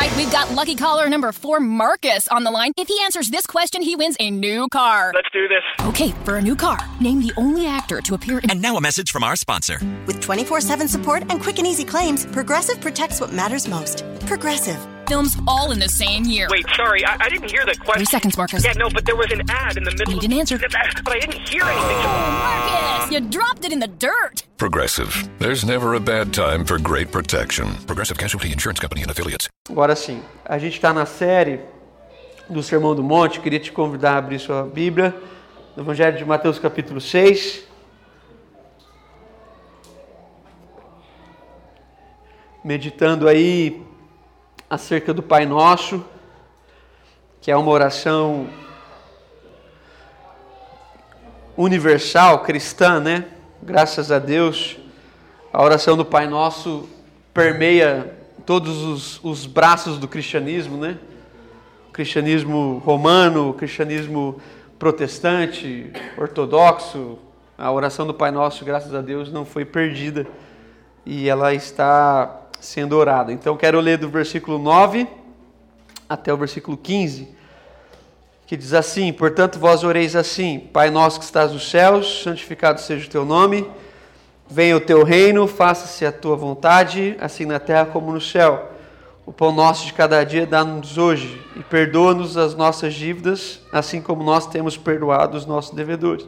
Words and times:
right, 0.00 0.16
we've 0.16 0.32
got 0.32 0.50
lucky 0.52 0.74
caller 0.74 1.08
number 1.08 1.32
four, 1.32 1.60
Marcus, 1.60 2.28
on 2.28 2.44
the 2.44 2.50
line. 2.50 2.72
If 2.76 2.88
he 2.88 2.98
answers 3.02 3.30
this 3.30 3.46
question, 3.46 3.82
he 3.82 3.96
wins 3.96 4.16
a 4.18 4.30
new 4.30 4.68
car. 4.68 5.12
Let's 5.14 5.30
do 5.32 5.46
this. 5.48 5.62
Okay, 5.86 6.10
for 6.24 6.36
a 6.36 6.42
new 6.42 6.56
car, 6.56 6.78
name 7.00 7.20
the 7.20 7.32
only 7.36 7.66
actor 7.66 8.00
to 8.00 8.14
appear 8.14 8.38
in. 8.38 8.50
And 8.50 8.62
now 8.62 8.76
a 8.76 8.80
message 8.80 9.12
from 9.12 9.24
our 9.24 9.36
sponsor. 9.36 9.78
With 10.06 10.20
24 10.20 10.60
7 10.60 10.88
support 10.88 11.22
and 11.30 11.40
quick 11.40 11.58
and 11.58 11.66
easy 11.66 11.84
claims, 11.84 12.26
Progressive 12.26 12.80
protects 12.80 13.20
what 13.20 13.32
matters 13.32 13.68
most. 13.68 14.04
Progressive. 14.26 14.99
Films 15.10 15.36
all 15.48 15.72
in 15.72 15.80
the 15.80 15.88
same 15.88 16.22
year. 16.22 16.46
Wait, 16.52 16.64
sorry, 16.76 17.04
I, 17.04 17.16
I 17.18 17.28
didn't 17.28 17.50
hear 17.50 17.66
the 17.66 17.74
question. 17.74 17.94
Three 17.94 18.04
seconds, 18.04 18.38
Marcus. 18.38 18.64
Yeah, 18.64 18.74
no, 18.74 18.88
but 18.88 19.04
there 19.06 19.16
was 19.16 19.26
an 19.32 19.42
ad 19.50 19.76
in 19.76 19.82
the 19.82 19.90
middle. 19.90 20.14
You 20.14 20.20
didn't 20.20 20.38
answer. 20.38 20.56
But 20.56 21.16
I 21.16 21.18
didn't 21.18 21.48
hear 21.48 21.64
anything. 21.64 21.96
Marcus, 21.98 23.10
you 23.10 23.18
dropped 23.18 23.64
it 23.64 23.72
in 23.72 23.80
the 23.80 23.88
dirt. 23.88 24.44
Progressive. 24.56 25.28
There's 25.40 25.64
never 25.64 25.94
a 25.94 25.98
bad 25.98 26.32
time 26.32 26.64
for 26.64 26.78
great 26.78 27.10
protection. 27.10 27.74
Progressive 27.88 28.18
Casualty 28.18 28.52
Insurance 28.52 28.78
Company 28.78 29.02
and 29.02 29.10
Affiliates. 29.10 29.48
Agora 29.68 29.96
sim, 29.96 30.22
a 30.44 30.58
gente 30.58 30.74
está 30.74 30.92
na 30.94 31.04
série 31.04 31.58
do 32.48 32.62
Sermão 32.62 32.94
do 32.94 33.02
Monte. 33.02 33.40
Queria 33.40 33.58
te 33.58 33.72
convidar 33.72 34.12
a 34.12 34.18
abrir 34.18 34.38
sua 34.38 34.62
Bíblia 34.62 35.12
no 35.76 35.82
Evangelho 35.82 36.16
de 36.16 36.24
Mateus, 36.24 36.60
capítulo 36.60 37.00
6. 37.00 37.64
Meditando 42.64 43.26
aí 43.26 43.89
acerca 44.70 45.12
do 45.12 45.20
Pai 45.20 45.44
Nosso, 45.44 46.04
que 47.40 47.50
é 47.50 47.56
uma 47.56 47.72
oração 47.72 48.48
universal, 51.56 52.38
cristã, 52.44 53.00
né? 53.00 53.26
Graças 53.60 54.12
a 54.12 54.20
Deus, 54.20 54.78
a 55.52 55.60
oração 55.60 55.96
do 55.96 56.04
Pai 56.04 56.28
Nosso 56.28 56.88
permeia 57.34 58.16
todos 58.46 58.82
os, 58.84 59.24
os 59.24 59.44
braços 59.44 59.98
do 59.98 60.06
cristianismo, 60.06 60.76
né? 60.76 60.96
O 61.88 61.92
cristianismo 61.92 62.78
romano, 62.84 63.50
o 63.50 63.54
cristianismo 63.54 64.40
protestante, 64.78 65.92
ortodoxo. 66.16 67.18
A 67.58 67.72
oração 67.72 68.06
do 68.06 68.14
Pai 68.14 68.30
Nosso, 68.30 68.64
graças 68.64 68.94
a 68.94 69.02
Deus, 69.02 69.32
não 69.32 69.44
foi 69.44 69.64
perdida 69.64 70.26
e 71.04 71.28
ela 71.28 71.52
está 71.52 72.40
sendo 72.60 72.96
orada. 72.96 73.32
Então, 73.32 73.56
quero 73.56 73.80
ler 73.80 73.98
do 73.98 74.08
versículo 74.08 74.58
9 74.58 75.08
até 76.08 76.32
o 76.32 76.36
versículo 76.36 76.76
15, 76.76 77.28
que 78.46 78.56
diz 78.56 78.74
assim: 78.74 79.12
Portanto, 79.12 79.58
vós 79.58 79.84
oreis 79.84 80.14
assim: 80.14 80.58
Pai 80.58 80.90
nosso 80.90 81.18
que 81.18 81.24
estás 81.24 81.52
nos 81.52 81.70
céus, 81.70 82.22
santificado 82.24 82.80
seja 82.80 83.06
o 83.06 83.10
teu 83.10 83.24
nome. 83.24 83.68
Venha 84.52 84.76
o 84.76 84.80
teu 84.80 85.04
reino, 85.04 85.46
faça-se 85.46 86.04
a 86.04 86.10
tua 86.10 86.34
vontade, 86.34 87.16
assim 87.20 87.46
na 87.46 87.60
terra 87.60 87.86
como 87.86 88.12
no 88.12 88.20
céu. 88.20 88.72
O 89.24 89.32
pão 89.32 89.52
nosso 89.52 89.86
de 89.86 89.92
cada 89.92 90.24
dia 90.24 90.44
dá-nos 90.44 90.98
hoje, 90.98 91.40
e 91.54 91.62
perdoa-nos 91.62 92.36
as 92.36 92.56
nossas 92.56 92.94
dívidas, 92.94 93.60
assim 93.70 94.02
como 94.02 94.24
nós 94.24 94.48
temos 94.48 94.76
perdoado 94.76 95.36
os 95.36 95.46
nossos 95.46 95.72
devedores. 95.72 96.26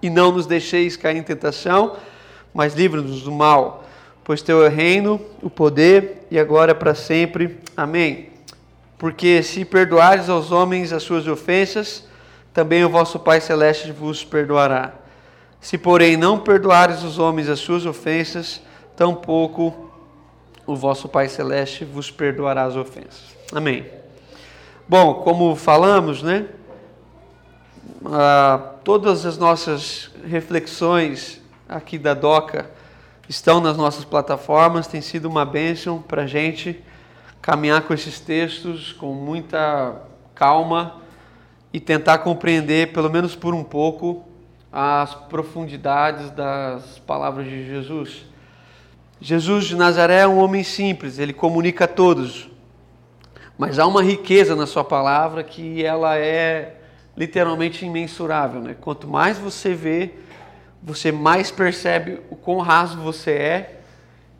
E 0.00 0.08
não 0.08 0.30
nos 0.30 0.46
deixeis 0.46 0.96
cair 0.96 1.16
em 1.16 1.22
tentação, 1.24 1.96
mas 2.54 2.74
livra-nos 2.74 3.22
do 3.22 3.32
mal, 3.32 3.82
pois 4.28 4.42
teu 4.42 4.62
é 4.62 4.68
o 4.68 4.70
reino, 4.70 5.18
o 5.42 5.48
poder 5.48 6.26
e 6.30 6.38
agora 6.38 6.74
para 6.74 6.94
sempre. 6.94 7.58
Amém. 7.74 8.28
Porque 8.98 9.42
se 9.42 9.64
perdoares 9.64 10.28
aos 10.28 10.52
homens 10.52 10.92
as 10.92 11.02
suas 11.02 11.26
ofensas, 11.26 12.06
também 12.52 12.84
o 12.84 12.90
vosso 12.90 13.18
Pai 13.18 13.40
celeste 13.40 13.90
vos 13.90 14.22
perdoará. 14.22 14.92
Se, 15.62 15.78
porém, 15.78 16.14
não 16.14 16.38
perdoares 16.38 17.02
os 17.02 17.18
homens 17.18 17.48
as 17.48 17.58
suas 17.60 17.86
ofensas, 17.86 18.60
tampouco 18.94 19.90
o 20.66 20.76
vosso 20.76 21.08
Pai 21.08 21.26
Celeste 21.30 21.86
vos 21.86 22.10
perdoará 22.10 22.64
as 22.64 22.76
ofensas. 22.76 23.34
Amém. 23.50 23.86
Bom, 24.86 25.14
como 25.14 25.56
falamos, 25.56 26.22
né? 26.22 26.44
Ah, 28.04 28.74
todas 28.84 29.24
as 29.24 29.38
nossas 29.38 30.10
reflexões 30.22 31.40
aqui 31.66 31.96
da 31.96 32.12
DOCA 32.12 32.76
estão 33.28 33.60
nas 33.60 33.76
nossas 33.76 34.04
plataformas, 34.04 34.86
tem 34.86 35.00
sido 35.00 35.28
uma 35.28 35.44
bênção 35.44 36.00
para 36.00 36.22
a 36.22 36.26
gente 36.26 36.82
caminhar 37.42 37.82
com 37.82 37.94
esses 37.94 38.18
textos 38.20 38.92
com 38.92 39.12
muita 39.12 40.02
calma 40.34 40.96
e 41.72 41.78
tentar 41.78 42.18
compreender, 42.18 42.92
pelo 42.92 43.10
menos 43.10 43.36
por 43.36 43.54
um 43.54 43.62
pouco, 43.62 44.24
as 44.72 45.14
profundidades 45.14 46.30
das 46.30 46.98
palavras 47.00 47.46
de 47.46 47.66
Jesus. 47.66 48.24
Jesus 49.20 49.66
de 49.66 49.76
Nazaré 49.76 50.20
é 50.20 50.28
um 50.28 50.38
homem 50.38 50.62
simples, 50.62 51.18
ele 51.18 51.32
comunica 51.32 51.84
a 51.84 51.88
todos, 51.88 52.48
mas 53.58 53.78
há 53.78 53.86
uma 53.86 54.02
riqueza 54.02 54.54
na 54.54 54.66
sua 54.66 54.84
palavra 54.84 55.42
que 55.42 55.84
ela 55.84 56.16
é 56.16 56.76
literalmente 57.16 57.84
imensurável. 57.84 58.60
Né? 58.60 58.76
Quanto 58.80 59.08
mais 59.08 59.36
você 59.36 59.74
vê, 59.74 60.14
você 60.82 61.10
mais 61.10 61.50
percebe 61.50 62.20
o 62.30 62.36
quão 62.36 62.58
raso 62.58 62.98
você 62.98 63.32
é 63.32 63.80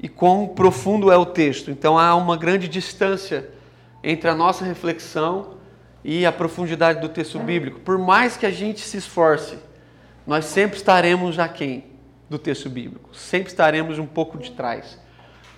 e 0.01 0.09
quão 0.09 0.47
profundo 0.47 1.11
é 1.11 1.17
o 1.17 1.27
texto. 1.27 1.71
Então 1.71 1.99
há 1.99 2.15
uma 2.15 2.37
grande 2.37 2.69
distância 2.69 3.49
entre 4.03 4.29
a 4.31 4.35
nossa 4.35 4.65
reflexão 4.65 5.55
e 6.05 6.25
a 6.25 6.33
profundidade 6.33 7.01
do 7.01 7.09
texto 7.09 7.39
bíblico. 7.39 7.81
Por 7.81 7.99
mais 7.99 8.37
que 8.37 8.47
a 8.47 8.51
gente 8.51 8.81
se 8.81 8.97
esforce, 8.97 9.59
nós 10.27 10.45
sempre 10.45 10.77
estaremos 10.77 11.39
aquém 11.39 11.87
do 12.31 12.39
texto 12.39 12.69
bíblico, 12.69 13.15
sempre 13.17 13.49
estaremos 13.49 13.99
um 13.99 14.07
pouco 14.07 14.39
de 14.39 14.53
trás. 14.53 14.99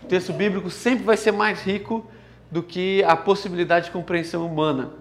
O 0.02 0.06
texto 0.06 0.32
bíblico 0.32 0.70
sempre 0.70 1.04
vai 1.04 1.16
ser 1.16 1.32
mais 1.32 1.60
rico 1.62 2.06
do 2.50 2.62
que 2.62 3.02
a 3.04 3.16
possibilidade 3.16 3.86
de 3.86 3.90
compreensão 3.90 4.46
humana. 4.46 4.92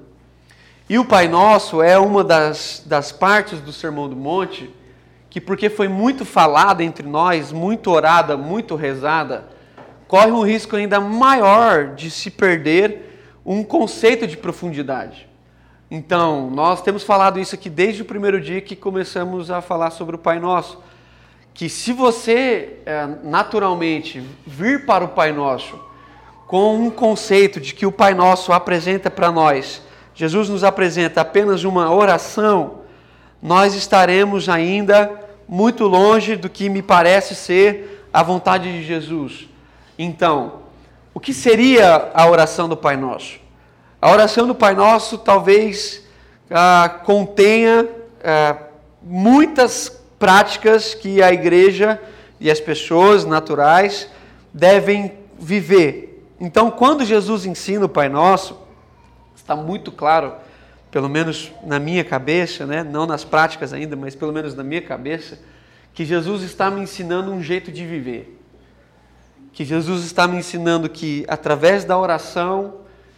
E 0.89 0.97
o 0.97 1.06
Pai 1.06 1.28
Nosso 1.28 1.81
é 1.81 1.97
uma 1.97 2.23
das, 2.23 2.84
das 2.85 3.12
partes 3.12 3.62
do 3.62 3.72
Sermão 3.72 4.09
do 4.09 4.16
Monte 4.16 4.73
que, 5.39 5.45
porque 5.45 5.69
foi 5.69 5.88
muito 5.88 6.25
falada 6.25 6.83
entre 6.83 7.07
nós, 7.07 7.51
muito 7.51 7.89
orada, 7.89 8.35
muito 8.35 8.75
rezada, 8.75 9.47
corre 10.07 10.31
um 10.31 10.41
risco 10.41 10.75
ainda 10.75 11.00
maior 11.00 11.95
de 11.95 12.11
se 12.11 12.29
perder 12.29 13.39
um 13.45 13.63
conceito 13.63 14.27
de 14.27 14.35
profundidade. 14.35 15.27
Então, 15.89 16.50
nós 16.51 16.81
temos 16.81 17.03
falado 17.03 17.39
isso 17.39 17.55
aqui 17.55 17.69
desde 17.69 18.01
o 18.01 18.05
primeiro 18.05 18.39
dia 18.39 18.61
que 18.61 18.75
começamos 18.75 19.50
a 19.50 19.61
falar 19.61 19.91
sobre 19.91 20.16
o 20.16 20.19
Pai 20.19 20.39
Nosso. 20.39 20.79
Que 21.53 21.67
se 21.67 21.94
você 21.94 22.77
é, 22.85 23.07
naturalmente 23.23 24.21
vir 24.45 24.85
para 24.85 25.03
o 25.03 25.09
Pai 25.09 25.31
Nosso 25.31 25.79
com 26.47 26.75
um 26.75 26.91
conceito 26.91 27.59
de 27.59 27.73
que 27.73 27.85
o 27.85 27.91
Pai 27.91 28.13
Nosso 28.13 28.51
apresenta 28.51 29.09
para 29.09 29.31
nós, 29.31 29.81
Jesus 30.13 30.50
nos 30.50 30.63
apresenta 30.63 31.21
apenas 31.21 31.63
uma 31.63 31.94
oração, 31.94 32.81
nós 33.41 33.73
estaremos 33.73 34.50
ainda 34.50 35.28
muito 35.50 35.88
longe 35.88 36.36
do 36.36 36.48
que 36.48 36.70
me 36.70 36.84
parece 36.84 37.34
ser 37.34 38.06
a 38.14 38.22
vontade 38.22 38.72
de 38.72 38.84
Jesus. 38.84 39.50
Então, 39.98 40.60
o 41.12 41.20
que 41.20 41.34
seria 41.34 42.12
a 42.14 42.30
oração 42.30 42.70
do 42.70 42.78
Pai 42.78 42.96
Nosso? 42.96 43.40
A 44.00 44.12
oração 44.12 44.46
do 44.46 44.54
Pai 44.54 44.76
Nosso 44.76 45.18
talvez 45.18 46.06
ah, 46.52 47.02
contenha 47.04 47.90
ah, 48.24 48.58
muitas 49.02 50.00
práticas 50.20 50.94
que 50.94 51.20
a 51.20 51.34
igreja 51.34 52.00
e 52.40 52.52
as 52.52 52.60
pessoas 52.60 53.26
naturais 53.26 54.08
devem 54.54 55.14
viver. 55.40 56.28
Então, 56.40 56.70
quando 56.70 57.04
Jesus 57.04 57.48
ensina 57.48 57.86
o 57.86 57.90
Pai 57.90 58.08
Nosso, 58.08 58.56
está 59.36 59.56
muito 59.56 59.92
claro, 59.92 60.34
pelo 60.91 61.07
menos 61.07 61.51
na 61.63 61.79
minha 61.79 62.03
cabeça, 62.03 62.66
né? 62.66 62.83
não 62.83 63.05
nas 63.05 63.23
práticas 63.23 63.73
ainda, 63.73 63.95
mas 63.95 64.16
pelo 64.16 64.33
menos 64.33 64.55
na 64.55 64.63
minha 64.63 64.81
cabeça, 64.81 65.39
que 65.94 66.03
Jesus 66.03 66.41
está 66.44 66.72
me 66.72 66.81
ensinando 66.81 67.31
um 67.31 67.41
jeito 67.41 67.72
de 67.72 67.85
viver. 67.85 68.39
Que 69.53 69.63
Jesus 69.63 70.03
está 70.05 70.27
me 70.27 70.38
ensinando 70.38 70.89
que 70.89 71.25
através 71.27 71.83
da 71.83 71.97
oração 71.97 72.75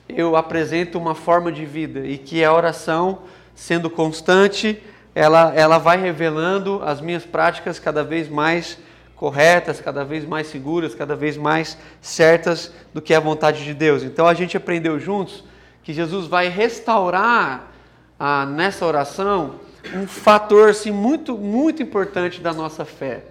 eu 0.09 0.35
apresento 0.35 0.97
uma 0.97 1.15
forma 1.15 1.51
de 1.51 1.65
vida 1.65 2.05
e 2.05 2.17
que 2.17 2.43
a 2.43 2.53
oração, 2.53 3.19
sendo 3.55 3.89
constante, 3.89 4.81
ela, 5.15 5.53
ela 5.55 5.77
vai 5.77 6.01
revelando 6.01 6.81
as 6.83 6.99
minhas 6.99 7.25
práticas 7.25 7.79
cada 7.79 8.03
vez 8.03 8.27
mais 8.27 8.77
corretas, 9.15 9.79
cada 9.79 10.03
vez 10.03 10.25
mais 10.25 10.47
seguras, 10.47 10.95
cada 10.95 11.15
vez 11.15 11.37
mais 11.37 11.77
certas 12.01 12.73
do 12.93 13.01
que 13.01 13.13
é 13.13 13.17
a 13.17 13.21
vontade 13.21 13.63
de 13.63 13.73
Deus. 13.73 14.03
Então 14.03 14.25
a 14.25 14.33
gente 14.33 14.57
aprendeu 14.57 14.99
juntos 14.99 15.43
que 15.83 15.93
Jesus 15.93 16.27
vai 16.27 16.47
restaurar 16.47 17.71
ah, 18.19 18.45
nessa 18.45 18.85
oração 18.85 19.55
um 19.95 20.05
fator 20.07 20.69
assim, 20.69 20.91
muito, 20.91 21.37
muito 21.37 21.81
importante 21.81 22.39
da 22.39 22.53
nossa 22.53 22.85
fé, 22.85 23.23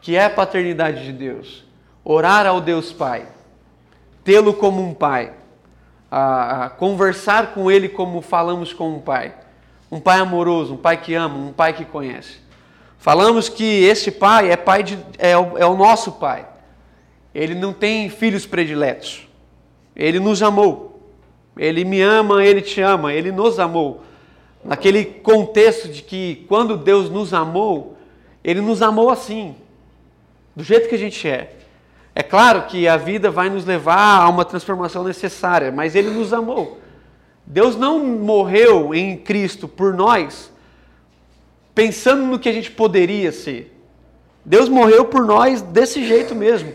que 0.00 0.16
é 0.16 0.24
a 0.24 0.30
paternidade 0.30 1.04
de 1.04 1.12
Deus. 1.12 1.64
Orar 2.04 2.46
ao 2.46 2.60
Deus 2.60 2.92
Pai, 2.92 3.26
tê-lo 4.24 4.54
como 4.54 4.82
um 4.82 4.94
Pai, 4.94 5.32
a, 6.10 6.64
a 6.64 6.70
conversar 6.70 7.54
com 7.54 7.70
Ele 7.70 7.88
como 7.88 8.20
falamos 8.20 8.72
com 8.72 8.96
um 8.96 9.00
Pai. 9.00 9.34
Um 9.90 9.98
Pai 9.98 10.20
amoroso, 10.20 10.74
um 10.74 10.76
Pai 10.76 10.96
que 10.96 11.14
ama, 11.14 11.36
um 11.36 11.52
Pai 11.52 11.72
que 11.72 11.84
conhece. 11.84 12.38
Falamos 12.98 13.48
que 13.48 13.82
esse 13.82 14.10
Pai 14.10 14.50
é, 14.50 14.56
pai 14.56 14.82
de, 14.82 14.98
é, 15.18 15.36
o, 15.36 15.58
é 15.58 15.66
o 15.66 15.74
nosso 15.74 16.12
Pai. 16.12 16.46
Ele 17.34 17.54
não 17.54 17.72
tem 17.72 18.08
filhos 18.08 18.46
prediletos. 18.46 19.26
Ele 19.94 20.20
nos 20.20 20.42
amou. 20.42 20.89
Ele 21.60 21.84
me 21.84 22.00
ama, 22.00 22.42
ele 22.42 22.62
te 22.62 22.80
ama, 22.80 23.12
ele 23.12 23.30
nos 23.30 23.58
amou. 23.58 24.02
Naquele 24.64 25.04
contexto 25.04 25.90
de 25.90 26.00
que 26.00 26.46
quando 26.48 26.74
Deus 26.74 27.10
nos 27.10 27.34
amou, 27.34 27.98
ele 28.42 28.62
nos 28.62 28.80
amou 28.80 29.10
assim, 29.10 29.54
do 30.56 30.64
jeito 30.64 30.88
que 30.88 30.94
a 30.94 30.98
gente 30.98 31.28
é. 31.28 31.52
É 32.14 32.22
claro 32.22 32.62
que 32.62 32.88
a 32.88 32.96
vida 32.96 33.30
vai 33.30 33.50
nos 33.50 33.66
levar 33.66 34.22
a 34.22 34.28
uma 34.30 34.46
transformação 34.46 35.04
necessária, 35.04 35.70
mas 35.70 35.94
ele 35.94 36.08
nos 36.08 36.32
amou. 36.32 36.78
Deus 37.44 37.76
não 37.76 37.98
morreu 38.06 38.94
em 38.94 39.14
Cristo 39.18 39.68
por 39.68 39.92
nós 39.92 40.50
pensando 41.74 42.24
no 42.24 42.38
que 42.38 42.48
a 42.48 42.52
gente 42.52 42.70
poderia 42.70 43.32
ser. 43.32 43.76
Deus 44.44 44.66
morreu 44.66 45.04
por 45.04 45.26
nós 45.26 45.60
desse 45.60 46.06
jeito 46.06 46.34
mesmo. 46.34 46.72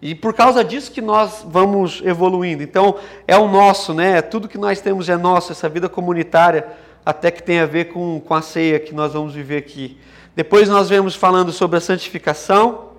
E 0.00 0.14
por 0.14 0.34
causa 0.34 0.62
disso 0.62 0.92
que 0.92 1.00
nós 1.00 1.44
vamos 1.48 2.02
evoluindo. 2.04 2.62
Então, 2.62 2.98
é 3.26 3.36
o 3.36 3.48
nosso, 3.48 3.94
né? 3.94 4.20
Tudo 4.20 4.48
que 4.48 4.58
nós 4.58 4.80
temos 4.80 5.08
é 5.08 5.16
nosso, 5.16 5.52
essa 5.52 5.68
vida 5.68 5.88
comunitária, 5.88 6.66
até 7.04 7.30
que 7.30 7.42
tem 7.42 7.60
a 7.60 7.66
ver 7.66 7.86
com, 7.86 8.20
com 8.20 8.34
a 8.34 8.42
ceia 8.42 8.78
que 8.78 8.94
nós 8.94 9.12
vamos 9.14 9.32
viver 9.34 9.56
aqui. 9.58 9.98
Depois 10.34 10.68
nós 10.68 10.88
vemos 10.88 11.14
falando 11.14 11.50
sobre 11.50 11.78
a 11.78 11.80
santificação. 11.80 12.90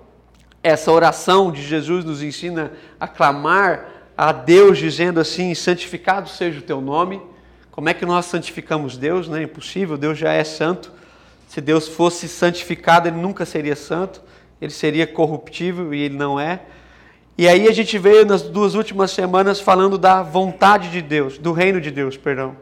Essa 0.60 0.90
oração 0.90 1.52
de 1.52 1.62
Jesus 1.62 2.04
nos 2.04 2.20
ensina 2.20 2.72
a 2.98 3.06
clamar 3.06 3.88
a 4.16 4.32
Deus, 4.32 4.76
dizendo 4.78 5.20
assim: 5.20 5.54
santificado 5.54 6.28
seja 6.28 6.58
o 6.58 6.62
teu 6.62 6.80
nome. 6.80 7.22
Como 7.70 7.88
é 7.88 7.94
que 7.94 8.04
nós 8.04 8.26
santificamos 8.26 8.96
Deus? 8.96 9.28
Né? 9.28 9.44
Impossível, 9.44 9.96
Deus 9.96 10.18
já 10.18 10.32
é 10.32 10.42
santo. 10.42 10.92
Se 11.46 11.60
Deus 11.60 11.86
fosse 11.86 12.28
santificado, 12.28 13.06
ele 13.06 13.16
nunca 13.16 13.46
seria 13.46 13.76
santo, 13.76 14.20
ele 14.60 14.72
seria 14.72 15.06
corruptível 15.06 15.94
e 15.94 16.00
ele 16.02 16.16
não 16.16 16.40
é. 16.40 16.60
E 17.40 17.46
aí 17.46 17.68
a 17.68 17.72
gente 17.72 17.96
veio 17.98 18.26
nas 18.26 18.42
duas 18.42 18.74
últimas 18.74 19.12
semanas 19.12 19.60
falando 19.60 19.96
da 19.96 20.24
vontade 20.24 20.90
de 20.90 21.00
Deus, 21.00 21.38
do 21.38 21.52
reino 21.52 21.80
de 21.80 21.88
Deus, 21.88 22.16
perdão, 22.16 22.56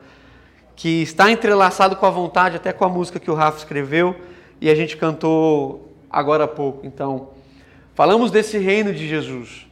que 0.76 1.00
está 1.00 1.31
entrelaçado 1.31 1.96
com 1.96 2.05
a 2.05 2.11
vontade, 2.11 2.56
até 2.56 2.75
com 2.75 2.84
a 2.84 2.88
música 2.90 3.19
que 3.19 3.31
o 3.31 3.34
Rafa 3.34 3.56
escreveu 3.56 4.14
e 4.61 4.69
a 4.69 4.75
gente 4.75 4.99
cantou 4.99 5.94
agora 6.11 6.44
há 6.44 6.46
pouco. 6.46 6.87
Então, 6.87 7.31
falamos 7.94 8.31
desse 8.31 8.58
reino 8.58 8.93
de 8.93 9.08
Jesus, 9.08 9.67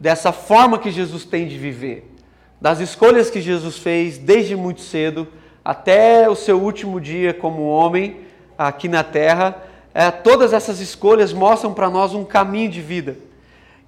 dessa 0.00 0.32
forma 0.32 0.80
que 0.80 0.90
Jesus 0.90 1.24
tem 1.24 1.46
de 1.46 1.56
viver, 1.56 2.12
das 2.60 2.80
escolhas 2.80 3.30
que 3.30 3.40
Jesus 3.40 3.78
fez 3.78 4.18
desde 4.18 4.56
muito 4.56 4.80
cedo 4.80 5.28
até 5.64 6.28
o 6.28 6.34
seu 6.34 6.60
último 6.60 7.00
dia 7.00 7.32
como 7.32 7.68
homem 7.68 8.22
aqui 8.58 8.88
na 8.88 9.04
terra. 9.04 9.62
É, 9.94 10.10
todas 10.10 10.52
essas 10.52 10.80
escolhas 10.80 11.32
mostram 11.32 11.72
para 11.72 11.88
nós 11.88 12.14
um 12.14 12.24
caminho 12.24 12.68
de 12.68 12.80
vida 12.80 13.29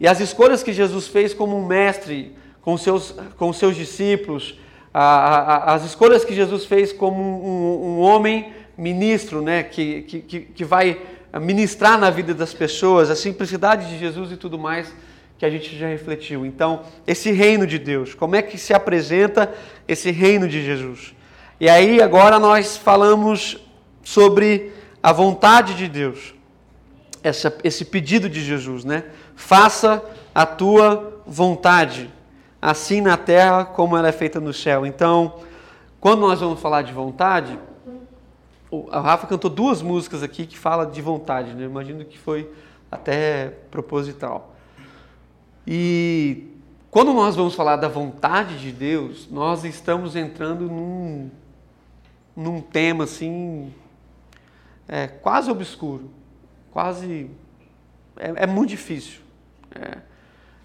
e 0.03 0.09
as 0.09 0.19
escolhas 0.19 0.65
que 0.65 0.73
Jesus 0.73 1.07
fez 1.07 1.33
como 1.33 1.57
um 1.57 1.65
mestre 1.65 2.33
com 2.61 2.77
seus, 2.77 3.15
com 3.37 3.53
seus 3.53 3.77
discípulos, 3.77 4.59
a, 4.93 5.01
a, 5.01 5.75
as 5.75 5.85
escolhas 5.85 6.25
que 6.25 6.35
Jesus 6.35 6.65
fez 6.65 6.93
como 6.93 7.23
um, 7.23 7.87
um 7.87 8.01
homem 8.01 8.53
ministro, 8.77 9.41
né, 9.41 9.63
que, 9.63 10.03
que, 10.03 10.41
que 10.41 10.65
vai 10.65 11.01
ministrar 11.41 11.97
na 11.97 12.11
vida 12.11 12.35
das 12.35 12.53
pessoas, 12.53 13.11
a 13.11 13.17
simplicidade 13.17 13.89
de 13.91 13.97
Jesus 13.97 14.33
e 14.33 14.37
tudo 14.37 14.59
mais 14.59 14.93
que 15.39 15.47
a 15.47 15.51
gente 15.51 15.79
já 15.79 15.87
refletiu. 15.87 16.45
Então, 16.45 16.83
esse 17.07 17.31
reino 17.31 17.65
de 17.65 17.79
Deus, 17.79 18.13
como 18.13 18.35
é 18.35 18.43
que 18.43 18.59
se 18.59 18.75
apresenta 18.75 19.55
esse 19.87 20.11
reino 20.11 20.49
de 20.49 20.65
Jesus? 20.65 21.15
E 21.61 21.69
aí, 21.69 22.03
agora 22.03 22.41
nós 22.41 22.77
falamos 22.77 23.57
sobre 24.03 24.73
a 25.01 25.13
vontade 25.13 25.75
de 25.75 25.87
Deus, 25.87 26.35
essa, 27.23 27.57
esse 27.63 27.85
pedido 27.85 28.29
de 28.29 28.45
Jesus, 28.45 28.85
né? 28.85 29.05
Faça 29.35 30.03
a 30.35 30.47
tua 30.47 31.23
vontade, 31.27 32.11
assim 32.61 33.01
na 33.01 33.17
terra 33.17 33.65
como 33.65 33.97
ela 33.97 34.09
é 34.09 34.13
feita 34.13 34.41
no 34.41 34.53
céu. 34.53 34.87
Então, 34.87 35.41
quando 36.01 36.21
nós 36.21 36.41
vamos 36.41 36.61
falar 36.61 36.83
de 36.83 36.93
vontade, 36.93 37.59
a 38.91 39.01
Rafa 39.01 39.27
cantou 39.27 39.51
duas 39.51 39.83
músicas 39.83 40.23
aqui 40.23 40.47
que 40.47 40.59
fala 40.59 40.87
de 40.87 41.03
vontade, 41.03 41.55
né? 41.55 41.65
imagino 41.65 42.05
que 42.05 42.19
foi 42.19 42.51
até 42.91 43.49
proposital. 43.71 44.55
E 45.67 46.53
quando 46.91 47.15
nós 47.15 47.35
vamos 47.35 47.55
falar 47.55 47.77
da 47.77 47.89
vontade 47.89 48.59
de 48.59 48.71
Deus, 48.71 49.27
nós 49.31 49.65
estamos 49.65 50.15
entrando 50.15 50.69
num, 50.69 51.31
num 52.37 52.61
tema 52.61 53.05
assim, 53.05 53.73
é, 54.87 55.07
quase 55.07 55.51
obscuro, 55.51 56.11
quase. 56.71 57.31
É, 58.17 58.43
é 58.43 58.47
muito 58.47 58.69
difícil. 58.69 59.22
É, 59.75 59.99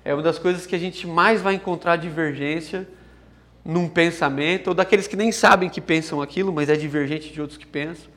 é 0.06 0.14
uma 0.14 0.24
das 0.24 0.40
coisas 0.40 0.66
que 0.66 0.76
a 0.76 0.80
gente 0.80 1.06
mais 1.06 1.42
vai 1.42 1.56
encontrar 1.56 1.96
divergência 1.96 2.88
num 3.64 3.90
pensamento, 3.90 4.70
ou 4.70 4.74
daqueles 4.74 5.08
que 5.08 5.18
nem 5.18 5.32
sabem 5.32 5.70
que 5.70 5.82
pensam 5.82 6.22
aquilo, 6.22 6.54
mas 6.54 6.70
é 6.70 6.76
divergente 6.76 7.34
de 7.34 7.42
outros 7.42 7.58
que 7.58 7.66
pensam. 7.66 8.10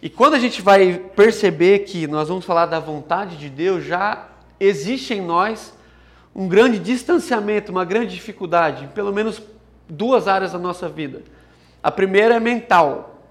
E 0.00 0.08
quando 0.08 0.34
a 0.34 0.38
gente 0.38 0.62
vai 0.62 0.94
perceber 1.14 1.80
que 1.80 2.06
nós 2.06 2.28
vamos 2.28 2.44
falar 2.44 2.66
da 2.66 2.78
vontade 2.78 3.36
de 3.36 3.50
Deus, 3.50 3.84
já 3.84 4.28
existe 4.60 5.12
em 5.12 5.20
nós 5.20 5.74
um 6.34 6.46
grande 6.46 6.78
distanciamento, 6.78 7.72
uma 7.72 7.84
grande 7.84 8.14
dificuldade, 8.14 8.84
em 8.84 8.88
pelo 8.88 9.12
menos 9.12 9.42
duas 9.88 10.28
áreas 10.28 10.52
da 10.52 10.58
nossa 10.58 10.88
vida. 10.88 11.22
A 11.82 11.90
primeira 11.90 12.36
é 12.36 12.40
mental. 12.40 13.22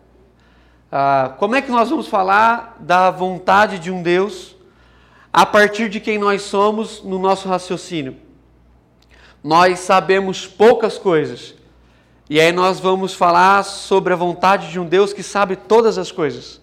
Ah, 0.91 1.33
como 1.37 1.55
é 1.55 1.61
que 1.61 1.71
nós 1.71 1.89
vamos 1.89 2.07
falar 2.07 2.75
da 2.81 3.09
vontade 3.11 3.79
de 3.79 3.89
um 3.89 4.03
Deus 4.03 4.56
a 5.37 5.45
partir 5.45 5.87
de 5.87 5.99
quem 5.99 6.17
nós 6.17 6.41
somos 6.41 7.03
no 7.03 7.19
nosso 7.19 7.47
raciocínio. 7.47 8.15
Nós 9.43 9.81
sabemos 9.81 10.47
poucas 10.47 10.97
coisas. 10.97 11.53
E 12.27 12.41
aí 12.41 12.51
nós 12.51 12.79
vamos 12.79 13.13
falar 13.13 13.61
sobre 13.61 14.13
a 14.13 14.15
vontade 14.15 14.71
de 14.71 14.79
um 14.79 14.85
Deus 14.87 15.13
que 15.13 15.21
sabe 15.21 15.55
todas 15.55 15.99
as 15.99 16.11
coisas. 16.11 16.59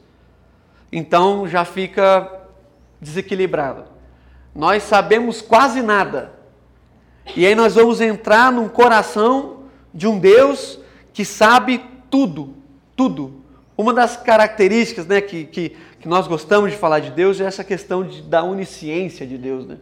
Então 0.90 1.46
já 1.46 1.64
fica 1.64 2.28
desequilibrado. 3.00 3.84
Nós 4.52 4.82
sabemos 4.82 5.40
quase 5.40 5.80
nada. 5.80 6.32
E 7.36 7.46
aí 7.46 7.54
nós 7.54 7.76
vamos 7.76 8.00
entrar 8.00 8.50
num 8.50 8.68
coração 8.68 9.66
de 9.94 10.08
um 10.08 10.18
Deus 10.18 10.80
que 11.12 11.24
sabe 11.24 11.80
tudo, 12.10 12.56
tudo. 12.96 13.40
Uma 13.78 13.94
das 13.94 14.16
características 14.16 15.06
né, 15.06 15.20
que, 15.20 15.44
que, 15.44 15.76
que 16.04 16.08
nós 16.08 16.26
gostamos 16.26 16.70
de 16.70 16.76
falar 16.76 17.00
de 17.00 17.10
Deus 17.10 17.40
é 17.40 17.44
essa 17.44 17.64
questão 17.64 18.04
de, 18.04 18.20
da 18.20 18.42
onisciência 18.42 19.26
de 19.26 19.38
Deus, 19.38 19.66
né? 19.66 19.78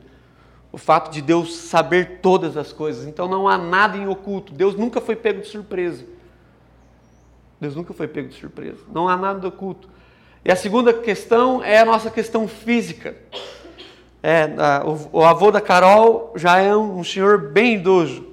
O 0.70 0.78
fato 0.78 1.10
de 1.10 1.20
Deus 1.20 1.56
saber 1.56 2.20
todas 2.22 2.56
as 2.56 2.72
coisas. 2.72 3.08
Então 3.08 3.26
não 3.26 3.48
há 3.48 3.58
nada 3.58 3.98
em 3.98 4.06
oculto. 4.06 4.52
Deus 4.52 4.76
nunca 4.76 5.00
foi 5.00 5.16
pego 5.16 5.40
de 5.40 5.48
surpresa. 5.48 6.04
Deus 7.60 7.74
nunca 7.74 7.92
foi 7.92 8.06
pego 8.06 8.28
de 8.28 8.36
surpresa. 8.36 8.78
Não 8.94 9.08
há 9.08 9.16
nada 9.16 9.48
oculto. 9.48 9.88
E 10.44 10.52
a 10.52 10.54
segunda 10.54 10.94
questão 10.94 11.60
é 11.60 11.78
a 11.78 11.84
nossa 11.84 12.08
questão 12.08 12.46
física. 12.46 13.16
É, 14.22 14.44
a, 14.56 14.84
o, 14.86 15.18
o, 15.18 15.24
avô 15.24 15.50
da 15.50 15.60
Carol 15.60 16.34
já 16.36 16.56
é 16.58 16.74
um, 16.76 17.00
um 17.00 17.04
senhor 17.04 17.50
bem 17.50 17.74
idoso. 17.74 18.28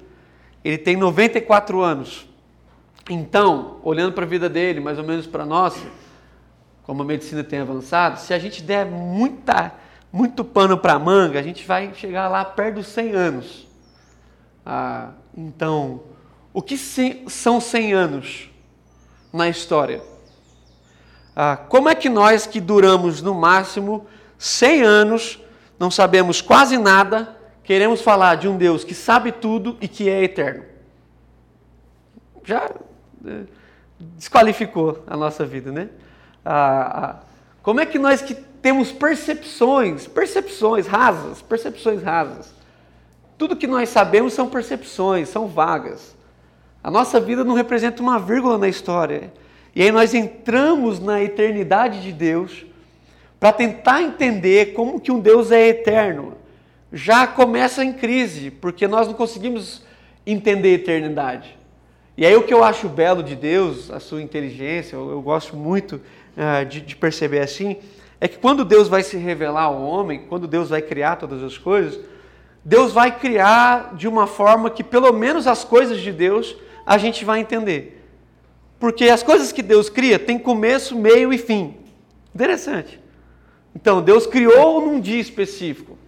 Ele 0.64 0.78
tem 0.78 0.94
94 0.94 1.80
anos. 1.80 2.24
Então, 3.08 3.78
olhando 3.82 4.12
para 4.12 4.22
a 4.22 4.28
vida 4.28 4.48
dele, 4.48 4.78
mais 4.78 4.96
ou 4.96 5.02
menos 5.04 5.26
para 5.26 5.42
a 5.42 5.46
nossa, 5.46 5.84
como 6.82 7.02
a 7.02 7.04
medicina 7.04 7.44
tem 7.44 7.60
avançado, 7.60 8.18
se 8.18 8.34
a 8.34 8.38
gente 8.38 8.62
der 8.62 8.86
muita, 8.86 9.72
muito 10.12 10.44
pano 10.44 10.76
para 10.76 10.98
manga, 10.98 11.38
a 11.38 11.42
gente 11.42 11.66
vai 11.66 11.92
chegar 11.94 12.28
lá 12.28 12.44
perto 12.44 12.76
dos 12.76 12.88
100 12.88 13.12
anos. 13.12 13.68
Ah, 14.64 15.10
então, 15.36 16.02
o 16.52 16.60
que 16.60 16.76
são 16.76 17.60
100 17.60 17.92
anos 17.92 18.50
na 19.32 19.48
história? 19.48 20.02
Ah, 21.34 21.56
como 21.56 21.88
é 21.88 21.94
que 21.94 22.08
nós 22.08 22.46
que 22.46 22.60
duramos 22.60 23.22
no 23.22 23.34
máximo 23.34 24.06
100 24.38 24.82
anos, 24.82 25.38
não 25.78 25.90
sabemos 25.90 26.40
quase 26.40 26.76
nada, 26.76 27.36
queremos 27.62 28.00
falar 28.00 28.36
de 28.36 28.48
um 28.48 28.56
Deus 28.56 28.82
que 28.84 28.94
sabe 28.94 29.30
tudo 29.32 29.76
e 29.80 29.86
que 29.86 30.08
é 30.08 30.24
eterno? 30.24 30.64
Já 32.44 32.68
eh, 33.26 33.44
desqualificou 34.16 35.04
a 35.06 35.16
nossa 35.16 35.46
vida, 35.46 35.70
né? 35.70 35.88
Como 37.62 37.80
é 37.80 37.86
que 37.86 37.98
nós 37.98 38.22
que 38.22 38.34
temos 38.62 38.92
percepções, 38.92 40.06
percepções 40.06 40.86
rasas, 40.86 41.40
percepções 41.42 42.02
rasas. 42.02 42.52
Tudo 43.38 43.56
que 43.56 43.66
nós 43.66 43.88
sabemos 43.88 44.34
são 44.34 44.48
percepções, 44.48 45.28
são 45.28 45.46
vagas. 45.46 46.14
A 46.82 46.90
nossa 46.90 47.18
vida 47.18 47.42
não 47.42 47.54
representa 47.54 48.02
uma 48.02 48.18
vírgula 48.18 48.58
na 48.58 48.68
história. 48.68 49.32
E 49.74 49.82
aí 49.82 49.90
nós 49.90 50.14
entramos 50.14 51.00
na 51.00 51.22
eternidade 51.22 52.02
de 52.02 52.12
Deus 52.12 52.66
para 53.38 53.52
tentar 53.52 54.02
entender 54.02 54.74
como 54.74 55.00
que 55.00 55.10
um 55.10 55.20
Deus 55.20 55.50
é 55.50 55.68
eterno. 55.68 56.34
Já 56.92 57.26
começa 57.26 57.84
em 57.84 57.92
crise, 57.92 58.50
porque 58.50 58.86
nós 58.86 59.06
não 59.06 59.14
conseguimos 59.14 59.82
entender 60.26 60.70
a 60.70 60.74
eternidade. 60.74 61.56
E 62.16 62.26
aí 62.26 62.36
o 62.36 62.42
que 62.42 62.52
eu 62.52 62.62
acho 62.62 62.88
belo 62.88 63.22
de 63.22 63.34
Deus, 63.34 63.90
a 63.90 64.00
sua 64.00 64.20
inteligência, 64.20 64.96
eu, 64.96 65.10
eu 65.10 65.22
gosto 65.22 65.56
muito 65.56 66.00
uh, 66.40 66.64
de, 66.64 66.80
de 66.80 66.96
perceber 66.96 67.40
assim, 67.40 67.76
é 68.20 68.26
que 68.26 68.38
quando 68.38 68.64
Deus 68.64 68.88
vai 68.88 69.02
se 69.02 69.16
revelar 69.16 69.64
ao 69.64 69.80
homem, 69.80 70.26
quando 70.28 70.46
Deus 70.46 70.70
vai 70.70 70.80
criar 70.80 71.16
todas 71.16 71.42
as 71.42 71.58
coisas, 71.58 72.00
Deus 72.64 72.92
vai 72.92 73.18
criar 73.18 73.94
de 73.94 74.08
uma 74.08 74.26
forma 74.26 74.70
que 74.70 74.82
pelo 74.82 75.12
menos 75.12 75.46
as 75.46 75.64
coisas 75.64 75.98
de 75.98 76.12
Deus 76.12 76.56
a 76.84 76.98
gente 76.98 77.24
vai 77.24 77.40
entender. 77.40 78.04
Porque 78.78 79.04
as 79.04 79.22
coisas 79.22 79.52
que 79.52 79.62
Deus 79.62 79.88
cria 79.88 80.18
têm 80.18 80.38
começo, 80.38 80.96
meio 80.96 81.32
e 81.32 81.38
fim. 81.38 81.76
Interessante. 82.34 83.00
Então, 83.74 84.02
Deus 84.02 84.26
criou 84.26 84.84
num 84.84 85.00
dia 85.00 85.20
específico 85.20 85.98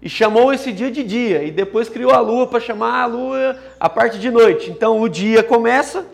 e 0.00 0.08
chamou 0.08 0.52
esse 0.52 0.72
dia 0.72 0.90
de 0.90 1.04
dia, 1.04 1.44
e 1.44 1.50
depois 1.50 1.88
criou 1.88 2.10
a 2.10 2.18
lua 2.18 2.46
para 2.48 2.58
chamar 2.58 3.02
a 3.02 3.06
lua 3.06 3.56
a 3.78 3.88
parte 3.88 4.18
de 4.18 4.30
noite. 4.30 4.70
Então, 4.70 5.00
o 5.00 5.08
dia 5.08 5.42
começa, 5.42 6.06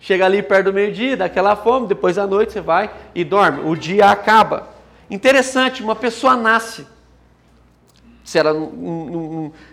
chega 0.00 0.26
ali 0.26 0.42
perto 0.42 0.66
do 0.66 0.72
meio-dia, 0.72 1.16
dá 1.16 1.26
aquela 1.26 1.54
fome, 1.54 1.86
depois 1.86 2.18
à 2.18 2.26
noite 2.26 2.52
você 2.52 2.60
vai 2.60 2.90
e 3.14 3.22
dorme. 3.22 3.70
O 3.70 3.76
dia 3.76 4.06
acaba. 4.06 4.70
Interessante, 5.08 5.82
uma 5.82 5.94
pessoa 5.94 6.36
nasce. 6.36 6.86
Se 8.24 8.38
ela 8.38 8.54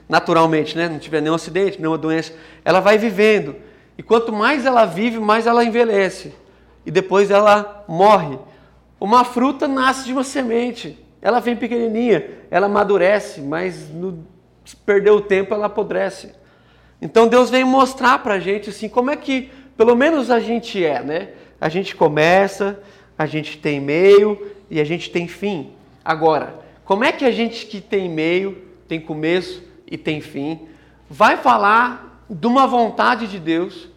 naturalmente 0.08 0.78
né, 0.78 0.90
não 0.90 1.00
tiver 1.00 1.22
nenhum 1.22 1.36
acidente, 1.36 1.80
nenhuma 1.80 1.98
doença, 1.98 2.34
ela 2.64 2.80
vai 2.80 2.98
vivendo. 2.98 3.56
E 3.98 4.04
quanto 4.04 4.32
mais 4.32 4.66
ela 4.66 4.86
vive, 4.86 5.20
mais 5.20 5.48
ela 5.48 5.64
envelhece. 5.64 6.34
E 6.86 6.92
depois 6.92 7.32
ela 7.32 7.84
morre. 7.88 8.38
Uma 9.00 9.24
fruta 9.24 9.68
nasce 9.68 10.06
de 10.06 10.14
uma 10.14 10.24
semente. 10.24 11.04
Ela 11.22 11.40
vem 11.40 11.56
pequenininha, 11.56 12.30
ela 12.50 12.68
amadurece, 12.68 13.42
mas 13.42 13.90
no 13.90 14.26
perder 14.86 15.12
o 15.12 15.22
tempo 15.22 15.54
ela 15.54 15.68
apodrece. 15.68 16.32
Então 17.02 17.28
Deus 17.28 17.50
vem 17.50 17.64
mostrar 17.64 18.20
para 18.20 18.36
a 18.36 18.40
gente 18.40 18.70
assim 18.70 18.90
como 18.90 19.12
é 19.12 19.16
que, 19.16 19.52
pelo 19.78 19.96
menos 19.96 20.32
a 20.32 20.40
gente 20.40 20.84
é, 20.84 21.02
né? 21.02 21.30
A 21.62 21.70
gente 21.70 21.96
começa, 21.96 22.82
a 23.18 23.26
gente 23.26 23.58
tem 23.58 23.80
meio 23.80 24.52
e 24.70 24.82
a 24.82 24.84
gente 24.84 25.10
tem 25.12 25.28
fim. 25.28 25.72
Agora, 26.04 26.60
como 26.84 27.04
é 27.04 27.12
que 27.12 27.24
a 27.24 27.32
gente 27.32 27.66
que 27.66 27.80
tem 27.80 28.10
meio, 28.10 28.58
tem 28.88 29.00
começo 29.00 29.64
e 29.86 29.98
tem 29.98 30.20
fim, 30.20 30.68
vai 31.10 31.38
falar 31.38 32.26
de 32.30 32.48
uma 32.48 32.68
vontade 32.68 33.28
de 33.28 33.40
Deus 33.40 33.88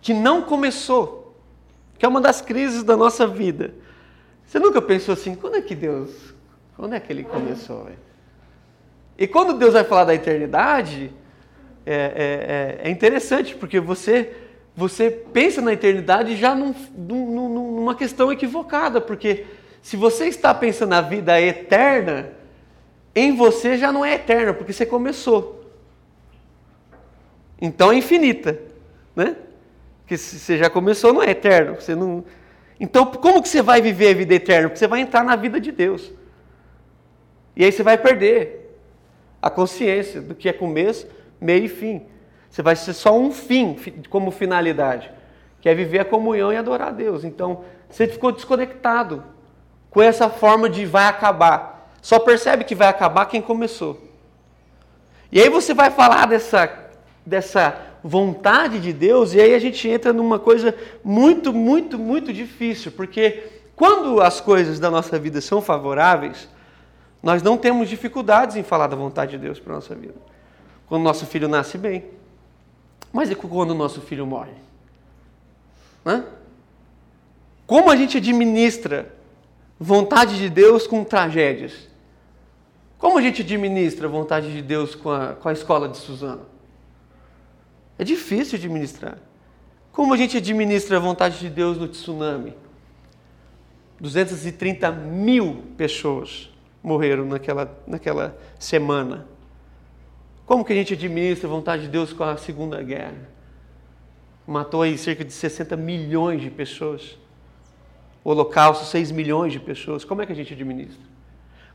que 0.00 0.12
não 0.12 0.42
começou, 0.42 1.34
que 1.98 2.04
é 2.04 2.08
uma 2.08 2.20
das 2.20 2.40
crises 2.40 2.82
da 2.82 2.96
nossa 2.96 3.26
vida. 3.26 3.74
Você 4.46 4.58
nunca 4.58 4.82
pensou 4.82 5.12
assim, 5.12 5.34
quando 5.34 5.56
é 5.56 5.60
que 5.60 5.74
Deus, 5.74 6.10
quando 6.76 6.94
é 6.94 7.00
que 7.00 7.12
ele 7.12 7.22
começou? 7.22 7.88
E 9.18 9.26
quando 9.26 9.58
Deus 9.58 9.74
vai 9.74 9.84
falar 9.84 10.04
da 10.04 10.14
eternidade, 10.14 11.12
é, 11.84 11.94
é, 11.94 12.84
é, 12.84 12.88
é 12.88 12.90
interessante, 12.90 13.54
porque 13.54 13.78
você, 13.78 14.34
você 14.80 15.10
pensa 15.10 15.60
na 15.60 15.74
eternidade 15.74 16.36
já 16.36 16.54
num, 16.54 16.74
num, 16.96 17.48
numa 17.48 17.94
questão 17.94 18.32
equivocada, 18.32 18.98
porque 18.98 19.44
se 19.82 19.94
você 19.94 20.26
está 20.26 20.54
pensando 20.54 20.90
na 20.90 21.02
vida 21.02 21.38
eterna, 21.38 22.32
em 23.14 23.36
você 23.36 23.76
já 23.76 23.92
não 23.92 24.02
é 24.02 24.14
eterna, 24.14 24.54
porque 24.54 24.72
você 24.72 24.86
começou. 24.86 25.64
Então 27.60 27.92
é 27.92 27.96
infinita, 27.96 28.58
né? 29.14 29.36
Porque 30.00 30.16
se 30.16 30.38
você 30.38 30.56
já 30.56 30.70
começou, 30.70 31.12
não 31.12 31.22
é 31.22 31.30
eterno. 31.30 31.74
Você 31.74 31.94
não, 31.94 32.24
então, 32.80 33.04
como 33.04 33.42
que 33.42 33.48
você 33.50 33.60
vai 33.60 33.82
viver 33.82 34.08
a 34.08 34.14
vida 34.14 34.34
eterna? 34.34 34.68
Porque 34.70 34.78
você 34.78 34.88
vai 34.88 35.00
entrar 35.00 35.22
na 35.22 35.36
vida 35.36 35.60
de 35.60 35.70
Deus. 35.70 36.10
E 37.54 37.62
aí 37.62 37.70
você 37.70 37.82
vai 37.82 37.98
perder 37.98 38.78
a 39.42 39.50
consciência 39.50 40.22
do 40.22 40.34
que 40.34 40.48
é 40.48 40.54
começo, 40.54 41.06
meio 41.38 41.66
e 41.66 41.68
fim. 41.68 42.06
Você 42.50 42.62
vai 42.62 42.74
ser 42.74 42.92
só 42.92 43.16
um 43.16 43.30
fim 43.30 43.76
como 44.08 44.30
finalidade, 44.30 45.10
que 45.60 45.68
é 45.68 45.74
viver 45.74 46.00
a 46.00 46.04
comunhão 46.04 46.52
e 46.52 46.56
adorar 46.56 46.88
a 46.88 46.92
Deus. 46.92 47.24
Então, 47.24 47.64
você 47.88 48.08
ficou 48.08 48.32
desconectado 48.32 49.22
com 49.88 50.02
essa 50.02 50.28
forma 50.28 50.68
de 50.68 50.84
vai 50.84 51.06
acabar. 51.06 51.90
Só 52.02 52.18
percebe 52.18 52.64
que 52.64 52.74
vai 52.74 52.88
acabar 52.88 53.26
quem 53.26 53.40
começou. 53.40 54.00
E 55.30 55.40
aí 55.40 55.48
você 55.48 55.72
vai 55.72 55.90
falar 55.90 56.26
dessa, 56.26 56.90
dessa 57.24 57.76
vontade 58.02 58.80
de 58.80 58.92
Deus, 58.92 59.32
e 59.32 59.40
aí 59.40 59.54
a 59.54 59.58
gente 59.58 59.88
entra 59.88 60.12
numa 60.12 60.38
coisa 60.38 60.74
muito, 61.04 61.52
muito, 61.52 61.98
muito 61.98 62.32
difícil, 62.32 62.90
porque 62.92 63.44
quando 63.76 64.20
as 64.20 64.40
coisas 64.40 64.80
da 64.80 64.90
nossa 64.90 65.18
vida 65.18 65.40
são 65.40 65.62
favoráveis, 65.62 66.48
nós 67.22 67.42
não 67.42 67.56
temos 67.56 67.88
dificuldades 67.88 68.56
em 68.56 68.62
falar 68.62 68.88
da 68.88 68.96
vontade 68.96 69.32
de 69.32 69.38
Deus 69.38 69.60
para 69.60 69.74
a 69.74 69.76
nossa 69.76 69.94
vida. 69.94 70.16
Quando 70.88 71.02
nosso 71.02 71.26
filho 71.26 71.48
nasce 71.48 71.78
bem. 71.78 72.19
Mas 73.12 73.30
e 73.30 73.34
quando 73.34 73.70
o 73.70 73.74
nosso 73.74 74.00
filho 74.00 74.26
morre? 74.26 74.52
Hã? 76.06 76.24
Como 77.66 77.90
a 77.90 77.96
gente 77.96 78.16
administra 78.16 79.14
vontade 79.78 80.36
de 80.36 80.48
Deus 80.48 80.86
com 80.86 81.04
tragédias? 81.04 81.88
Como 82.98 83.16
a 83.16 83.22
gente 83.22 83.42
administra 83.42 84.06
vontade 84.08 84.52
de 84.52 84.60
Deus 84.60 84.94
com 84.94 85.10
a, 85.10 85.34
com 85.34 85.48
a 85.48 85.52
escola 85.52 85.88
de 85.88 85.96
Suzano? 85.96 86.46
É 87.98 88.04
difícil 88.04 88.58
administrar. 88.58 89.18
Como 89.92 90.14
a 90.14 90.16
gente 90.16 90.36
administra 90.36 90.96
a 90.96 91.00
vontade 91.00 91.38
de 91.38 91.48
Deus 91.48 91.78
no 91.78 91.88
tsunami? 91.88 92.54
230 94.00 94.90
mil 94.90 95.62
pessoas 95.76 96.50
morreram 96.82 97.24
naquela, 97.26 97.78
naquela 97.86 98.38
semana. 98.58 99.26
Como 100.50 100.64
que 100.64 100.72
a 100.72 100.76
gente 100.76 100.94
administra 100.94 101.46
a 101.46 101.52
vontade 101.52 101.82
de 101.82 101.88
Deus 101.88 102.12
com 102.12 102.24
a 102.24 102.36
Segunda 102.36 102.82
Guerra? 102.82 103.14
Matou 104.44 104.82
aí 104.82 104.98
cerca 104.98 105.24
de 105.24 105.32
60 105.32 105.76
milhões 105.76 106.42
de 106.42 106.50
pessoas. 106.50 107.16
Holocausto, 108.24 108.84
6 108.86 109.12
milhões 109.12 109.52
de 109.52 109.60
pessoas. 109.60 110.04
Como 110.04 110.22
é 110.22 110.26
que 110.26 110.32
a 110.32 110.34
gente 110.34 110.52
administra? 110.52 111.04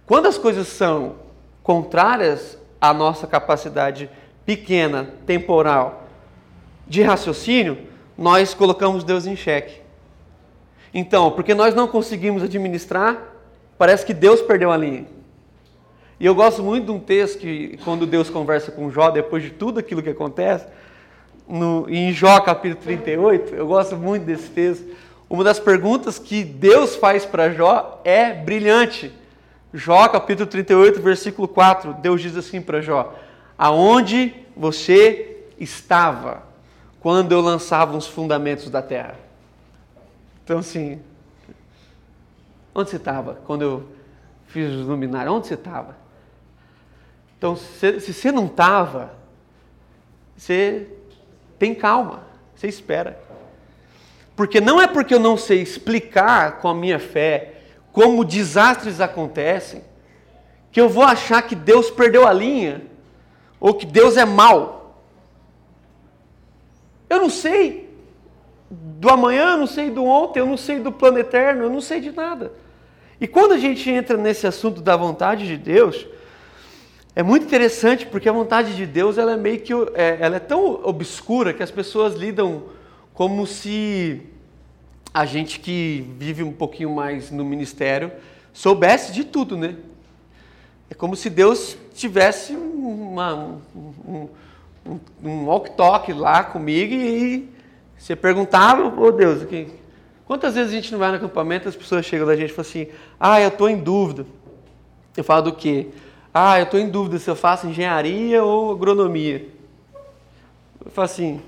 Quando 0.06 0.26
as 0.26 0.38
coisas 0.38 0.68
são 0.68 1.16
contrárias 1.64 2.58
à 2.82 2.94
nossa 2.94 3.26
capacidade 3.26 4.10
pequena, 4.46 5.10
temporal, 5.26 6.10
de 6.86 7.02
raciocínio, 7.02 7.78
nós 8.18 8.54
colocamos 8.54 9.06
Deus 9.06 9.26
em 9.26 9.38
xeque. 9.38 9.80
Então, 10.94 11.32
porque 11.32 11.54
nós 11.54 11.74
não 11.74 11.88
conseguimos 11.88 12.44
administrar, 12.44 13.38
parece 13.78 14.06
que 14.06 14.14
Deus 14.14 14.42
perdeu 14.42 14.70
a 14.70 14.76
linha. 14.76 15.15
E 16.20 16.26
eu 16.26 16.34
gosto 16.34 16.64
muito 16.64 16.86
de 16.86 16.92
um 16.92 17.00
texto 17.00 17.40
que, 17.40 17.78
quando 17.84 18.06
Deus 18.06 18.30
conversa 18.30 18.72
com 18.72 18.90
Jó, 18.90 19.10
depois 19.10 19.44
de 19.44 19.50
tudo 19.50 19.80
aquilo 19.80 20.02
que 20.02 20.10
acontece, 20.10 20.66
no, 21.48 21.90
em 21.90 22.12
Jó 22.14 22.40
capítulo 22.40 22.82
38, 22.82 23.54
eu 23.54 23.68
gosto 23.68 23.98
muito 23.98 24.24
desse 24.24 24.50
texto. 24.50 24.96
Uma 25.30 25.44
das 25.44 25.60
perguntas 25.60 26.18
que 26.18 26.44
Deus 26.44 26.96
faz 26.96 27.26
para 27.26 27.52
Jó 27.52 28.02
é 28.06 28.34
brilhante. 28.34 29.12
Jó 29.74 30.08
capítulo 30.08 30.48
38, 30.48 31.02
versículo 31.02 31.48
4, 31.48 31.96
Deus 31.96 32.22
diz 32.22 32.38
assim 32.38 32.62
para 32.62 32.82
Jó: 32.82 33.14
Aonde 33.58 34.34
você 34.56 35.46
estava 35.60 36.44
quando 37.02 37.34
eu 37.34 37.42
lançava 37.42 37.96
os 37.98 38.08
fundamentos 38.08 38.70
da 38.70 38.82
terra. 38.82 39.16
Então, 40.44 40.60
assim, 40.60 41.00
onde 42.74 42.90
você 42.90 42.96
estava 42.96 43.36
quando 43.46 43.62
eu 43.64 43.84
fiz 44.48 44.72
os 44.72 44.88
luminares? 44.88 45.32
Onde 45.32 45.48
você 45.48 45.56
estava? 45.56 46.05
Então, 47.38 47.56
se, 47.56 48.00
você 48.00 48.32
não 48.32 48.46
estava, 48.46 49.14
você 50.36 50.88
tem 51.60 51.76
calma, 51.76 52.24
você 52.56 52.68
espera. 52.68 53.20
Porque 54.36 54.60
não 54.60 54.82
é 54.82 54.88
porque 54.88 55.14
eu 55.14 55.20
não 55.20 55.38
sei 55.38 55.62
explicar 55.62 56.60
com 56.60 56.68
a 56.68 56.76
minha 56.76 57.00
fé 57.00 57.54
como 57.92 58.26
desastres 58.26 59.00
acontecem, 59.00 59.82
que 60.72 60.82
eu 60.82 60.90
vou 60.90 61.04
achar 61.04 61.42
que 61.42 61.56
Deus 61.56 61.90
perdeu 61.90 62.28
a 62.28 62.34
linha, 62.34 62.82
ou 63.60 63.74
que 63.74 63.86
Deus 63.86 64.18
é 64.18 64.26
mau. 64.26 65.02
Eu 67.10 67.20
não 67.20 67.30
sei 67.30 67.90
do 68.70 69.10
amanhã, 69.10 69.52
eu 69.52 69.58
não 69.58 69.68
sei 69.68 69.90
do 69.90 70.04
ontem, 70.04 70.40
eu 70.40 70.46
não 70.46 70.58
sei 70.58 70.80
do 70.80 70.92
plano 70.92 71.20
eterno, 71.20 71.64
eu 71.64 71.70
não 71.70 71.80
sei 71.80 72.02
de 72.02 72.12
nada. 72.12 72.52
E 73.22 73.28
quando 73.28 73.54
a 73.54 73.58
gente 73.58 73.90
entra 73.90 74.18
nesse 74.18 74.46
assunto 74.46 74.82
da 74.82 74.98
vontade 74.98 75.48
de 75.48 75.56
Deus, 75.56 76.06
é 77.16 77.24
muito 77.24 77.46
interessante 77.46 78.06
porque 78.06 78.28
a 78.28 78.34
vontade 78.34 78.76
de 78.76 78.86
Deus 78.86 79.18
ela 79.18 79.32
é 79.32 79.38
meio 79.38 79.62
que 79.62 79.72
é, 79.94 80.18
ela 80.20 80.36
é 80.36 80.40
tão 80.40 80.82
obscura 80.84 81.54
que 81.54 81.64
as 81.64 81.72
pessoas 81.72 82.14
lidam 82.14 82.64
como 83.14 83.48
se 83.48 84.22
a 85.14 85.26
gente 85.26 85.62
que 85.62 86.06
vive 86.20 86.44
um 86.44 86.52
pouquinho 86.52 86.94
mais 86.94 87.32
no 87.32 87.46
ministério 87.46 88.12
soubesse 88.52 89.14
de 89.14 89.24
tudo, 89.24 89.56
né? 89.56 89.76
É 90.90 90.94
como 90.94 91.16
se 91.16 91.30
Deus 91.30 91.78
tivesse 91.94 92.54
uma, 92.54 93.58
um, 93.74 94.28
um, 94.86 95.00
um 95.24 95.46
walk-talk 95.46 96.12
lá 96.12 96.44
comigo 96.44 96.94
e 96.94 97.50
você 97.98 98.14
perguntava, 98.14 98.88
ô 99.02 99.06
oh 99.06 99.12
Deus, 99.14 99.48
quantas 100.26 100.56
vezes 100.56 100.72
a 100.72 100.76
gente 100.76 100.92
não 100.92 101.00
vai 101.00 101.12
no 101.12 101.16
acampamento 101.16 101.70
as 101.70 101.76
pessoas 101.78 102.06
chegam 102.06 102.28
da 102.28 102.36
gente 102.36 102.50
e 102.50 102.54
falam 102.54 102.70
assim, 102.70 102.88
ah, 103.18 103.40
eu 103.40 103.48
estou 103.48 103.70
em 103.70 103.78
dúvida. 103.78 104.26
Eu 105.16 105.24
falo 105.24 105.44
do 105.44 105.54
quê? 105.54 105.88
Ah, 106.38 106.60
eu 106.60 106.66
estou 106.66 106.78
em 106.78 106.90
dúvida 106.90 107.18
se 107.18 107.30
eu 107.30 107.36
faço 107.36 107.66
engenharia 107.66 108.44
ou 108.44 108.74
agronomia. 108.74 109.48
Eu 110.84 110.92
falo 110.92 111.06
assim, 111.06 111.36
o 111.38 111.42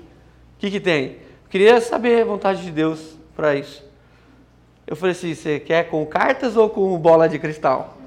que, 0.59 0.71
que 0.71 0.79
tem? 0.79 1.07
Eu 1.07 1.49
queria 1.49 1.81
saber 1.81 2.21
a 2.21 2.25
vontade 2.25 2.63
de 2.63 2.71
Deus 2.71 3.17
para 3.35 3.53
isso. 3.53 3.83
Eu 4.87 4.95
falei 4.95 5.11
assim, 5.11 5.35
você 5.35 5.59
quer 5.59 5.89
com 5.89 6.05
cartas 6.05 6.55
ou 6.55 6.69
com 6.69 6.97
bola 6.97 7.27
de 7.27 7.37
cristal? 7.37 7.97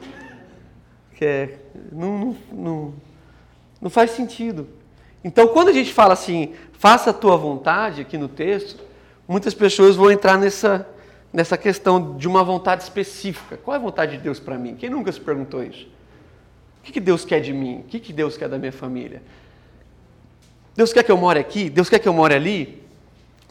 Quer? 1.16 1.66
Não, 1.92 2.18
não, 2.18 2.36
não, 2.50 2.94
não 3.78 3.90
faz 3.90 4.12
sentido. 4.12 4.66
Então, 5.22 5.48
quando 5.48 5.68
a 5.68 5.74
gente 5.74 5.92
fala 5.92 6.14
assim, 6.14 6.54
faça 6.72 7.10
a 7.10 7.12
tua 7.12 7.36
vontade 7.36 8.00
aqui 8.00 8.16
no 8.16 8.26
texto, 8.26 8.82
muitas 9.28 9.52
pessoas 9.52 9.96
vão 9.96 10.10
entrar 10.10 10.38
nessa, 10.38 10.88
nessa 11.30 11.58
questão 11.58 12.16
de 12.16 12.26
uma 12.26 12.42
vontade 12.42 12.84
específica. 12.84 13.58
Qual 13.58 13.74
é 13.74 13.78
a 13.78 13.82
vontade 13.82 14.12
de 14.12 14.22
Deus 14.22 14.40
para 14.40 14.56
mim? 14.56 14.76
Quem 14.76 14.88
nunca 14.88 15.12
se 15.12 15.20
perguntou 15.20 15.62
isso? 15.62 15.99
O 16.80 16.82
que, 16.82 16.92
que 16.92 17.00
Deus 17.00 17.24
quer 17.24 17.40
de 17.40 17.52
mim? 17.52 17.80
O 17.80 17.82
que, 17.84 18.00
que 18.00 18.12
Deus 18.12 18.36
quer 18.36 18.48
da 18.48 18.58
minha 18.58 18.72
família? 18.72 19.22
Deus 20.74 20.92
quer 20.92 21.02
que 21.02 21.12
eu 21.12 21.16
more 21.16 21.38
aqui? 21.38 21.68
Deus 21.68 21.88
quer 21.88 21.98
que 21.98 22.08
eu 22.08 22.12
more 22.12 22.34
ali? 22.34 22.82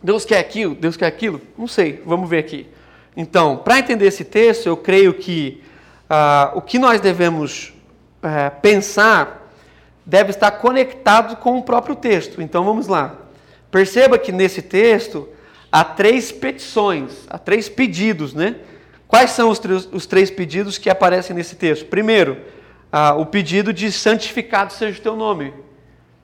Deus 0.02 0.26
quer 0.26 0.40
aquilo? 0.40 0.76
Deus 0.76 0.98
quer 0.98 1.06
aquilo? 1.06 1.42
Não 1.58 1.68
sei, 1.68 2.02
vamos 2.06 2.30
ver 2.30 2.40
aqui. 2.40 2.68
Então, 3.16 3.58
para 3.58 3.80
entender 3.80 4.08
esse 4.08 4.24
texto, 4.24 4.68
eu 4.68 4.78
creio 4.78 5.14
que 5.14 5.62
ah, 6.10 6.52
o 6.56 6.62
que 6.62 6.80
nós 6.80 7.00
devemos 7.00 7.74
eh, 8.24 8.50
pensar 8.62 9.40
deve 10.06 10.32
estar 10.32 10.52
conectado 10.52 11.36
com 11.38 11.58
o 11.58 11.64
próprio 11.64 11.96
texto. 11.96 12.42
Então 12.42 12.66
vamos 12.66 12.88
lá. 12.88 13.16
Perceba 13.70 14.18
que 14.18 14.32
nesse 14.32 14.62
texto 14.62 15.30
há 15.72 15.84
três 15.84 16.32
petições, 16.32 17.12
há 17.30 17.38
três 17.38 17.70
pedidos, 17.70 18.34
né? 18.34 18.56
Quais 19.08 19.32
são 19.32 19.50
os, 19.50 19.62
os 19.92 20.06
três 20.06 20.32
pedidos 20.32 20.78
que 20.78 20.90
aparecem 20.90 21.36
nesse 21.36 21.56
texto? 21.56 21.86
Primeiro, 21.86 22.38
ah, 22.92 23.14
o 23.16 23.26
pedido 23.26 23.72
de 23.72 23.92
santificado 23.92 24.74
seja 24.74 25.00
o 25.00 25.02
teu 25.02 25.16
nome. 25.16 25.54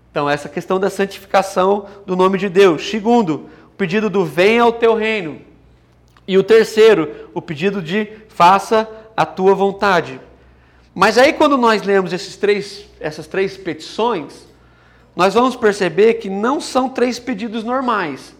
Então, 0.10 0.30
essa 0.30 0.48
questão 0.48 0.80
da 0.80 0.90
santificação 0.90 1.88
do 2.06 2.16
nome 2.16 2.38
de 2.38 2.50
Deus. 2.50 2.90
Segundo, 2.90 3.50
o 3.68 3.76
pedido 3.78 4.10
do 4.10 4.26
venha 4.26 4.64
ao 4.64 4.72
teu 4.72 4.96
reino. 4.96 5.42
E 6.28 6.38
o 6.38 6.44
terceiro, 6.44 7.30
o 7.34 7.42
pedido 7.42 7.82
de 7.82 8.08
faça 8.30 8.90
a 9.16 9.26
tua 9.26 9.54
vontade. 9.54 10.20
Mas 10.94 11.18
aí, 11.18 11.34
quando 11.34 11.58
nós 11.58 11.84
lemos 11.84 12.14
esses 12.14 12.38
três, 12.38 12.86
essas 13.00 13.28
três 13.28 13.58
petições, 13.58 14.48
nós 15.16 15.34
vamos 15.34 15.56
perceber 15.56 16.16
que 16.16 16.30
não 16.30 16.60
são 16.60 16.90
três 16.90 17.20
pedidos 17.20 17.64
normais. 17.64 18.34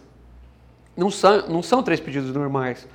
Não 0.96 1.10
são, 1.10 1.46
não 1.48 1.62
são 1.62 1.82
três 1.82 2.00
pedidos 2.00 2.32
normais. 2.32 2.88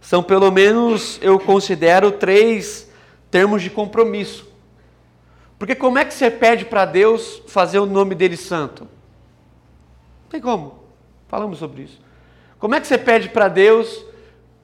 São 0.00 0.22
pelo 0.22 0.50
menos, 0.50 1.18
eu 1.20 1.38
considero, 1.38 2.12
três 2.12 2.88
termos 3.30 3.62
de 3.62 3.68
compromisso. 3.68 4.47
Porque 5.58 5.74
como 5.74 5.98
é 5.98 6.04
que 6.04 6.14
você 6.14 6.30
pede 6.30 6.64
para 6.64 6.84
Deus 6.84 7.42
fazer 7.48 7.80
o 7.80 7.86
nome 7.86 8.14
dele 8.14 8.36
santo? 8.36 8.84
Não 8.84 10.30
tem 10.30 10.40
como. 10.40 10.84
Falamos 11.26 11.58
sobre 11.58 11.82
isso. 11.82 12.00
Como 12.58 12.74
é 12.74 12.80
que 12.80 12.86
você 12.86 12.96
pede 12.96 13.28
para 13.28 13.48
Deus, 13.48 14.04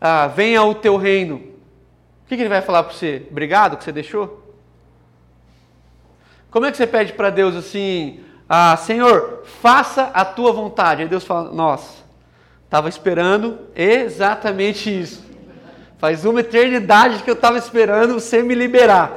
ah, 0.01 0.29
venha 0.29 0.63
o 0.63 0.75
teu 0.75 0.97
reino? 0.97 1.37
O 1.37 2.27
que, 2.27 2.37
que 2.37 2.43
ele 2.43 2.49
vai 2.49 2.63
falar 2.63 2.85
para 2.85 2.93
você? 2.93 3.27
Obrigado 3.31 3.77
que 3.77 3.85
você 3.85 3.93
deixou? 3.93 4.43
Como 6.51 6.65
é 6.65 6.71
que 6.71 6.77
você 6.77 6.87
pede 6.87 7.13
para 7.13 7.31
Deus 7.31 7.57
assim, 7.57 8.21
ah, 8.49 8.77
Senhor, 8.77 9.43
faça 9.61 10.05
a 10.15 10.25
tua 10.25 10.53
vontade? 10.53 11.03
Aí 11.03 11.09
Deus 11.09 11.25
fala, 11.25 11.51
nossa, 11.51 12.05
estava 12.65 12.89
esperando 12.89 13.59
exatamente 13.75 14.89
isso. 15.01 15.25
Faz 15.99 16.25
uma 16.25 16.41
eternidade 16.41 17.23
que 17.23 17.31
eu 17.31 17.35
estava 17.35 17.59
esperando 17.59 18.15
você 18.15 18.43
me 18.43 18.55
liberar. 18.55 19.13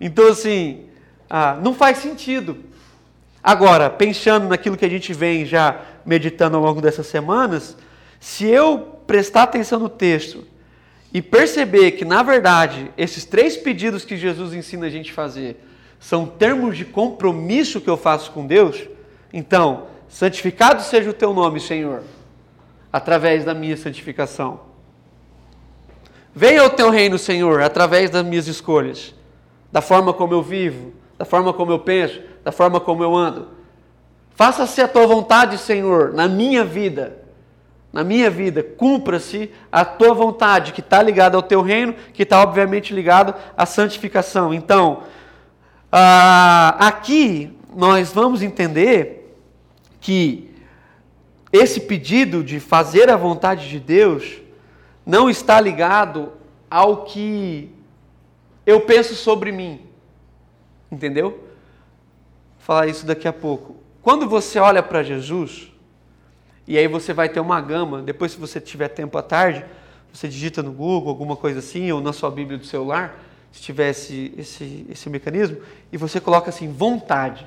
Então, 0.00 0.28
assim, 0.28 0.89
ah, 1.30 1.56
não 1.62 1.72
faz 1.72 1.98
sentido. 1.98 2.58
Agora, 3.42 3.88
pensando 3.88 4.48
naquilo 4.48 4.76
que 4.76 4.84
a 4.84 4.88
gente 4.90 5.14
vem 5.14 5.46
já 5.46 5.80
meditando 6.04 6.56
ao 6.56 6.62
longo 6.62 6.80
dessas 6.80 7.06
semanas, 7.06 7.76
se 8.18 8.46
eu 8.46 9.00
prestar 9.06 9.44
atenção 9.44 9.78
no 9.78 9.88
texto 9.88 10.44
e 11.14 11.22
perceber 11.22 11.92
que, 11.92 12.04
na 12.04 12.22
verdade, 12.22 12.90
esses 12.98 13.24
três 13.24 13.56
pedidos 13.56 14.04
que 14.04 14.16
Jesus 14.16 14.52
ensina 14.52 14.86
a 14.86 14.90
gente 14.90 15.12
fazer 15.12 15.64
são 16.00 16.26
termos 16.26 16.76
de 16.76 16.84
compromisso 16.84 17.80
que 17.80 17.88
eu 17.88 17.96
faço 17.96 18.32
com 18.32 18.46
Deus, 18.46 18.88
então, 19.32 19.86
santificado 20.08 20.82
seja 20.82 21.10
o 21.10 21.14
teu 21.14 21.32
nome, 21.32 21.60
Senhor, 21.60 22.02
através 22.92 23.44
da 23.44 23.54
minha 23.54 23.76
santificação. 23.76 24.60
Venha 26.34 26.64
o 26.64 26.70
teu 26.70 26.90
reino, 26.90 27.18
Senhor, 27.18 27.62
através 27.62 28.10
das 28.10 28.24
minhas 28.24 28.46
escolhas, 28.46 29.14
da 29.70 29.80
forma 29.80 30.12
como 30.12 30.32
eu 30.32 30.42
vivo, 30.42 30.99
da 31.20 31.26
forma 31.26 31.52
como 31.52 31.70
eu 31.70 31.78
penso, 31.78 32.18
da 32.42 32.50
forma 32.50 32.80
como 32.80 33.02
eu 33.02 33.14
ando. 33.14 33.48
Faça-se 34.30 34.80
a 34.80 34.88
tua 34.88 35.06
vontade, 35.06 35.58
Senhor, 35.58 36.14
na 36.14 36.26
minha 36.26 36.64
vida. 36.64 37.18
Na 37.92 38.02
minha 38.02 38.30
vida, 38.30 38.62
cumpra-se 38.62 39.50
a 39.70 39.84
tua 39.84 40.14
vontade, 40.14 40.72
que 40.72 40.80
está 40.80 41.02
ligada 41.02 41.36
ao 41.36 41.42
teu 41.42 41.60
reino, 41.60 41.94
que 42.14 42.22
está 42.22 42.40
obviamente 42.40 42.94
ligado 42.94 43.34
à 43.54 43.66
santificação. 43.66 44.54
Então, 44.54 45.02
ah, 45.92 46.74
aqui 46.78 47.54
nós 47.76 48.10
vamos 48.14 48.40
entender 48.40 49.36
que 50.00 50.50
esse 51.52 51.80
pedido 51.80 52.42
de 52.42 52.58
fazer 52.60 53.10
a 53.10 53.16
vontade 53.16 53.68
de 53.68 53.78
Deus 53.78 54.38
não 55.04 55.28
está 55.28 55.60
ligado 55.60 56.32
ao 56.70 57.04
que 57.04 57.70
eu 58.64 58.80
penso 58.80 59.14
sobre 59.14 59.52
mim. 59.52 59.89
Entendeu? 60.90 61.30
Vou 61.30 61.40
falar 62.58 62.86
isso 62.86 63.06
daqui 63.06 63.28
a 63.28 63.32
pouco. 63.32 63.76
Quando 64.02 64.28
você 64.28 64.58
olha 64.58 64.82
para 64.82 65.02
Jesus, 65.02 65.70
e 66.66 66.78
aí 66.78 66.86
você 66.88 67.12
vai 67.12 67.28
ter 67.28 67.40
uma 67.40 67.60
gama, 67.60 68.02
depois 68.02 68.32
se 68.32 68.38
você 68.38 68.60
tiver 68.60 68.88
tempo 68.88 69.16
à 69.18 69.22
tarde, 69.22 69.64
você 70.12 70.28
digita 70.28 70.62
no 70.62 70.72
Google 70.72 71.08
alguma 71.08 71.36
coisa 71.36 71.58
assim, 71.58 71.90
ou 71.92 72.00
na 72.00 72.12
sua 72.12 72.30
Bíblia 72.30 72.58
do 72.58 72.64
celular, 72.66 73.18
se 73.52 73.60
tiver 73.60 73.90
esse, 73.90 74.32
esse, 74.36 74.86
esse 74.88 75.10
mecanismo, 75.10 75.58
e 75.92 75.96
você 75.96 76.20
coloca 76.20 76.50
assim, 76.50 76.72
vontade. 76.72 77.46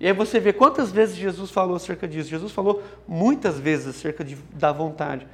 E 0.00 0.06
aí 0.06 0.12
você 0.12 0.38
vê 0.38 0.52
quantas 0.52 0.92
vezes 0.92 1.16
Jesus 1.16 1.50
falou 1.50 1.76
acerca 1.76 2.06
disso. 2.06 2.30
Jesus 2.30 2.52
falou 2.52 2.82
muitas 3.06 3.58
vezes 3.58 3.88
acerca 3.88 4.22
de, 4.22 4.36
da 4.54 4.72
vontade. 4.72 5.26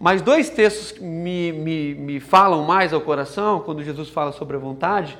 Mas 0.00 0.22
dois 0.22 0.48
textos 0.50 0.98
me, 0.98 1.52
me, 1.52 1.94
me 1.94 2.20
falam 2.20 2.64
mais 2.64 2.92
ao 2.92 3.00
coração, 3.00 3.60
quando 3.60 3.84
Jesus 3.84 4.08
fala 4.08 4.32
sobre 4.32 4.56
a 4.56 4.58
vontade, 4.58 5.16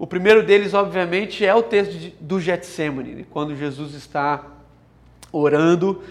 o 0.00 0.06
primeiro 0.06 0.42
deles, 0.42 0.72
obviamente, 0.72 1.44
é 1.44 1.54
o 1.54 1.62
texto 1.62 2.10
do 2.18 2.40
Getsemane, 2.40 3.26
quando 3.28 3.54
Jesus 3.54 3.92
está 3.92 4.42
orando 5.30 6.02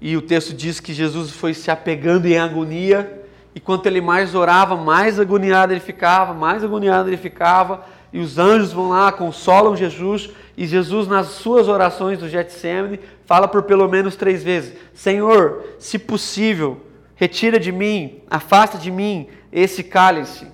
e 0.00 0.16
o 0.16 0.20
texto 0.20 0.52
diz 0.52 0.80
que 0.80 0.92
Jesus 0.92 1.30
foi 1.30 1.54
se 1.54 1.70
apegando 1.70 2.26
em 2.26 2.36
agonia 2.36 3.22
e 3.54 3.60
quanto 3.60 3.86
ele 3.86 4.00
mais 4.00 4.34
orava, 4.34 4.74
mais 4.74 5.20
agoniado 5.20 5.72
ele 5.72 5.78
ficava, 5.78 6.34
mais 6.34 6.64
agoniado 6.64 7.08
ele 7.08 7.16
ficava 7.16 7.84
e 8.12 8.18
os 8.18 8.36
anjos 8.36 8.72
vão 8.72 8.88
lá, 8.88 9.12
consolam 9.12 9.76
Jesus 9.76 10.28
e 10.56 10.66
Jesus 10.66 11.06
nas 11.06 11.28
suas 11.28 11.68
orações 11.68 12.18
do 12.18 12.28
Getsemane 12.28 12.98
fala 13.26 13.46
por 13.46 13.62
pelo 13.62 13.86
menos 13.86 14.16
três 14.16 14.42
vezes: 14.42 14.76
Senhor, 14.92 15.62
se 15.78 16.00
possível, 16.00 16.84
retira 17.14 17.60
de 17.60 17.70
mim, 17.70 18.22
afasta 18.28 18.76
de 18.76 18.90
mim 18.90 19.28
esse 19.52 19.84
cálice, 19.84 20.48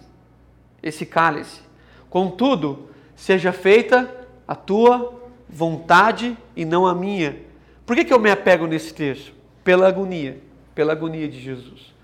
esse 0.83 1.07
cálice. 1.07 1.72
Contudo, 2.13 2.91
seja 3.17 3.55
feita 3.55 4.15
a 4.47 4.55
tua 4.55 5.19
vontade 5.49 6.37
e 6.55 6.63
não 6.63 6.87
a 6.87 6.95
minha. 6.95 7.39
Por 7.87 7.97
que, 7.97 8.05
que 8.05 8.13
eu 8.13 8.21
me 8.21 8.31
apego 8.31 8.67
nesse 8.67 8.93
texto? 8.93 9.33
Pela 9.65 9.89
agonia, 9.89 10.39
pela 10.75 10.93
agonia 10.93 11.27
de 11.27 11.41
Jesus. 11.41 11.95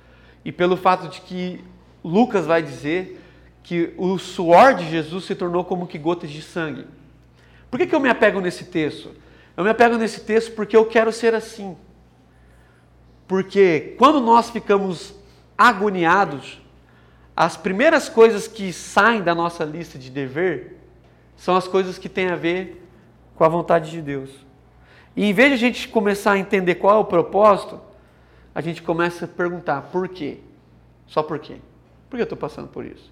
E 0.43 0.51
pelo 0.51 0.79
fato 0.79 1.09
de 1.09 1.21
que 1.21 1.63
Lucas 2.03 2.47
vai 2.47 2.63
dizer 2.63 3.23
que 3.63 3.93
o 3.99 4.17
suor 4.17 4.73
de 4.73 4.89
Jesus 4.89 5.27
se 5.27 5.35
tornou 5.35 5.63
como 5.63 5.87
que 5.87 5.99
gotas 5.99 6.31
de 6.31 6.41
sangue. 6.41 6.87
Por 7.71 7.79
que, 7.79 7.87
que 7.87 7.95
eu 7.95 8.01
me 8.01 8.09
apego 8.09 8.41
nesse 8.41 8.65
texto? 8.65 9.11
Eu 9.55 9.63
me 9.63 9.69
apego 9.69 9.99
nesse 9.99 10.23
texto 10.23 10.55
porque 10.55 10.75
eu 10.75 10.87
quero 10.87 11.13
ser 11.13 11.35
assim. 11.35 11.77
Porque 13.27 13.95
quando 13.99 14.23
nós 14.23 14.49
ficamos 14.49 15.15
agoniados, 15.59 16.63
as 17.41 17.57
primeiras 17.57 18.09
coisas 18.09 18.49
que 18.49 18.73
saem 18.73 19.23
da 19.23 19.33
nossa 19.33 19.65
lista 19.65 19.97
de 19.97 20.11
dever 20.11 20.77
são 21.37 21.55
as 21.55 21.69
coisas 21.69 21.97
que 21.97 22.09
têm 22.09 22.31
a 22.31 22.35
ver 22.35 22.85
com 23.37 23.45
a 23.45 23.49
vontade 23.49 23.93
de 23.93 24.03
Deus. 24.03 24.29
E 25.15 25.25
em 25.25 25.33
vez 25.33 25.51
de 25.51 25.55
a 25.55 25.57
gente 25.57 25.87
começar 25.87 26.33
a 26.33 26.39
entender 26.39 26.75
qual 26.75 26.97
é 26.97 26.99
o 26.99 27.05
propósito, 27.05 27.81
a 28.53 28.61
gente 28.61 28.83
começa 28.83 29.25
a 29.25 29.29
perguntar 29.29 29.83
por 29.83 30.09
quê? 30.09 30.39
Só 31.07 31.23
por 31.23 31.39
quê? 31.39 31.59
Por 32.11 32.17
que 32.17 32.23
eu 32.23 32.25
estou 32.25 32.37
passando 32.37 32.67
por 32.67 32.85
isso? 32.85 33.09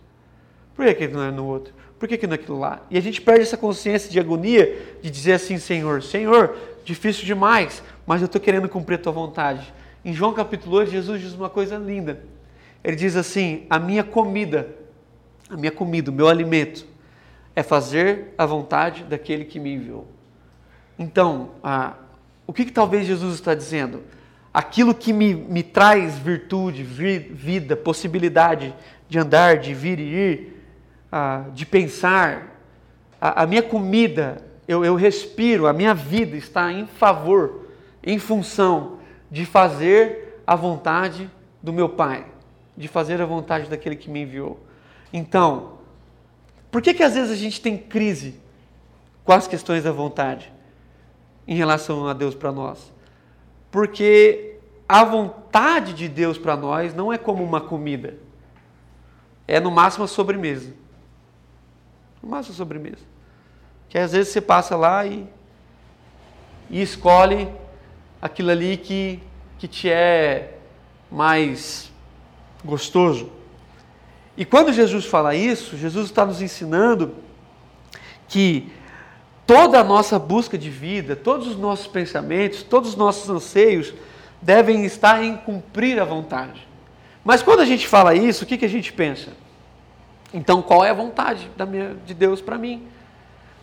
Por 0.75 0.85
que, 0.87 0.95
que 0.95 1.07
não 1.07 1.23
é 1.23 1.31
no 1.31 1.47
outro? 1.47 1.73
Por 1.97 2.09
que, 2.09 2.19
que 2.19 2.27
não 2.27 2.33
é 2.33 2.35
aquilo 2.35 2.59
lá? 2.59 2.83
E 2.91 2.99
a 2.99 3.01
gente 3.01 3.23
perde 3.23 3.43
essa 3.43 3.57
consciência 3.57 4.11
de 4.11 4.19
agonia 4.19 4.99
de 5.01 5.09
dizer 5.09 5.35
assim, 5.35 5.57
Senhor, 5.57 6.03
Senhor, 6.03 6.57
difícil 6.85 7.25
demais, 7.25 7.81
mas 8.05 8.23
eu 8.23 8.27
estou 8.27 8.41
querendo 8.41 8.69
cumprir 8.69 8.97
a 8.97 8.99
tua 8.99 9.13
vontade. 9.13 9.73
Em 10.05 10.13
João 10.13 10.35
capítulo 10.35 10.79
8, 10.79 10.91
Jesus 10.91 11.21
diz 11.21 11.33
uma 11.33 11.49
coisa 11.49 11.77
linda. 11.77 12.35
Ele 12.87 12.95
diz 12.95 13.17
assim: 13.17 13.67
a 13.69 13.81
minha 13.81 14.05
comida, 14.05 14.69
a 15.51 15.57
minha 15.57 15.73
comida, 15.73 16.09
o 16.09 16.15
meu 16.15 16.29
alimento, 16.29 16.87
é 17.57 17.61
fazer 17.61 18.33
a 18.39 18.47
vontade 18.47 19.03
daquele 19.03 19.45
que 19.45 19.59
me 19.59 19.75
enviou. 19.75 20.07
Então, 20.97 21.51
ah, 21.65 21.95
o 22.47 22.53
que, 22.53 22.65
que 22.65 22.71
talvez 22.71 23.05
Jesus 23.05 23.35
está 23.35 23.57
dizendo? 23.57 24.05
Aquilo 24.55 24.95
que 24.95 25.13
me, 25.13 25.35
me 25.35 25.65
traz 25.65 26.17
virtude, 26.17 26.85
vida, 26.85 27.75
possibilidade 27.75 28.73
de 29.09 29.19
andar, 29.19 29.59
de 29.59 29.75
vir 29.75 29.99
e 29.99 30.03
ir, 30.03 30.63
ah, 31.11 31.47
de 31.53 31.67
pensar, 31.67 32.57
a, 33.21 33.43
a 33.43 33.47
minha 33.49 33.65
comida 33.65 34.45
eu, 34.69 34.85
eu 34.85 34.95
respiro, 34.95 35.67
a 35.67 35.73
minha 35.73 35.93
vida 35.93 36.37
está 36.37 36.71
em 36.71 36.87
favor, 36.87 37.67
em 38.01 38.21
função 38.21 39.01
de 39.29 39.45
fazer 39.45 40.41
a 40.47 40.55
vontade 40.55 41.29
do 41.61 41.73
meu 41.73 41.89
Pai, 41.89 42.25
de 42.77 42.89
fazer 42.89 43.21
a 43.23 43.27
vontade 43.27 43.69
daquele 43.71 43.97
que 43.97 44.11
me 44.11 44.23
enviou. 44.23 44.61
Então, 45.13 45.79
por 46.71 46.83
que, 46.83 46.93
que 46.93 47.03
às 47.03 47.15
vezes 47.15 47.31
a 47.31 47.37
gente 47.37 47.61
tem 47.61 47.79
crise 47.79 48.41
com 49.25 49.33
as 49.33 49.49
questões 49.49 49.85
da 49.85 49.93
vontade 49.93 50.53
em 51.49 51.55
relação 51.55 52.07
a 52.07 52.13
Deus 52.13 52.35
para 52.35 52.53
nós? 52.53 52.93
Porque 53.71 54.59
a 54.89 55.03
vontade 55.05 55.95
de 55.95 56.09
Deus 56.09 56.37
para 56.37 56.57
nós 56.57 56.95
não 56.95 57.13
é 57.13 57.19
como 57.19 57.43
uma 57.43 57.61
comida, 57.61 58.19
é 59.49 59.59
no 59.59 59.71
máximo 59.71 60.05
a 60.05 60.09
sobremesa. 60.09 60.75
No 62.23 62.29
máximo 62.29 62.55
a 62.55 62.57
sobremesa. 62.57 63.05
Que 63.89 63.99
às 63.99 64.13
vezes 64.13 64.33
você 64.33 64.41
passa 64.41 64.77
lá 64.77 65.07
e, 65.07 65.27
e 66.69 66.83
escolhe 66.83 67.49
aquilo 68.21 68.51
ali 68.51 68.77
que, 68.77 69.23
que 69.59 69.69
te 69.69 69.89
é 69.89 70.59
mais 71.11 71.93
gostoso. 72.67 73.31
E 74.37 74.45
quando 74.45 74.73
Jesus 74.73 75.07
fala 75.07 75.35
isso, 75.35 75.77
Jesus 75.77 76.07
está 76.07 76.27
nos 76.27 76.43
ensinando 76.43 77.15
que 78.29 78.71
toda 79.47 79.81
a 79.81 79.85
nossa 79.85 80.19
busca 80.19 80.59
de 80.59 80.69
vida, 80.69 81.17
todos 81.17 81.47
os 81.47 81.57
nossos 81.57 81.87
pensamentos, 81.87 82.63
todos 82.63 82.91
os 82.91 82.97
nossos 82.97 83.31
anseios 83.31 83.95
devem 84.43 84.85
estar 84.85 85.23
em 85.25 85.37
cumprir 85.37 85.99
a 85.99 86.05
vontade. 86.05 86.67
Mas 87.25 87.43
quando 87.43 87.61
a 87.61 87.65
gente 87.65 87.89
fala 87.89 88.15
isso, 88.15 88.45
o 88.45 88.47
que, 88.47 88.59
que 88.59 88.65
a 88.65 88.69
gente 88.69 88.93
pensa? 88.93 89.31
Então, 90.35 90.61
qual 90.61 90.85
é 90.85 90.91
a 90.91 90.95
vontade 90.95 91.51
minha, 91.69 91.97
de 92.05 92.13
Deus 92.13 92.41
para 92.41 92.59
mim? 92.59 92.83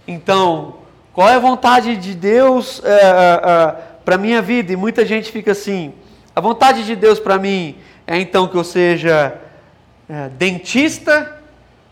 Então, 0.08 0.78
qual 1.14 1.30
é 1.30 1.36
a 1.36 1.40
vontade 1.40 1.96
de 1.98 2.16
Deus 2.16 2.82
é, 2.84 2.90
é, 2.90 3.76
para 4.04 4.18
minha 4.18 4.42
vida? 4.42 4.74
E 4.74 4.76
muita 4.76 5.06
gente 5.06 5.32
fica 5.32 5.52
assim: 5.52 5.94
a 6.36 6.42
vontade 6.42 6.86
de 6.86 6.96
Deus 6.96 7.20
para 7.20 7.38
mim 7.38 7.78
é 8.06 8.20
então 8.20 8.48
que 8.48 8.56
eu 8.56 8.64
seja 8.64 9.40
é, 10.10 10.30
dentista 10.30 11.42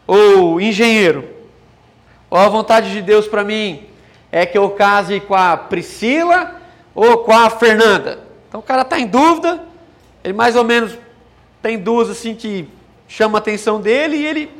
ou 0.05 0.59
engenheiro? 0.59 1.27
Ou 2.29 2.37
a 2.37 2.49
vontade 2.49 2.91
de 2.91 3.01
Deus 3.01 3.27
para 3.27 3.43
mim 3.43 3.85
é 4.31 4.45
que 4.45 4.57
eu 4.57 4.69
case 4.71 5.19
com 5.19 5.35
a 5.35 5.55
Priscila 5.57 6.61
ou 6.93 7.19
com 7.19 7.31
a 7.31 7.49
Fernanda? 7.49 8.19
Então 8.47 8.59
o 8.59 8.63
cara 8.63 8.81
está 8.81 8.99
em 8.99 9.07
dúvida, 9.07 9.63
ele 10.23 10.33
mais 10.33 10.55
ou 10.55 10.63
menos 10.63 10.97
tem 11.61 11.77
duas 11.77 12.09
assim 12.09 12.35
que 12.35 12.67
chama 13.07 13.37
a 13.37 13.39
atenção 13.39 13.79
dele 13.79 14.17
e 14.17 14.25
ele 14.25 14.51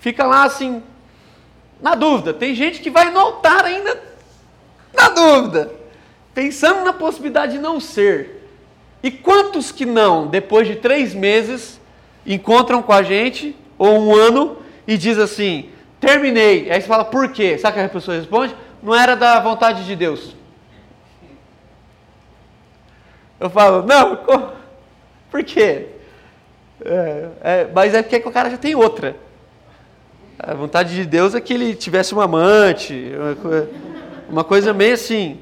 fica 0.00 0.24
lá 0.24 0.44
assim, 0.44 0.82
na 1.80 1.94
dúvida. 1.94 2.32
Tem 2.32 2.54
gente 2.54 2.80
que 2.80 2.90
vai 2.90 3.10
no 3.10 3.18
altar 3.18 3.64
ainda 3.64 4.00
na 4.94 5.08
dúvida, 5.10 5.72
pensando 6.34 6.84
na 6.84 6.92
possibilidade 6.92 7.52
de 7.52 7.58
não 7.58 7.78
ser. 7.78 8.35
E 9.06 9.10
quantos 9.12 9.70
que 9.70 9.86
não, 9.86 10.26
depois 10.26 10.66
de 10.66 10.74
três 10.74 11.14
meses, 11.14 11.80
encontram 12.26 12.82
com 12.82 12.92
a 12.92 13.04
gente, 13.04 13.54
ou 13.78 14.00
um 14.00 14.12
ano, 14.12 14.56
e 14.84 14.98
diz 14.98 15.16
assim: 15.16 15.70
terminei. 16.00 16.68
Aí 16.72 16.80
você 16.80 16.88
fala, 16.88 17.04
por 17.04 17.30
quê? 17.30 17.56
Sabe 17.56 17.76
o 17.76 17.80
que 17.80 17.86
a 17.86 17.88
pessoa 17.88 18.16
responde? 18.16 18.56
Não 18.82 18.92
era 18.92 19.14
da 19.14 19.38
vontade 19.38 19.86
de 19.86 19.94
Deus. 19.94 20.34
Eu 23.38 23.48
falo, 23.48 23.86
não, 23.86 24.18
por 25.30 25.44
quê? 25.44 25.86
É, 26.84 27.28
é, 27.42 27.70
mas 27.72 27.94
é 27.94 28.02
porque 28.02 28.28
o 28.28 28.32
cara 28.32 28.50
já 28.50 28.58
tem 28.58 28.74
outra. 28.74 29.14
A 30.36 30.52
vontade 30.52 30.96
de 30.96 31.06
Deus 31.06 31.32
é 31.32 31.40
que 31.40 31.54
ele 31.54 31.76
tivesse 31.76 32.12
um 32.12 32.20
amante, 32.20 33.12
uma, 33.44 33.68
uma 34.28 34.42
coisa 34.42 34.74
meio 34.74 34.94
assim. 34.94 35.38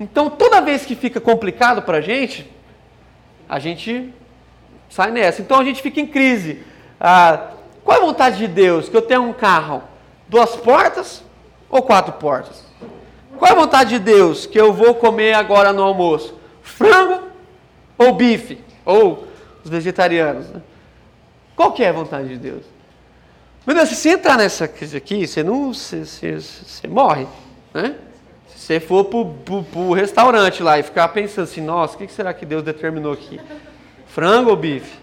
Então, 0.00 0.30
toda 0.30 0.62
vez 0.62 0.86
que 0.86 0.96
fica 0.96 1.20
complicado 1.20 1.82
para 1.82 1.98
a 1.98 2.00
gente, 2.00 2.53
a 3.48 3.58
gente 3.58 4.12
sai 4.88 5.10
nessa. 5.10 5.42
Então, 5.42 5.58
a 5.58 5.64
gente 5.64 5.82
fica 5.82 6.00
em 6.00 6.06
crise. 6.06 6.62
Ah, 7.00 7.50
qual 7.84 7.98
é 7.98 8.00
a 8.00 8.04
vontade 8.06 8.38
de 8.38 8.48
Deus? 8.48 8.88
Que 8.88 8.96
eu 8.96 9.02
tenha 9.02 9.20
um 9.20 9.32
carro, 9.32 9.82
duas 10.28 10.56
portas 10.56 11.22
ou 11.68 11.82
quatro 11.82 12.12
portas? 12.14 12.64
Qual 13.36 13.50
é 13.50 13.52
a 13.52 13.58
vontade 13.58 13.90
de 13.90 13.98
Deus? 13.98 14.46
Que 14.46 14.60
eu 14.60 14.72
vou 14.72 14.94
comer 14.94 15.34
agora 15.34 15.72
no 15.72 15.82
almoço? 15.82 16.34
Frango 16.62 17.24
ou 17.98 18.14
bife? 18.14 18.58
Ou 18.84 19.26
os 19.62 19.70
vegetarianos? 19.70 20.48
Né? 20.48 20.62
Qual 21.56 21.72
que 21.72 21.82
é 21.82 21.88
a 21.88 21.92
vontade 21.92 22.28
de 22.28 22.36
Deus? 22.36 22.64
Meu 23.66 23.74
Deus, 23.74 23.88
se 23.88 23.96
você 23.96 24.10
entrar 24.10 24.36
nessa 24.36 24.68
crise 24.68 24.96
aqui, 24.96 25.26
você 25.26 25.42
não. 25.42 25.72
Você, 25.72 26.04
você, 26.04 26.38
você 26.38 26.86
morre. 26.86 27.26
Né? 27.72 27.96
Você 28.64 28.80
for 28.80 29.04
para 29.04 29.78
o 29.78 29.92
restaurante 29.92 30.62
lá 30.62 30.78
e 30.78 30.82
ficar 30.82 31.08
pensando 31.08 31.44
assim, 31.44 31.60
nossa, 31.60 31.96
o 31.96 31.98
que 31.98 32.10
será 32.10 32.32
que 32.32 32.46
Deus 32.46 32.62
determinou 32.62 33.12
aqui? 33.12 33.38
Frango 34.06 34.48
ou 34.48 34.56
bife? 34.56 34.98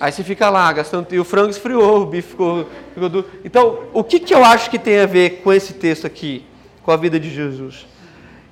Aí 0.00 0.10
você 0.10 0.24
fica 0.24 0.50
lá 0.50 0.72
gastando. 0.72 1.06
E 1.14 1.20
o 1.20 1.24
frango 1.24 1.50
esfriou, 1.50 2.02
o 2.02 2.06
bife 2.06 2.30
ficou. 2.30 2.66
ficou 2.92 3.08
duro. 3.08 3.28
Então, 3.44 3.84
o 3.92 4.02
que, 4.02 4.18
que 4.18 4.34
eu 4.34 4.44
acho 4.44 4.70
que 4.70 4.78
tem 4.78 4.98
a 4.98 5.06
ver 5.06 5.40
com 5.44 5.52
esse 5.52 5.74
texto 5.74 6.04
aqui, 6.04 6.44
com 6.82 6.90
a 6.90 6.96
vida 6.96 7.20
de 7.20 7.30
Jesus? 7.30 7.86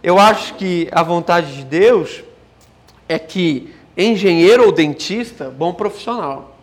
Eu 0.00 0.20
acho 0.20 0.54
que 0.54 0.88
a 0.92 1.02
vontade 1.02 1.56
de 1.56 1.64
Deus 1.64 2.22
é 3.08 3.18
que 3.18 3.74
engenheiro 3.96 4.66
ou 4.66 4.70
dentista, 4.70 5.50
bom 5.50 5.74
profissional. 5.74 6.56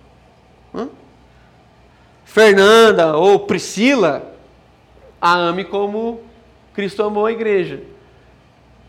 Hã? 0.73 0.87
Fernanda 2.23 3.17
ou 3.17 3.37
Priscila, 3.39 4.33
a 5.19 5.35
ame 5.35 5.65
como 5.65 6.21
Cristo 6.73 7.03
amou 7.03 7.25
a 7.25 7.31
igreja. 7.31 7.81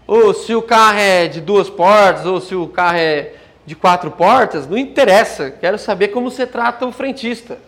Ou 0.07 0.35
se 0.35 0.55
o 0.55 0.63
carro 0.63 0.99
é 0.99 1.27
de 1.27 1.41
duas 1.41 1.71
portas, 1.71 2.27
ou 2.27 2.41
se 2.41 2.55
o 2.55 2.67
carro 2.67 2.99
é 2.99 3.33
de 3.67 3.75
quatro 3.75 4.11
portas, 4.11 4.67
não 4.67 4.77
interessa. 4.77 5.51
Quero 5.51 5.79
saber 5.79 6.09
como 6.09 6.31
você 6.31 6.47
trata 6.47 6.87
o 6.87 6.93
frentista. 6.93 7.59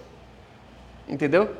Entendeu? 1.09 1.51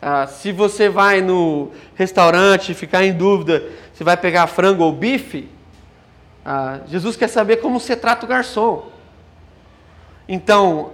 Ah, 0.00 0.26
se 0.26 0.52
você 0.52 0.88
vai 0.88 1.20
no 1.20 1.72
restaurante 1.94 2.72
e 2.72 2.74
ficar 2.74 3.04
em 3.04 3.12
dúvida 3.12 3.64
se 3.92 4.04
vai 4.04 4.16
pegar 4.16 4.46
frango 4.46 4.84
ou 4.84 4.92
bife, 4.92 5.48
ah, 6.44 6.80
Jesus 6.86 7.16
quer 7.16 7.28
saber 7.28 7.56
como 7.56 7.80
você 7.80 7.96
trata 7.96 8.24
o 8.24 8.28
garçom. 8.28 8.86
Então, 10.28 10.92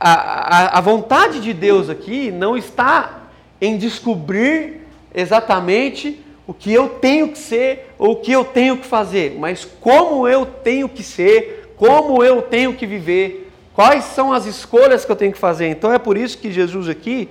a, 0.00 0.12
a, 0.12 0.78
a 0.78 0.80
vontade 0.80 1.40
de 1.40 1.52
Deus 1.52 1.90
aqui 1.90 2.30
não 2.30 2.56
está 2.56 3.24
em 3.60 3.76
descobrir 3.76 4.83
exatamente 5.14 6.20
o 6.46 6.52
que 6.52 6.72
eu 6.72 6.88
tenho 6.88 7.28
que 7.28 7.38
ser 7.38 7.94
ou 7.98 8.12
o 8.12 8.16
que 8.16 8.32
eu 8.32 8.44
tenho 8.44 8.76
que 8.76 8.86
fazer, 8.86 9.36
mas 9.38 9.64
como 9.64 10.28
eu 10.28 10.44
tenho 10.44 10.88
que 10.88 11.02
ser, 11.02 11.72
como 11.76 12.22
eu 12.22 12.42
tenho 12.42 12.74
que 12.74 12.86
viver, 12.86 13.50
quais 13.72 14.04
são 14.04 14.32
as 14.32 14.46
escolhas 14.46 15.04
que 15.04 15.12
eu 15.12 15.16
tenho 15.16 15.32
que 15.32 15.38
fazer. 15.38 15.68
Então 15.68 15.92
é 15.92 15.98
por 15.98 16.16
isso 16.16 16.38
que 16.38 16.52
Jesus 16.52 16.88
aqui 16.88 17.28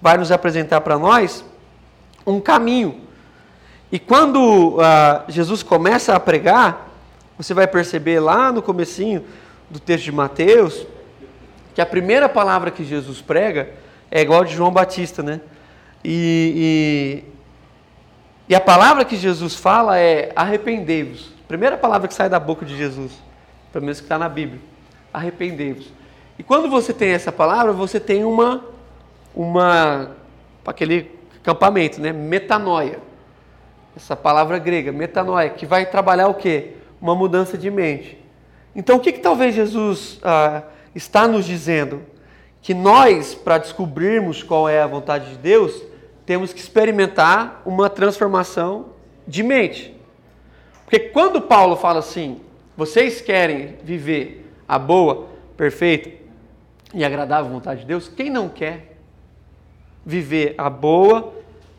vai 0.00 0.16
nos 0.16 0.30
apresentar 0.30 0.80
para 0.82 0.98
nós 0.98 1.44
um 2.26 2.40
caminho. 2.40 3.00
E 3.90 3.98
quando 3.98 4.76
uh, 4.76 4.80
Jesus 5.28 5.62
começa 5.62 6.14
a 6.14 6.20
pregar, 6.20 6.88
você 7.36 7.52
vai 7.52 7.66
perceber 7.66 8.20
lá 8.20 8.52
no 8.52 8.62
comecinho 8.62 9.24
do 9.68 9.80
texto 9.80 10.04
de 10.04 10.12
Mateus, 10.12 10.86
que 11.74 11.80
a 11.80 11.86
primeira 11.86 12.28
palavra 12.28 12.70
que 12.70 12.84
Jesus 12.84 13.20
prega 13.20 13.70
é 14.10 14.20
igual 14.20 14.42
a 14.42 14.44
de 14.44 14.54
João 14.54 14.70
Batista, 14.70 15.22
né? 15.22 15.40
E, 16.04 17.24
e, 18.48 18.52
e 18.52 18.54
a 18.54 18.60
palavra 18.60 19.04
que 19.04 19.16
Jesus 19.16 19.54
fala 19.54 19.98
é 19.98 20.32
arrependei-vos. 20.34 21.32
Primeira 21.46 21.76
palavra 21.76 22.08
que 22.08 22.14
sai 22.14 22.28
da 22.28 22.38
boca 22.38 22.64
de 22.64 22.76
Jesus, 22.76 23.12
pelo 23.72 23.84
menos 23.84 23.98
que 23.98 24.04
está 24.04 24.18
na 24.18 24.28
Bíblia. 24.28 24.60
Arrependei-vos. 25.12 25.92
E 26.38 26.42
quando 26.42 26.70
você 26.70 26.92
tem 26.92 27.10
essa 27.10 27.30
palavra, 27.30 27.72
você 27.72 28.00
tem 28.00 28.24
uma, 28.24 28.64
uma 29.34 30.16
aquele 30.64 31.10
acampamento, 31.40 32.00
né? 32.00 32.12
Metanoia. 32.12 32.98
Essa 33.96 34.16
palavra 34.16 34.58
grega, 34.58 34.92
metanoia, 34.92 35.50
que 35.50 35.66
vai 35.66 35.84
trabalhar 35.84 36.28
o 36.28 36.34
quê? 36.34 36.74
Uma 37.00 37.14
mudança 37.14 37.58
de 37.58 37.70
mente. 37.70 38.18
Então, 38.74 38.96
o 38.96 39.00
que, 39.00 39.12
que 39.12 39.18
talvez 39.18 39.54
Jesus 39.54 40.20
ah, 40.22 40.62
está 40.94 41.26
nos 41.26 41.44
dizendo 41.44 42.02
que 42.62 42.72
nós, 42.72 43.34
para 43.34 43.58
descobrirmos 43.58 44.42
qual 44.42 44.68
é 44.68 44.80
a 44.80 44.86
vontade 44.86 45.30
de 45.30 45.36
Deus, 45.36 45.89
temos 46.30 46.52
que 46.52 46.60
experimentar 46.60 47.60
uma 47.66 47.90
transformação 47.90 48.90
de 49.26 49.42
mente. 49.42 49.92
Porque 50.84 51.00
quando 51.00 51.42
Paulo 51.42 51.74
fala 51.74 51.98
assim, 51.98 52.40
vocês 52.76 53.20
querem 53.20 53.78
viver 53.82 54.48
a 54.68 54.78
boa, 54.78 55.26
perfeita 55.56 56.08
e 56.94 57.04
agradável 57.04 57.50
vontade 57.50 57.80
de 57.80 57.86
Deus, 57.88 58.06
quem 58.06 58.30
não 58.30 58.48
quer 58.48 58.96
viver 60.06 60.54
a 60.56 60.70
boa, 60.70 61.34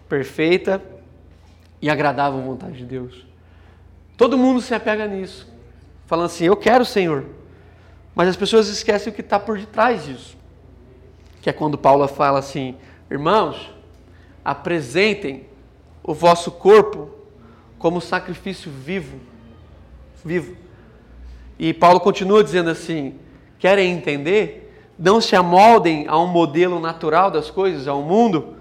perfeita 0.10 0.82
e 1.82 1.90
agradável 1.90 2.42
vontade 2.42 2.80
de 2.80 2.86
Deus? 2.86 3.26
Todo 4.18 4.38
mundo 4.38 4.60
se 4.60 4.76
apega 4.76 5.08
nisso, 5.08 5.48
falando 6.08 6.26
assim: 6.26 6.44
Eu 6.44 6.58
quero, 6.58 6.84
Senhor, 6.84 7.24
mas 8.14 8.28
as 8.28 8.36
pessoas 8.36 8.68
esquecem 8.68 9.14
o 9.14 9.16
que 9.16 9.22
está 9.22 9.40
por 9.40 9.58
detrás 9.58 10.04
disso. 10.04 10.36
Que 11.42 11.50
é 11.50 11.54
quando 11.54 11.78
Paulo 11.78 12.06
fala 12.10 12.40
assim: 12.40 12.76
irmãos, 13.10 13.80
apresentem 14.44 15.46
o 16.04 16.14
vosso 16.14 16.52
corpo 16.52 17.10
como 17.78 18.02
sacrifício 18.02 18.72
vivo. 18.72 19.20
Vivo. 20.24 20.56
E 21.58 21.74
Paulo 21.74 22.00
continua 22.00 22.44
dizendo 22.44 22.70
assim: 22.70 23.16
querem 23.60 23.92
entender? 23.92 24.60
Não 24.98 25.20
se 25.20 25.36
amoldem 25.36 26.08
a 26.08 26.18
um 26.18 26.28
modelo 26.28 26.80
natural 26.80 27.32
das 27.32 27.50
coisas, 27.50 27.88
ao 27.88 28.02
mundo, 28.04 28.56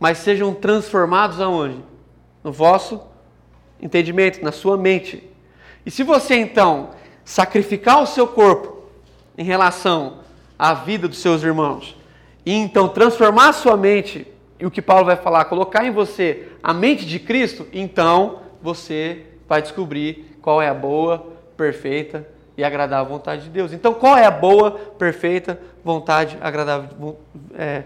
mas 0.00 0.18
sejam 0.18 0.52
transformados 0.52 1.40
aonde? 1.40 1.78
No 2.42 2.50
vosso 2.50 3.00
entendimento, 3.80 4.42
na 4.42 4.52
sua 4.52 4.76
mente. 4.76 5.22
E 5.84 5.90
se 5.90 6.02
você 6.02 6.36
então 6.36 6.90
sacrificar 7.24 8.02
o 8.02 8.06
seu 8.06 8.26
corpo 8.26 8.84
em 9.38 9.44
relação 9.44 10.18
à 10.58 10.74
vida 10.74 11.06
dos 11.06 11.18
seus 11.18 11.42
irmãos, 11.42 11.96
e 12.44 12.52
então 12.52 12.88
transformar 12.88 13.50
a 13.50 13.52
sua 13.52 13.76
mente, 13.76 14.26
e 14.58 14.66
o 14.66 14.70
que 14.70 14.80
Paulo 14.80 15.04
vai 15.04 15.16
falar, 15.16 15.44
colocar 15.46 15.84
em 15.84 15.90
você 15.90 16.48
a 16.62 16.72
mente 16.72 17.04
de 17.04 17.18
Cristo, 17.18 17.66
então 17.72 18.40
você 18.62 19.26
vai 19.48 19.60
descobrir 19.60 20.38
qual 20.40 20.60
é 20.62 20.68
a 20.68 20.74
boa, 20.74 21.32
perfeita 21.56 22.26
e 22.56 22.64
agradável 22.64 23.12
vontade 23.12 23.44
de 23.44 23.50
Deus. 23.50 23.72
Então, 23.72 23.92
qual 23.92 24.16
é 24.16 24.24
a 24.24 24.30
boa, 24.30 24.70
perfeita 24.70 25.60
vontade, 25.84 26.38
agradável, 26.40 27.18
é, 27.54 27.84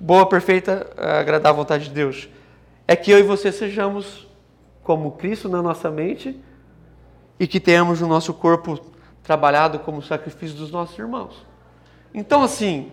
boa, 0.00 0.26
perfeita, 0.26 0.90
agradável 0.96 1.56
vontade 1.56 1.84
de 1.84 1.90
Deus? 1.90 2.28
É 2.86 2.96
que 2.96 3.10
eu 3.10 3.18
e 3.18 3.22
você 3.22 3.52
sejamos 3.52 4.26
como 4.82 5.12
Cristo 5.12 5.48
na 5.48 5.60
nossa 5.60 5.90
mente 5.90 6.40
e 7.38 7.46
que 7.46 7.60
tenhamos 7.60 8.00
o 8.00 8.06
nosso 8.06 8.32
corpo 8.32 8.80
trabalhado 9.22 9.78
como 9.80 10.00
sacrifício 10.00 10.56
dos 10.56 10.70
nossos 10.70 10.98
irmãos. 10.98 11.46
Então, 12.14 12.42
assim, 12.42 12.90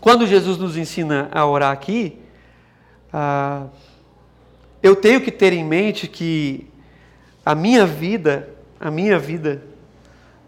quando 0.00 0.26
Jesus 0.26 0.58
nos 0.58 0.76
ensina 0.76 1.28
a 1.30 1.46
orar 1.46 1.70
aqui, 1.70 2.23
ah, 3.16 3.66
eu 4.82 4.96
tenho 4.96 5.20
que 5.20 5.30
ter 5.30 5.52
em 5.52 5.62
mente 5.62 6.08
que 6.08 6.68
a 7.46 7.54
minha 7.54 7.86
vida, 7.86 8.48
a 8.80 8.90
minha 8.90 9.20
vida, 9.20 9.62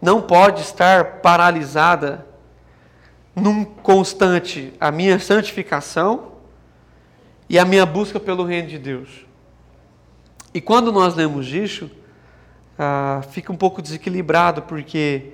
não 0.01 0.21
pode 0.21 0.63
estar 0.63 1.21
paralisada 1.21 2.25
num 3.33 3.63
constante 3.63 4.73
a 4.81 4.91
minha 4.91 5.17
santificação 5.17 6.33
e 7.47 7.57
a 7.57 7.63
minha 7.63 7.85
busca 7.85 8.19
pelo 8.19 8.43
reino 8.43 8.67
de 8.67 8.77
Deus. 8.77 9.25
E 10.53 10.59
quando 10.59 10.91
nós 10.91 11.15
lemos 11.15 11.47
isso, 11.53 11.89
ah, 12.77 13.21
fica 13.31 13.53
um 13.53 13.57
pouco 13.57 13.81
desequilibrado, 13.81 14.63
porque 14.63 15.31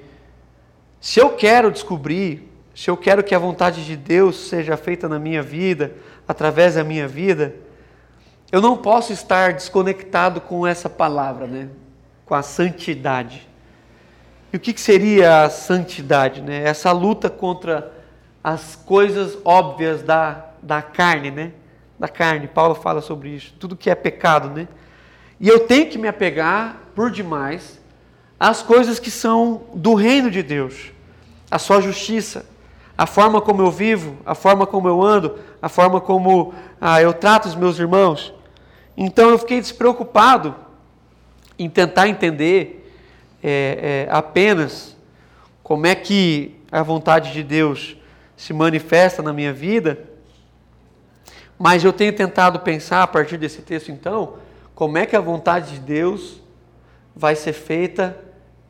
se 1.02 1.20
eu 1.20 1.32
quero 1.32 1.72
descobrir, 1.72 2.48
se 2.76 2.92
eu 2.92 2.96
quero 2.96 3.24
que 3.24 3.34
a 3.34 3.40
vontade 3.40 3.84
de 3.84 3.98
Deus 3.98 4.36
seja 4.50 4.78
feita 4.78 5.10
na 5.10 5.18
minha 5.18 5.42
vida, 5.42 5.96
através 6.28 6.76
da 6.76 6.84
minha 6.84 7.08
vida, 7.08 7.56
eu 8.52 8.62
não 8.62 8.78
posso 8.78 9.12
estar 9.12 9.54
desconectado 9.54 10.40
com 10.40 10.66
essa 10.66 10.90
palavra, 10.90 11.48
né? 11.48 11.70
com 12.26 12.36
a 12.36 12.42
santidade. 12.42 13.48
E 14.52 14.58
o 14.58 14.60
que, 14.60 14.74
que 14.74 14.82
seria 14.82 15.44
a 15.44 15.50
santidade? 15.50 16.42
Né? 16.42 16.64
Essa 16.64 16.92
luta 16.92 17.30
contra 17.30 17.92
as 18.44 18.76
coisas 18.76 19.38
óbvias 19.44 20.04
da, 20.04 20.46
da 20.62 20.82
carne, 20.82 21.32
né? 21.32 21.52
Da 21.98 22.08
carne. 22.08 22.48
Paulo 22.48 22.76
fala 22.76 23.02
sobre 23.02 23.30
isso. 23.30 23.54
Tudo 23.60 23.76
que 23.76 23.90
é 23.90 23.96
pecado, 23.96 24.50
né? 24.50 24.68
E 25.40 25.48
eu 25.48 25.62
tenho 25.62 25.90
que 25.90 25.98
me 25.98 26.08
apegar 26.08 26.78
por 26.94 27.10
demais 27.10 27.80
às 28.40 28.62
coisas 28.62 29.00
que 29.00 29.10
são 29.10 29.64
do 29.74 29.94
reino 29.94 30.30
de 30.30 30.44
Deus, 30.44 30.92
a 31.50 31.58
sua 31.58 31.82
justiça, 31.82 32.46
a 32.98 33.06
forma 33.06 33.42
como 33.42 33.62
eu 33.62 33.72
vivo, 33.72 34.18
a 34.26 34.36
forma 34.36 34.68
como 34.68 34.88
eu 34.88 35.02
ando, 35.02 35.40
a 35.62 35.68
forma 35.68 36.00
como 36.00 36.54
ah, 36.80 37.02
eu 37.02 37.14
trato 37.14 37.48
os 37.48 37.56
meus 37.56 37.80
irmãos. 37.80 38.34
Então 38.96 39.30
eu 39.30 39.40
fiquei 39.40 39.60
despreocupado 39.60 40.56
em 41.58 41.70
tentar 41.70 42.08
entender 42.08 42.92
é, 43.42 44.08
é, 44.08 44.14
apenas 44.14 44.96
como 45.64 45.88
é 45.88 45.96
que 45.96 46.56
a 46.72 46.84
vontade 46.84 47.32
de 47.34 47.44
Deus 47.44 47.98
se 48.36 48.54
manifesta 48.54 49.22
na 49.22 49.34
minha 49.34 49.54
vida, 49.54 50.10
mas 51.58 51.84
eu 51.84 51.94
tenho 51.94 52.14
tentado 52.14 52.60
pensar 52.60 53.04
a 53.04 53.08
partir 53.08 53.38
desse 53.38 53.62
texto, 53.62 53.92
então, 53.92 54.36
como 54.76 54.98
é 54.98 55.06
que 55.06 55.16
a 55.16 55.22
vontade 55.22 55.74
de 55.74 55.80
Deus 55.80 56.42
vai 57.16 57.36
ser 57.36 57.54
feita 57.54 58.18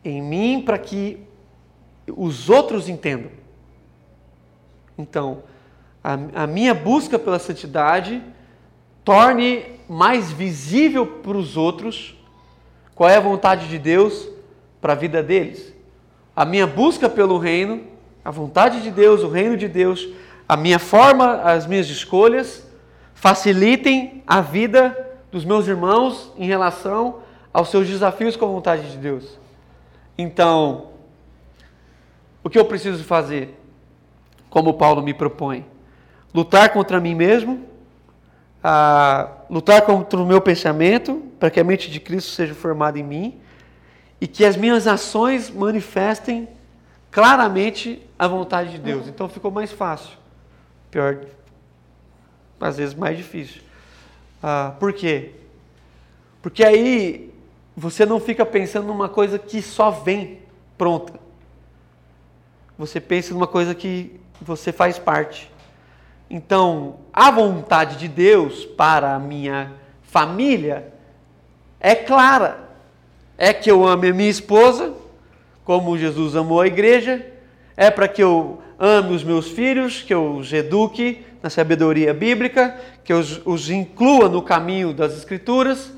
em 0.04 0.22
mim 0.22 0.62
para 0.62 0.78
que 0.78 1.20
os 2.08 2.50
outros 2.50 2.90
entendam. 2.90 3.43
Então, 5.04 5.44
a, 6.02 6.14
a, 6.44 6.48
minha 6.48 6.74
busca 6.74 7.20
pela 7.20 7.38
santidade 7.38 8.24
torne 9.04 9.66
mais 9.90 10.32
visível 10.32 11.06
para 11.06 11.38
os 11.38 11.58
outros 11.58 12.16
qual 12.96 13.10
é 13.10 13.18
a 13.18 13.20
vontade 13.20 13.68
de 13.68 13.78
Deus 13.78 14.30
para 14.80 14.94
a 14.94 14.96
vida 14.96 15.22
deles. 15.22 15.74
A 16.34 16.46
minha 16.46 16.66
busca 16.66 17.10
pelo 17.10 17.38
reino, 17.38 17.84
a 18.24 18.32
vontade 18.32 18.82
de 18.82 18.90
Deus, 18.90 19.24
o 19.24 19.28
reino 19.28 19.58
de 19.58 19.68
Deus, 19.68 20.08
a 20.48 20.56
minha 20.56 20.80
forma, 20.80 21.42
as 21.42 21.68
minhas 21.68 21.90
escolhas 21.90 22.66
facilitem 23.14 24.24
a 24.26 24.40
vida 24.40 24.98
dos 25.30 25.44
meus 25.44 25.68
irmãos 25.68 26.32
em 26.38 26.46
relação 26.46 27.20
aos 27.54 27.68
seus 27.70 27.88
desafios 27.88 28.38
com 28.38 28.46
a 28.46 28.50
vontade 28.50 28.90
de 28.90 28.98
Deus. 28.98 29.38
Então, 30.18 30.88
o 32.42 32.50
que 32.50 32.58
eu 32.58 32.64
preciso 32.64 33.04
fazer? 33.04 33.60
Como 34.54 34.76
Paulo 34.76 35.02
me 35.02 35.16
propõe? 35.16 35.66
Lutar 36.32 36.72
contra 36.72 37.00
mim 37.00 37.16
mesmo, 37.16 37.66
lutar 39.50 39.82
contra 39.82 40.20
o 40.20 40.28
meu 40.28 40.40
pensamento, 40.40 41.24
para 41.40 41.50
que 41.50 41.60
a 41.60 41.64
mente 41.64 41.90
de 41.90 42.00
Cristo 42.00 42.30
seja 42.30 42.54
formada 42.54 43.00
em 43.00 43.04
mim 43.04 43.42
e 44.22 44.28
que 44.28 44.46
as 44.46 44.56
minhas 44.56 44.86
ações 44.86 45.50
manifestem 45.50 46.48
claramente 47.10 48.00
a 48.18 48.28
vontade 48.28 48.74
de 48.74 48.78
Deus. 48.78 49.08
Então 49.08 49.28
ficou 49.28 49.50
mais 49.50 49.72
fácil. 49.72 50.16
Pior, 50.92 51.26
às 52.62 52.78
vezes 52.78 52.94
mais 52.94 53.18
difícil. 53.18 53.60
Ah, 54.44 54.76
por 54.80 54.94
quê? 54.94 55.32
Porque 56.44 56.64
aí 56.64 57.34
você 57.76 58.06
não 58.06 58.20
fica 58.20 58.46
pensando 58.46 58.86
numa 58.86 59.10
coisa 59.10 59.40
que 59.40 59.64
só 59.64 59.90
vem 59.90 60.44
pronta. 60.78 61.20
Você 62.78 63.02
pensa 63.02 63.34
numa 63.34 63.48
coisa 63.48 63.74
que 63.74 64.22
você 64.42 64.72
faz 64.72 64.98
parte. 65.00 65.52
Então, 66.30 66.96
a 67.12 67.30
vontade 67.30 67.98
de 67.98 68.08
Deus 68.08 68.66
para 68.66 69.14
a 69.14 69.20
minha 69.20 69.74
família 70.02 70.92
é 71.80 71.96
clara. 71.96 72.70
É 73.38 73.54
que 73.54 73.70
eu 73.70 73.86
ame 73.86 74.10
a 74.10 74.14
minha 74.14 74.30
esposa, 74.30 74.94
como 75.64 75.98
Jesus 75.98 76.36
amou 76.36 76.62
a 76.62 76.68
igreja, 76.68 77.26
é 77.76 77.90
para 77.90 78.08
que 78.08 78.22
eu 78.24 78.62
ame 78.80 79.14
os 79.16 79.24
meus 79.24 79.48
filhos, 79.50 80.02
que 80.02 80.14
eu 80.14 80.36
os 80.36 80.52
eduque 80.52 81.26
na 81.42 81.50
sabedoria 81.50 82.14
bíblica, 82.14 82.80
que 83.04 83.12
eu 83.12 83.20
os 83.46 83.70
inclua 83.70 84.30
no 84.30 84.42
caminho 84.42 84.94
das 84.94 85.16
Escrituras 85.16 85.92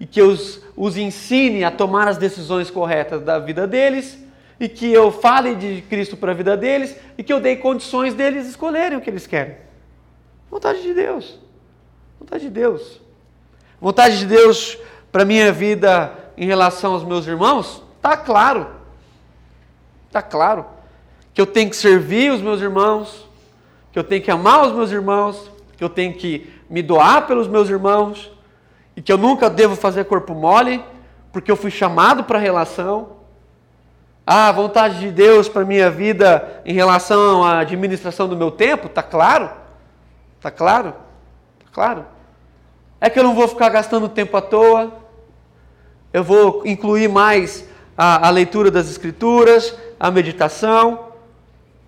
e 0.00 0.06
que 0.06 0.20
eu 0.20 0.28
os, 0.28 0.60
os 0.76 0.96
ensine 0.96 1.64
a 1.64 1.70
tomar 1.70 2.08
as 2.08 2.18
decisões 2.18 2.70
corretas 2.70 3.22
da 3.22 3.38
vida 3.38 3.66
deles 3.66 4.25
e 4.58 4.68
que 4.68 4.90
eu 4.90 5.12
fale 5.12 5.54
de 5.54 5.82
Cristo 5.82 6.16
para 6.16 6.32
a 6.32 6.34
vida 6.34 6.56
deles 6.56 6.96
e 7.16 7.22
que 7.22 7.32
eu 7.32 7.40
dei 7.40 7.56
condições 7.56 8.14
deles 8.14 8.46
escolherem 8.46 8.96
o 8.96 9.00
que 9.00 9.10
eles 9.10 9.26
querem. 9.26 9.56
Vontade 10.50 10.82
de 10.82 10.94
Deus. 10.94 11.38
Vontade 12.18 12.44
de 12.44 12.50
Deus. 12.50 13.00
Vontade 13.80 14.18
de 14.18 14.26
Deus 14.26 14.78
para 15.12 15.22
a 15.22 15.26
minha 15.26 15.52
vida 15.52 16.12
em 16.36 16.46
relação 16.46 16.94
aos 16.94 17.04
meus 17.04 17.26
irmãos? 17.26 17.82
Está 17.96 18.16
claro. 18.16 18.68
Está 20.06 20.22
claro. 20.22 20.64
Que 21.34 21.40
eu 21.40 21.46
tenho 21.46 21.68
que 21.68 21.76
servir 21.76 22.32
os 22.32 22.40
meus 22.40 22.60
irmãos, 22.60 23.28
que 23.92 23.98
eu 23.98 24.04
tenho 24.04 24.22
que 24.22 24.30
amar 24.30 24.66
os 24.66 24.72
meus 24.72 24.90
irmãos, 24.90 25.50
que 25.76 25.84
eu 25.84 25.88
tenho 25.88 26.14
que 26.14 26.50
me 26.68 26.82
doar 26.82 27.26
pelos 27.26 27.48
meus 27.48 27.68
irmãos 27.68 28.30
e 28.96 29.02
que 29.02 29.12
eu 29.12 29.18
nunca 29.18 29.50
devo 29.50 29.76
fazer 29.76 30.04
corpo 30.04 30.34
mole, 30.34 30.82
porque 31.32 31.50
eu 31.50 31.56
fui 31.56 31.70
chamado 31.70 32.24
para 32.24 32.38
a 32.38 32.40
relação. 32.40 33.15
Ah, 34.26 34.48
a 34.48 34.52
vontade 34.52 34.98
de 34.98 35.12
Deus 35.12 35.48
para 35.48 35.64
minha 35.64 35.88
vida 35.88 36.60
em 36.64 36.74
relação 36.74 37.44
à 37.44 37.60
administração 37.60 38.28
do 38.28 38.36
meu 38.36 38.50
tempo, 38.50 38.88
tá 38.88 39.02
claro? 39.02 39.50
Tá 40.40 40.50
claro? 40.50 40.92
Tá 41.60 41.66
claro? 41.72 42.04
É 43.00 43.08
que 43.08 43.18
eu 43.18 43.24
não 43.24 43.34
vou 43.34 43.46
ficar 43.46 43.68
gastando 43.68 44.08
tempo 44.08 44.36
à 44.36 44.42
toa. 44.42 44.92
Eu 46.12 46.24
vou 46.24 46.62
incluir 46.64 47.08
mais 47.08 47.68
a, 47.96 48.26
a 48.26 48.30
leitura 48.30 48.70
das 48.70 48.90
escrituras, 48.90 49.76
a 50.00 50.10
meditação. 50.10 51.12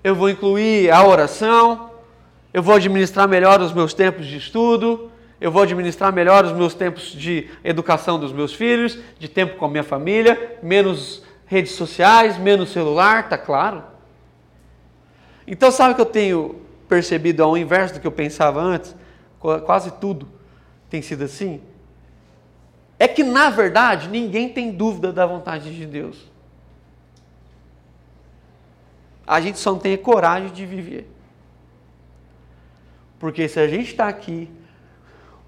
Eu 0.04 0.14
vou 0.14 0.30
incluir 0.30 0.92
a 0.92 1.04
oração 1.04 1.88
eu 2.52 2.62
vou 2.62 2.74
administrar 2.74 3.28
melhor 3.28 3.60
os 3.60 3.72
meus 3.72 3.92
tempos 3.92 4.26
de 4.26 4.36
estudo, 4.36 5.10
eu 5.40 5.50
vou 5.50 5.62
administrar 5.62 6.12
melhor 6.12 6.44
os 6.44 6.52
meus 6.52 6.74
tempos 6.74 7.12
de 7.12 7.48
educação 7.62 8.18
dos 8.18 8.32
meus 8.32 8.54
filhos, 8.54 8.98
de 9.18 9.28
tempo 9.28 9.56
com 9.56 9.66
a 9.66 9.68
minha 9.68 9.84
família, 9.84 10.58
menos 10.62 11.22
redes 11.48 11.72
sociais, 11.72 12.38
menos 12.38 12.70
celular, 12.70 13.28
tá 13.28 13.36
claro? 13.36 13.82
Então, 15.46 15.72
sabe 15.72 15.92
o 15.92 15.94
que 15.96 16.00
eu 16.02 16.06
tenho 16.06 16.60
percebido 16.86 17.42
ao 17.42 17.56
inverso 17.56 17.94
do 17.94 18.00
que 18.00 18.06
eu 18.06 18.12
pensava 18.12 18.60
antes? 18.60 18.94
Quase 19.40 19.90
tudo 19.92 20.28
tem 20.90 21.02
sido 21.02 21.24
assim. 21.24 21.60
é 22.98 23.08
que, 23.08 23.22
na 23.22 23.50
verdade, 23.50 24.08
ninguém 24.08 24.48
tem 24.48 24.70
dúvida 24.70 25.12
da 25.12 25.24
vontade 25.24 25.74
de 25.74 25.86
Deus. 25.86 26.28
A 29.26 29.40
gente 29.40 29.58
só 29.58 29.72
não 29.72 29.78
tem 29.78 29.96
coragem 29.96 30.50
de 30.50 30.66
viver. 30.66 31.10
Porque 33.18 33.48
se 33.48 33.58
a 33.60 33.68
gente 33.68 33.90
está 33.90 34.08
aqui 34.08 34.50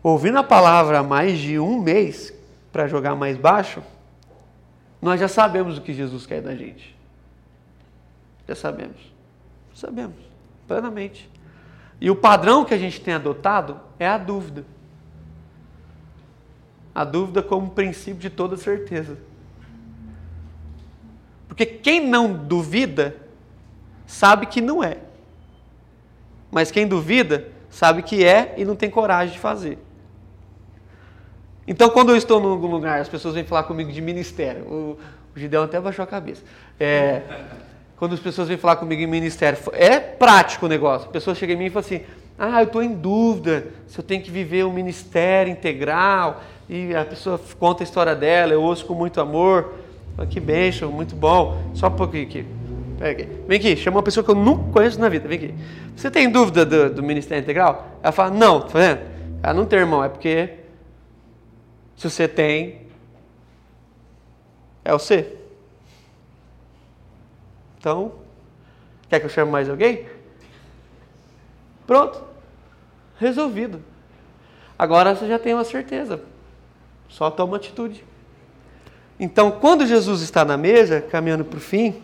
ouvindo 0.02 0.38
a 0.38 0.42
palavra 0.42 0.98
há 0.98 1.02
mais 1.02 1.38
de 1.38 1.58
um 1.58 1.80
mês 1.80 2.32
para 2.72 2.86
jogar 2.86 3.14
mais 3.14 3.36
baixo, 3.36 3.82
nós 5.00 5.18
já 5.18 5.28
sabemos 5.28 5.78
o 5.78 5.80
que 5.80 5.94
Jesus 5.94 6.26
quer 6.26 6.42
da 6.42 6.54
gente. 6.54 6.96
Já 8.46 8.54
sabemos. 8.54 8.98
Sabemos, 9.74 10.16
plenamente. 10.66 11.30
E 12.00 12.10
o 12.10 12.16
padrão 12.16 12.64
que 12.64 12.74
a 12.74 12.78
gente 12.78 13.00
tem 13.00 13.14
adotado 13.14 13.80
é 13.98 14.06
a 14.06 14.18
dúvida. 14.18 14.64
A 16.94 17.04
dúvida 17.04 17.42
como 17.42 17.70
princípio 17.70 18.20
de 18.20 18.30
toda 18.30 18.56
certeza. 18.56 19.16
Porque 21.48 21.64
quem 21.64 22.06
não 22.06 22.32
duvida, 22.32 23.16
sabe 24.06 24.46
que 24.46 24.60
não 24.60 24.82
é. 24.82 24.98
Mas 26.50 26.70
quem 26.70 26.86
duvida, 26.86 27.48
sabe 27.68 28.02
que 28.02 28.24
é 28.24 28.54
e 28.56 28.64
não 28.64 28.74
tem 28.74 28.90
coragem 28.90 29.34
de 29.34 29.38
fazer. 29.38 29.78
Então, 31.70 31.88
quando 31.88 32.10
eu 32.10 32.16
estou 32.16 32.42
em 32.42 32.46
algum 32.46 32.66
lugar, 32.66 33.00
as 33.00 33.08
pessoas 33.08 33.36
vêm 33.36 33.44
falar 33.44 33.62
comigo 33.62 33.92
de 33.92 34.02
ministério. 34.02 34.64
O, 34.64 34.98
o 35.36 35.38
Gideão 35.38 35.62
até 35.62 35.80
baixou 35.80 36.02
a 36.02 36.06
cabeça. 36.06 36.42
É, 36.80 37.22
quando 37.96 38.12
as 38.12 38.18
pessoas 38.18 38.48
vêm 38.48 38.56
falar 38.56 38.74
comigo 38.74 39.00
em 39.00 39.06
ministério, 39.06 39.56
é 39.74 40.00
prático 40.00 40.66
o 40.66 40.68
negócio. 40.68 41.08
A 41.08 41.12
pessoa 41.12 41.32
chega 41.32 41.52
em 41.52 41.56
mim 41.56 41.66
e 41.66 41.70
fala 41.70 41.86
assim: 41.86 42.00
Ah, 42.36 42.60
eu 42.60 42.64
estou 42.64 42.82
em 42.82 42.92
dúvida 42.92 43.68
se 43.86 43.96
eu 43.96 44.02
tenho 44.02 44.20
que 44.20 44.32
viver 44.32 44.64
um 44.64 44.72
ministério 44.72 45.52
integral. 45.52 46.42
E 46.68 46.92
a 46.92 47.04
pessoa 47.04 47.40
conta 47.56 47.84
a 47.84 47.84
história 47.84 48.16
dela, 48.16 48.52
eu 48.52 48.62
ouço 48.62 48.84
com 48.84 48.94
muito 48.94 49.20
amor. 49.20 49.74
Que 50.28 50.40
bênção, 50.40 50.90
muito 50.90 51.14
bom. 51.14 51.70
Só 51.74 51.86
um 51.86 51.92
pouquinho 51.92 52.24
aqui. 52.24 52.44
Vem 53.46 53.58
aqui, 53.58 53.76
chama 53.76 53.98
uma 53.98 54.02
pessoa 54.02 54.24
que 54.24 54.30
eu 54.32 54.34
nunca 54.34 54.72
conheço 54.72 54.98
na 54.98 55.08
vida. 55.08 55.28
Vem 55.28 55.38
aqui. 55.38 55.54
Você 55.94 56.10
tem 56.10 56.28
dúvida 56.28 56.66
do, 56.66 56.94
do 56.94 57.02
Ministério 57.02 57.40
Integral? 57.40 57.86
Ela 58.02 58.10
fala, 58.10 58.30
não, 58.30 58.60
tá 58.60 58.76
vendo? 58.76 59.00
Ela 59.40 59.54
não 59.54 59.64
tem 59.64 59.78
irmão, 59.78 60.02
é 60.02 60.08
porque 60.08 60.59
se 62.00 62.08
você 62.08 62.26
tem, 62.26 62.80
é 64.82 64.94
o 64.94 64.98
C. 64.98 65.36
Então, 67.78 68.14
quer 69.06 69.20
que 69.20 69.26
eu 69.26 69.30
chame 69.30 69.52
mais 69.52 69.68
alguém? 69.68 70.06
Pronto. 71.86 72.24
Resolvido. 73.18 73.84
Agora 74.78 75.14
você 75.14 75.28
já 75.28 75.38
tem 75.38 75.52
uma 75.52 75.62
certeza. 75.62 76.22
Só 77.06 77.30
toma 77.30 77.58
atitude. 77.58 78.02
Então, 79.18 79.50
quando 79.50 79.86
Jesus 79.86 80.22
está 80.22 80.42
na 80.42 80.56
mesa, 80.56 81.02
caminhando 81.02 81.44
para 81.44 81.58
o 81.58 81.60
fim, 81.60 82.02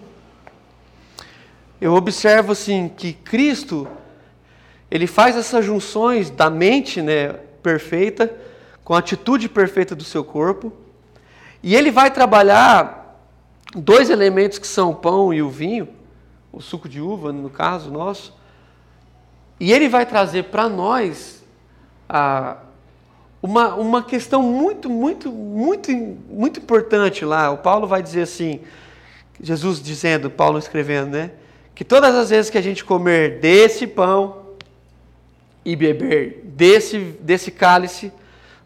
eu 1.81 1.95
observo 1.95 2.53
assim 2.53 2.91
que 2.91 3.15
Cristo 3.15 3.89
ele 4.91 5.07
faz 5.07 5.39
essas 5.39 5.65
junções 5.65 6.29
da 6.29 6.51
mente, 6.51 7.01
né, 7.01 7.33
perfeita 7.63 8.45
com 8.87 8.95
a 8.95 9.01
atitude 9.01 9.49
perfeita 9.49 9.97
do 9.97 10.05
seu 10.05 10.23
corpo, 10.23 10.73
e 11.61 11.75
ele 11.75 11.91
vai 11.91 12.09
trabalhar 12.09 13.21
dois 13.75 14.11
elementos 14.11 14.61
que 14.61 14.67
são 14.67 14.93
o 14.93 14.95
pão 14.95 15.35
e 15.35 15.43
o 15.43 15.51
vinho, 15.51 15.89
o 16.53 16.61
suco 16.61 16.89
de 16.89 17.01
uva, 17.01 17.33
no 17.33 17.51
caso 17.51 17.91
nosso, 17.91 18.33
e 19.59 19.73
ele 19.73 19.89
vai 19.89 20.07
trazer 20.07 20.45
para 20.45 20.69
nós 20.69 21.45
uma, 23.43 23.75
uma 23.75 24.05
questão 24.05 24.41
muito, 24.41 24.89
muito, 24.89 25.33
muito, 25.33 25.91
muito 25.91 26.61
importante 26.61 27.25
lá. 27.25 27.51
O 27.51 27.59
Paulo 27.59 27.89
vai 27.89 28.01
dizer 28.01 28.23
assim, 28.23 28.61
Jesus 29.43 29.83
dizendo, 29.83 30.31
Paulo 30.31 30.61
escrevendo, 30.61 31.11
né? 31.11 31.33
que 31.75 31.85
todas 31.85 32.15
as 32.15 32.31
vezes 32.31 32.53
que 32.53 32.57
a 32.57 32.63
gente 32.63 32.85
comer 32.85 33.41
desse 33.41 33.85
pão 33.85 34.47
e 35.65 35.75
beber 35.75 36.43
desse, 36.45 36.99
desse 37.21 37.51
cálice, 37.51 38.13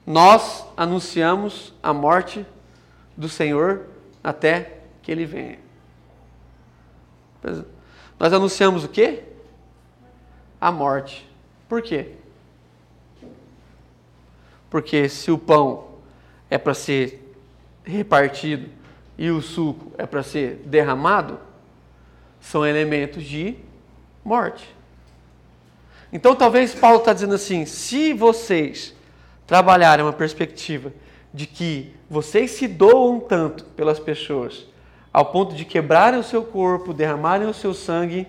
nós 0.07 0.65
anunciamos 0.77 1.75
a 1.83 1.93
morte 1.93 2.47
do 3.17 3.29
Senhor 3.29 3.87
até 4.23 4.79
que 5.03 5.11
ele 5.13 5.27
venha. 5.27 5.59
Nós 8.19 8.33
anunciamos 8.33 8.85
o 8.85 8.89
quê? 8.89 9.23
A 10.61 10.71
morte. 10.71 11.29
Por 11.69 11.83
quê? 11.83 12.13
Porque 14.69 15.09
se 15.09 15.31
o 15.31 15.39
pão 15.39 15.89
é 16.49 16.59
para 16.59 16.75
ser 16.75 17.35
repartido 17.85 18.69
e 19.17 19.31
o 19.31 19.41
suco 19.41 19.93
é 19.99 20.07
para 20.07 20.23
ser 20.23 20.63
derramado, 20.65 21.39
são 22.41 22.67
elementos 22.67 23.25
de 23.25 23.57
morte. 24.25 24.75
Então, 26.13 26.35
talvez 26.35 26.75
Paulo 26.75 26.99
está 26.99 27.13
dizendo 27.13 27.35
assim: 27.35 27.67
se 27.67 28.13
vocês 28.13 28.95
trabalharem 29.51 30.05
uma 30.05 30.13
perspectiva 30.13 30.93
de 31.35 31.45
que 31.45 31.93
vocês 32.09 32.53
se 32.53 32.69
doam 32.69 33.19
tanto 33.19 33.65
pelas 33.65 33.99
pessoas, 33.99 34.65
ao 35.13 35.27
ponto 35.27 35.57
de 35.57 35.65
quebrarem 35.65 36.21
o 36.21 36.23
seu 36.23 36.45
corpo, 36.45 36.95
derramarem 36.95 37.49
o 37.49 37.53
seu 37.53 37.75
sangue, 37.75 38.29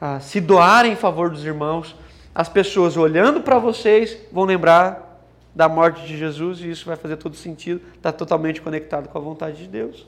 ah, 0.00 0.20
se 0.20 0.40
doarem 0.40 0.92
em 0.92 0.96
favor 0.96 1.28
dos 1.28 1.44
irmãos, 1.44 1.96
as 2.32 2.48
pessoas 2.48 2.96
olhando 2.96 3.40
para 3.40 3.58
vocês 3.58 4.16
vão 4.30 4.44
lembrar 4.44 5.24
da 5.52 5.68
morte 5.68 6.06
de 6.06 6.16
Jesus 6.16 6.60
e 6.60 6.70
isso 6.70 6.86
vai 6.86 6.94
fazer 6.94 7.16
todo 7.16 7.34
sentido, 7.34 7.80
está 7.96 8.12
totalmente 8.12 8.62
conectado 8.62 9.08
com 9.08 9.18
a 9.18 9.20
vontade 9.20 9.56
de 9.56 9.66
Deus. 9.66 10.06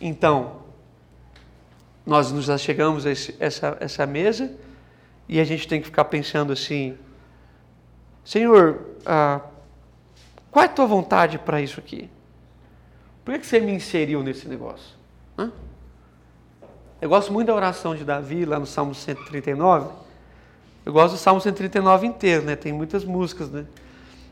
Então, 0.00 0.62
nós 2.06 2.32
nos 2.32 2.48
chegamos 2.62 3.04
a 3.04 3.10
esse, 3.10 3.36
essa, 3.38 3.76
essa 3.78 4.06
mesa 4.06 4.50
e 5.28 5.38
a 5.38 5.44
gente 5.44 5.68
tem 5.68 5.82
que 5.82 5.86
ficar 5.88 6.06
pensando 6.06 6.50
assim: 6.50 6.96
Senhor, 8.24 8.80
ah, 9.06 9.40
qual 10.50 10.64
é 10.64 10.66
a 10.66 10.70
tua 10.70 10.86
vontade 10.86 11.38
para 11.38 11.60
isso 11.60 11.78
aqui? 11.78 12.10
Por 13.24 13.38
que, 13.38 13.46
você 13.46 13.60
me 13.60 13.72
inseriu 13.72 14.22
nesse 14.22 14.48
negócio? 14.48 14.96
Hã? 15.36 15.52
Eu 17.00 17.08
gosto 17.08 17.32
muito 17.32 17.46
da 17.48 17.54
oração 17.54 17.94
de 17.94 18.04
Davi 18.04 18.44
lá 18.44 18.58
no 18.58 18.66
Salmo 18.66 18.94
139. 18.94 19.90
Eu 20.84 20.92
gosto 20.92 21.14
do 21.14 21.18
Salmo 21.18 21.40
139 21.40 22.06
inteiro, 22.06 22.44
né? 22.44 22.56
Tem 22.56 22.72
muitas 22.72 23.04
músicas, 23.04 23.50
né? 23.50 23.66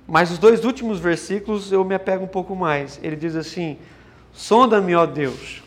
Mas 0.07 0.31
os 0.31 0.39
dois 0.39 0.65
últimos 0.65 0.99
versículos 0.99 1.71
eu 1.71 1.85
me 1.85 1.95
apego 1.95 2.25
um 2.25 2.29
pouco 2.29 2.57
mais. 2.57 2.99
Ele 3.03 3.17
diz 3.17 3.37
assim: 3.37 3.79
Sonda-me, 4.33 4.95
ó 4.95 5.05
Deus, 5.05 5.63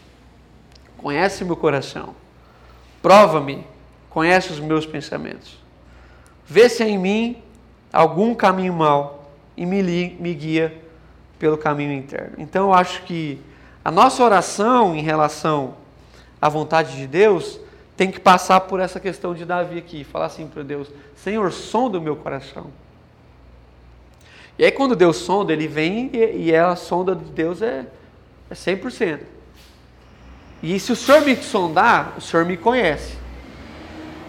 conhece 0.97 1.45
meu 1.45 1.55
coração, 1.55 2.15
prova-me, 3.01 3.65
conhece 4.09 4.51
os 4.51 4.59
meus 4.59 4.85
pensamentos. 4.85 5.57
Vê 6.45 6.67
se 6.67 6.83
em 6.83 6.97
mim 6.97 7.43
algum 7.91 8.33
caminho 8.35 8.73
mau 8.73 9.31
e 9.55 9.65
me, 9.65 9.81
me 10.19 10.33
guia 10.33 10.75
pelo 11.37 11.57
caminho 11.57 11.93
interno. 11.93 12.33
Então 12.37 12.67
eu 12.67 12.73
acho 12.73 13.03
que 13.03 13.41
a 13.83 13.91
nossa 13.91 14.23
oração 14.23 14.95
em 14.95 15.01
relação 15.01 15.75
à 16.41 16.49
vontade 16.49 16.95
de 16.95 17.07
Deus 17.07 17.59
tem 17.95 18.11
que 18.11 18.19
passar 18.19 18.61
por 18.61 18.79
essa 18.79 18.99
questão 18.99 19.33
de 19.33 19.43
Davi 19.45 19.77
aqui, 19.77 20.03
falar 20.03 20.25
assim 20.25 20.47
para 20.47 20.63
Deus: 20.63 20.87
Senhor, 21.15 21.51
sonda 21.51 21.97
o 21.97 22.01
meu 22.01 22.15
coração. 22.15 22.67
E 24.57 24.65
aí 24.65 24.71
quando 24.71 24.95
Deus 24.95 25.17
sonda, 25.17 25.53
ele 25.53 25.67
vem 25.67 26.09
e, 26.13 26.47
e 26.47 26.55
a 26.55 26.75
sonda 26.75 27.15
de 27.15 27.31
Deus 27.31 27.61
é, 27.61 27.85
é 28.49 28.53
100%. 28.53 29.19
E 30.61 30.79
se 30.79 30.91
o 30.91 30.95
Senhor 30.95 31.21
me 31.21 31.35
sondar, 31.37 32.15
o 32.17 32.21
Senhor 32.21 32.45
me 32.45 32.57
conhece. 32.57 33.17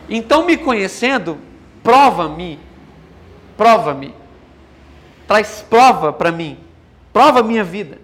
Então, 0.08 0.44
me 0.44 0.56
conhecendo, 0.56 1.38
prova-me, 1.82 2.58
prova-me, 3.60 4.14
traz 5.28 5.60
prova 5.60 6.14
para 6.14 6.32
mim, 6.32 6.58
prova 7.12 7.42
minha 7.42 7.62
vida. 7.62 7.98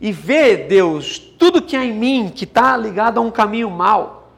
E 0.00 0.10
vê, 0.10 0.56
Deus, 0.56 1.20
tudo 1.20 1.62
que 1.62 1.76
há 1.76 1.84
em 1.84 1.92
mim 1.92 2.32
que 2.34 2.42
está 2.42 2.76
ligado 2.76 3.18
a 3.18 3.20
um 3.20 3.30
caminho 3.30 3.70
mau. 3.70 4.32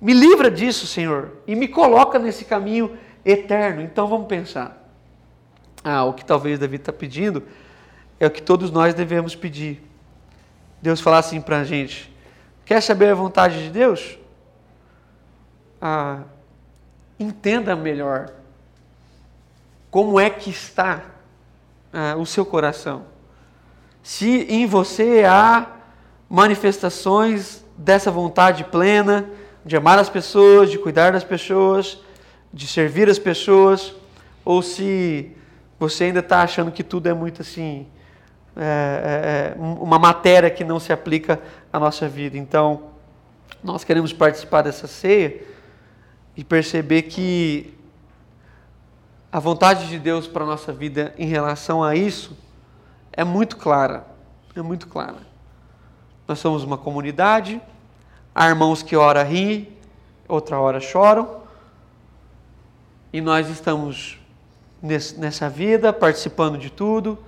Me 0.00 0.14
livra 0.14 0.50
disso, 0.50 0.86
Senhor, 0.86 1.32
e 1.46 1.54
me 1.54 1.68
coloca 1.68 2.18
nesse 2.18 2.46
caminho 2.46 2.96
eterno. 3.22 3.82
Então 3.82 4.08
vamos 4.08 4.28
pensar. 4.28 4.82
Ah, 5.84 6.04
o 6.04 6.14
que 6.14 6.24
talvez 6.24 6.58
Davi 6.58 6.76
está 6.76 6.90
pedindo 6.90 7.42
é 8.18 8.26
o 8.26 8.30
que 8.30 8.40
todos 8.40 8.70
nós 8.70 8.94
devemos 8.94 9.36
pedir. 9.36 9.86
Deus 10.80 11.02
falar 11.02 11.18
assim 11.18 11.38
para 11.38 11.58
a 11.58 11.64
gente: 11.64 12.10
Quer 12.64 12.80
saber 12.80 13.10
a 13.10 13.14
vontade 13.14 13.62
de 13.62 13.68
Deus? 13.68 14.18
Ah, 15.82 16.20
entenda 17.18 17.76
melhor 17.76 18.39
como 19.90 20.20
é 20.20 20.30
que 20.30 20.50
está 20.50 21.02
ah, 21.92 22.14
o 22.16 22.24
seu 22.24 22.46
coração. 22.46 23.04
Se 24.02 24.46
em 24.48 24.66
você 24.66 25.24
há 25.26 25.66
manifestações 26.28 27.64
dessa 27.76 28.10
vontade 28.10 28.64
plena 28.64 29.28
de 29.64 29.76
amar 29.76 29.98
as 29.98 30.08
pessoas, 30.08 30.70
de 30.70 30.78
cuidar 30.78 31.12
das 31.12 31.24
pessoas, 31.24 31.98
de 32.52 32.66
servir 32.66 33.08
as 33.08 33.18
pessoas, 33.18 33.94
ou 34.44 34.62
se 34.62 35.36
você 35.78 36.04
ainda 36.04 36.20
está 36.20 36.42
achando 36.42 36.70
que 36.70 36.82
tudo 36.82 37.08
é 37.08 37.14
muito 37.14 37.42
assim, 37.42 37.86
é, 38.56 39.54
é, 39.56 39.58
é, 39.58 39.60
uma 39.60 39.98
matéria 39.98 40.50
que 40.50 40.64
não 40.64 40.80
se 40.80 40.92
aplica 40.92 41.40
à 41.72 41.78
nossa 41.78 42.08
vida. 42.08 42.36
Então, 42.36 42.90
nós 43.62 43.84
queremos 43.84 44.12
participar 44.12 44.62
dessa 44.62 44.86
ceia 44.86 45.42
e 46.36 46.44
perceber 46.44 47.02
que 47.02 47.74
a 49.32 49.38
vontade 49.38 49.88
de 49.88 49.98
Deus 49.98 50.26
para 50.26 50.42
a 50.42 50.46
nossa 50.46 50.72
vida 50.72 51.14
em 51.16 51.26
relação 51.26 51.84
a 51.84 51.94
isso 51.94 52.36
é 53.12 53.22
muito 53.22 53.56
clara. 53.56 54.04
É 54.54 54.62
muito 54.62 54.88
clara. 54.88 55.18
Nós 56.26 56.38
somos 56.38 56.64
uma 56.64 56.76
comunidade, 56.76 57.60
há 58.34 58.48
irmãos 58.48 58.82
que 58.82 58.96
ora 58.96 59.22
riem, 59.22 59.68
outra 60.28 60.58
hora 60.58 60.80
choram, 60.80 61.40
e 63.12 63.20
nós 63.20 63.48
estamos 63.48 64.18
nessa 64.82 65.48
vida, 65.48 65.92
participando 65.92 66.58
de 66.58 66.70
tudo. 66.70 67.18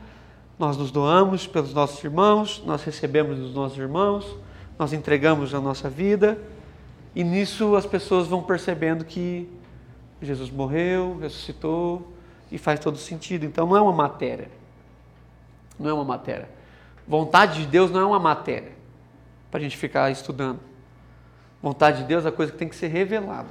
Nós 0.59 0.77
nos 0.77 0.91
doamos 0.91 1.47
pelos 1.47 1.75
nossos 1.75 2.03
irmãos, 2.03 2.63
nós 2.65 2.83
recebemos 2.83 3.39
dos 3.39 3.55
nossos 3.55 3.79
irmãos, 3.79 4.37
nós 4.79 4.93
entregamos 4.93 5.55
a 5.55 5.61
nossa 5.61 5.89
vida, 5.89 6.39
e 7.15 7.23
nisso 7.23 7.77
as 7.77 7.87
pessoas 7.87 8.27
vão 8.27 8.43
percebendo 8.43 9.05
que 9.05 9.49
Jesus 10.27 10.51
morreu, 10.51 11.19
ressuscitou 11.21 12.13
e 12.51 12.59
faz 12.59 12.79
todo 12.79 12.97
sentido. 12.99 13.45
Então 13.45 13.67
não 13.67 13.77
é 13.77 13.81
uma 13.81 13.93
matéria. 13.93 14.49
Não 15.79 15.91
é 15.91 15.93
uma 15.93 16.05
matéria. 16.05 16.49
Vontade 17.07 17.61
de 17.61 17.67
Deus 17.67 17.91
não 17.91 18.01
é 18.01 18.05
uma 18.05 18.19
matéria 18.19 18.73
para 19.51 19.59
a 19.59 19.63
gente 19.63 19.77
ficar 19.77 20.11
estudando. 20.11 20.61
Vontade 21.63 21.99
de 21.99 22.05
Deus 22.05 22.25
é 22.25 22.29
a 22.29 22.33
coisa 22.33 22.53
que 22.53 22.59
tem 22.59 22.69
que 22.69 22.77
ser 22.77 22.89
revelada. 22.89 23.49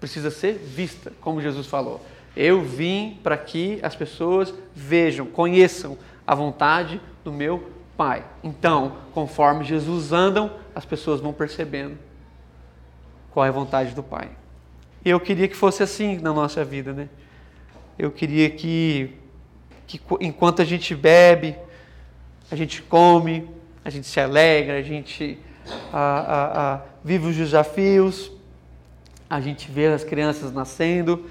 Precisa 0.00 0.30
ser 0.30 0.54
vista, 0.54 1.12
como 1.20 1.40
Jesus 1.40 1.66
falou. 1.66 2.00
Eu 2.36 2.62
vim 2.62 3.18
para 3.22 3.36
que 3.36 3.78
as 3.82 3.96
pessoas 3.96 4.52
vejam, 4.74 5.26
conheçam 5.26 5.96
a 6.26 6.34
vontade 6.34 7.00
do 7.24 7.32
meu 7.32 7.70
Pai. 7.96 8.24
Então, 8.44 8.96
conforme 9.14 9.64
Jesus 9.64 10.12
andam, 10.12 10.50
as 10.74 10.84
pessoas 10.84 11.20
vão 11.20 11.32
percebendo 11.32 11.96
qual 13.30 13.46
é 13.46 13.48
a 13.48 13.52
vontade 13.52 13.94
do 13.94 14.02
Pai. 14.02 14.30
E 15.06 15.10
eu 15.10 15.20
queria 15.20 15.46
que 15.46 15.54
fosse 15.54 15.84
assim 15.84 16.18
na 16.18 16.32
nossa 16.32 16.64
vida, 16.64 16.92
né? 16.92 17.08
Eu 17.96 18.10
queria 18.10 18.50
que, 18.50 19.14
que 19.86 20.00
enquanto 20.20 20.60
a 20.60 20.64
gente 20.64 20.96
bebe, 20.96 21.54
a 22.50 22.56
gente 22.56 22.82
come, 22.82 23.48
a 23.84 23.88
gente 23.88 24.04
se 24.08 24.18
alegra, 24.18 24.78
a 24.78 24.82
gente 24.82 25.38
a, 25.92 26.00
a, 26.00 26.74
a, 26.74 26.80
vive 27.04 27.28
os 27.28 27.36
desafios, 27.36 28.32
a 29.30 29.40
gente 29.40 29.70
vê 29.70 29.86
as 29.86 30.02
crianças 30.02 30.52
nascendo, 30.52 31.24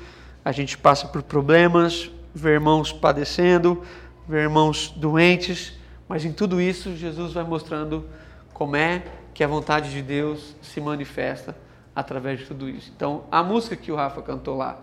a 0.45 0.53
gente 0.53 0.77
passa 0.77 1.09
por 1.09 1.21
problemas, 1.21 2.09
vê 2.33 2.51
irmãos 2.51 2.93
padecendo, 2.93 3.83
vê 4.25 4.43
irmãos 4.43 4.93
doentes, 4.95 5.73
mas 6.07 6.23
em 6.23 6.31
tudo 6.31 6.61
isso 6.61 6.95
Jesus 6.95 7.33
vai 7.33 7.43
mostrando 7.43 8.05
como 8.53 8.77
é 8.77 9.03
que 9.33 9.43
a 9.43 9.47
vontade 9.47 9.91
de 9.91 10.01
Deus 10.01 10.55
se 10.61 10.79
manifesta 10.79 11.64
através 11.95 12.39
de 12.39 12.45
tudo 12.45 12.69
isso. 12.69 12.91
Então, 12.95 13.23
a 13.31 13.41
música 13.41 13.75
que 13.75 13.91
o 13.91 13.95
Rafa 13.95 14.21
cantou 14.21 14.57
lá, 14.57 14.77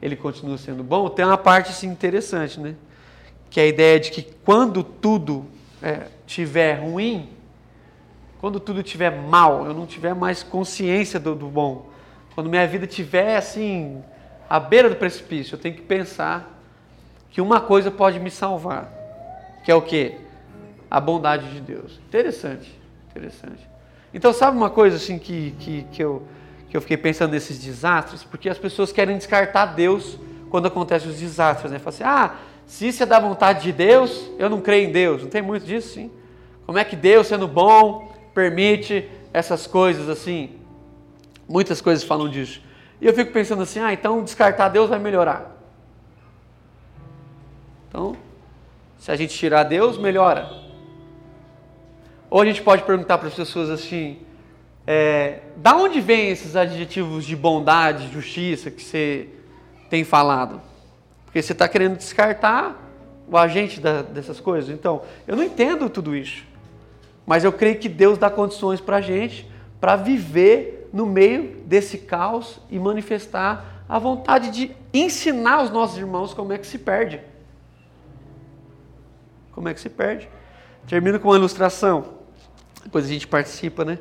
ele 0.00 0.16
continua 0.16 0.56
sendo 0.56 0.82
bom, 0.82 1.08
tem 1.10 1.24
uma 1.24 1.36
parte 1.36 1.70
assim, 1.70 1.88
interessante, 1.88 2.58
né? 2.58 2.74
Que 3.50 3.60
é 3.60 3.64
a 3.64 3.66
ideia 3.66 4.00
de 4.00 4.10
que 4.10 4.22
quando 4.22 4.82
tudo 4.82 5.44
é, 5.82 6.08
tiver 6.26 6.80
ruim, 6.80 7.28
quando 8.40 8.58
tudo 8.58 8.82
tiver 8.82 9.10
mal, 9.10 9.66
eu 9.66 9.74
não 9.74 9.86
tiver 9.86 10.14
mais 10.14 10.42
consciência 10.42 11.20
do, 11.20 11.34
do 11.34 11.46
bom, 11.46 11.90
quando 12.34 12.50
minha 12.50 12.66
vida 12.66 12.86
tiver 12.86 13.36
assim, 13.36 14.02
à 14.48 14.58
beira 14.58 14.88
do 14.88 14.96
precipício, 14.96 15.54
eu 15.54 15.58
tenho 15.58 15.74
que 15.74 15.82
pensar 15.82 16.60
que 17.30 17.40
uma 17.40 17.60
coisa 17.60 17.90
pode 17.90 18.18
me 18.18 18.30
salvar, 18.30 18.92
que 19.64 19.70
é 19.70 19.74
o 19.74 19.82
quê? 19.82 20.18
A 20.90 21.00
bondade 21.00 21.50
de 21.52 21.60
Deus. 21.60 22.00
Interessante, 22.08 22.72
interessante. 23.10 23.68
Então, 24.12 24.32
sabe 24.32 24.56
uma 24.56 24.70
coisa 24.70 24.96
assim 24.96 25.18
que, 25.18 25.52
que, 25.58 25.82
que 25.90 26.02
eu 26.02 26.22
que 26.74 26.78
eu 26.78 26.80
fiquei 26.80 26.96
pensando 26.96 27.30
nesses 27.30 27.56
desastres, 27.56 28.24
porque 28.24 28.48
as 28.48 28.58
pessoas 28.58 28.90
querem 28.90 29.16
descartar 29.16 29.66
Deus 29.66 30.18
quando 30.50 30.66
acontecem 30.66 31.08
os 31.08 31.20
desastres, 31.20 31.70
né? 31.70 31.78
Falam 31.78 31.94
assim, 31.94 32.02
ah, 32.02 32.34
se 32.66 32.88
isso 32.88 33.00
é 33.00 33.06
da 33.06 33.20
vontade 33.20 33.62
de 33.62 33.70
Deus, 33.70 34.28
eu 34.40 34.50
não 34.50 34.60
creio 34.60 34.88
em 34.88 34.90
Deus. 34.90 35.22
Não 35.22 35.30
tem 35.30 35.40
muito 35.40 35.64
disso, 35.64 35.94
sim. 35.94 36.10
Como 36.66 36.76
é 36.76 36.82
que 36.82 36.96
Deus, 36.96 37.28
sendo 37.28 37.46
bom, 37.46 38.12
permite 38.34 39.08
essas 39.32 39.68
coisas 39.68 40.08
assim? 40.08 40.58
Muitas 41.48 41.80
coisas 41.80 42.02
falam 42.02 42.28
disso. 42.28 42.60
E 43.00 43.06
eu 43.06 43.14
fico 43.14 43.30
pensando 43.30 43.62
assim, 43.62 43.78
ah, 43.78 43.92
então 43.92 44.24
descartar 44.24 44.68
Deus 44.68 44.90
vai 44.90 44.98
melhorar. 44.98 45.56
Então, 47.88 48.16
se 48.98 49.12
a 49.12 49.14
gente 49.14 49.32
tirar 49.32 49.62
Deus, 49.62 49.96
melhora. 49.96 50.50
Ou 52.28 52.42
a 52.42 52.44
gente 52.44 52.62
pode 52.62 52.82
perguntar 52.82 53.18
para 53.18 53.28
as 53.28 53.34
pessoas 53.34 53.70
assim, 53.70 54.18
é, 54.86 55.40
da 55.56 55.76
onde 55.76 56.00
vem 56.00 56.28
esses 56.28 56.56
adjetivos 56.56 57.24
de 57.24 57.34
bondade, 57.34 58.12
justiça 58.12 58.70
que 58.70 58.82
você 58.82 59.28
tem 59.88 60.04
falado? 60.04 60.60
Porque 61.24 61.40
você 61.40 61.52
está 61.52 61.66
querendo 61.66 61.96
descartar 61.96 62.80
o 63.26 63.36
agente 63.36 63.80
da, 63.80 64.02
dessas 64.02 64.40
coisas. 64.40 64.70
Então, 64.70 65.02
eu 65.26 65.36
não 65.36 65.42
entendo 65.42 65.88
tudo 65.88 66.14
isso. 66.14 66.44
Mas 67.26 67.42
eu 67.42 67.52
creio 67.52 67.78
que 67.78 67.88
Deus 67.88 68.18
dá 68.18 68.28
condições 68.28 68.80
para 68.80 68.96
a 68.96 69.00
gente 69.00 69.50
para 69.80 69.96
viver 69.96 70.88
no 70.92 71.06
meio 71.06 71.62
desse 71.66 71.98
caos 71.98 72.60
e 72.70 72.78
manifestar 72.78 73.84
a 73.88 73.98
vontade 73.98 74.50
de 74.50 74.76
ensinar 74.92 75.62
os 75.62 75.70
nossos 75.70 75.98
irmãos 75.98 76.32
como 76.32 76.52
é 76.52 76.58
que 76.58 76.66
se 76.66 76.78
perde. 76.78 77.20
Como 79.52 79.68
é 79.68 79.74
que 79.74 79.80
se 79.80 79.88
perde. 79.88 80.28
Termino 80.86 81.18
com 81.18 81.28
uma 81.28 81.36
ilustração. 81.36 82.04
Depois 82.82 83.06
a 83.06 83.08
gente 83.08 83.26
participa, 83.26 83.84
né? 83.84 83.98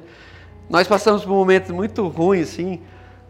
Nós 0.70 0.88
passamos 0.88 1.24
por 1.24 1.32
um 1.32 1.36
momento 1.36 1.74
muito 1.74 2.07
ruim, 2.07 2.41
assim, 2.41 2.82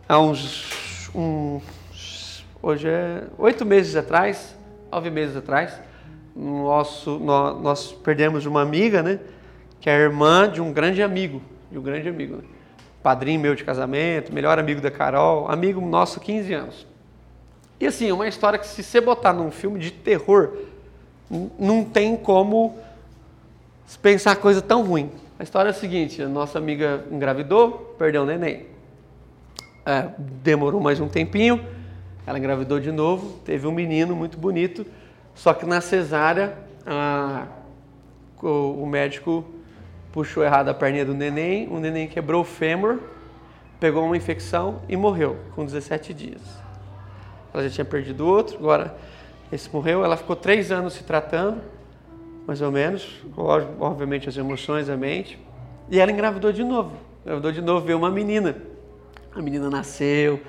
há 0.08 0.20
uns, 0.20 1.10
uns 1.14 2.46
hoje 2.62 2.88
é 2.88 3.24
oito 3.38 3.66
meses 3.66 3.96
atrás, 3.96 4.56
nove 4.92 5.10
meses 5.10 5.36
atrás, 5.36 5.74
nosso, 6.36 7.18
nós, 7.20 7.62
nós, 7.62 7.92
perdemos 7.92 8.46
uma 8.46 8.62
amiga, 8.62 9.02
né, 9.02 9.20
que 9.82 9.90
é 9.90 9.96
a 9.96 10.00
irmã 10.00 10.50
de 10.50 10.62
um 10.62 10.72
grande 10.72 11.02
amigo, 11.02 11.42
de 11.72 11.78
um 11.78 11.82
grande 11.82 12.08
amigo, 12.08 12.38
né? 12.38 12.44
padrinho 13.02 13.40
meu 13.40 13.56
de 13.56 13.64
casamento, 13.64 14.32
melhor 14.32 14.58
amigo 14.60 14.80
da 14.80 14.92
Carol, 14.92 15.52
amigo 15.52 15.82
nosso 15.82 16.20
15 16.20 16.54
anos. 16.54 16.88
E 17.80 17.88
assim, 17.88 18.10
é 18.10 18.14
uma 18.14 18.28
história 18.28 18.58
que 18.58 18.68
se 18.68 18.82
você 18.82 19.02
botar 19.02 19.34
num 19.34 19.52
filme 19.52 19.80
de 19.80 19.92
terror, 19.92 20.54
não 21.60 21.84
tem 21.84 22.16
como 22.16 22.78
pensar 24.02 24.36
coisa 24.38 24.62
tão 24.62 24.84
ruim. 24.84 25.12
A 25.44 25.46
história 25.46 25.68
é 25.68 25.72
a 25.72 25.74
seguinte: 25.74 26.22
a 26.22 26.30
nossa 26.30 26.58
amiga 26.58 27.04
engravidou, 27.12 27.94
perdeu 28.00 28.24
o 28.24 28.26
neném. 28.26 28.66
É, 29.86 30.08
demorou 30.18 30.80
mais 30.80 31.02
um 31.02 31.10
tempinho, 31.10 31.62
ela 32.26 32.40
engravidou 32.40 32.80
de 32.80 32.94
novo, 32.94 33.40
teve 33.40 33.68
um 33.68 33.72
menino 33.74 34.16
muito 34.16 34.38
bonito, 34.38 34.86
só 35.36 35.54
que 35.54 35.66
na 35.66 35.82
cesárea 35.82 36.58
a, 36.86 37.48
o, 38.42 38.84
o, 38.84 38.88
médico 38.88 39.44
puxou 40.14 40.46
errado 40.46 40.70
a 40.70 40.74
perninha 40.74 41.04
do 41.04 41.14
neném, 41.14 41.68
o 41.68 41.78
neném 41.78 42.08
quebrou 42.08 42.44
o 42.44 42.46
fêmur, 42.46 43.00
pegou 43.82 44.06
uma 44.06 44.16
infecção 44.16 44.82
e 44.88 44.96
morreu 44.96 45.38
com 45.56 45.66
17 45.66 46.14
dias. 46.14 46.42
Ela 47.54 47.64
já 47.64 47.70
tinha 47.70 47.86
perdido 47.86 48.26
outro, 48.26 48.56
agora 48.56 48.96
esse 49.52 49.70
morreu, 49.74 50.06
ela 50.06 50.16
ficou 50.16 50.38
três 50.38 50.72
anos 50.72 50.94
se 50.94 51.04
tratando, 51.04 51.62
mais 52.46 52.62
ou 52.62 52.72
menos, 52.72 53.22
obviamente 53.80 54.28
as 54.28 54.36
emoções, 54.36 54.90
a 54.90 54.98
mente. 54.98 55.40
E 55.90 56.00
ela 56.00 56.12
engravidou 56.12 56.52
de 56.52 56.64
novo. 56.64 56.92
Engravidou 57.22 57.52
de 57.52 57.62
novo, 57.62 57.86
veio 57.86 57.98
uma 57.98 58.12
menina. 58.12 58.56
A 59.34 59.42
menina 59.42 59.70
nasceu, 59.70 60.42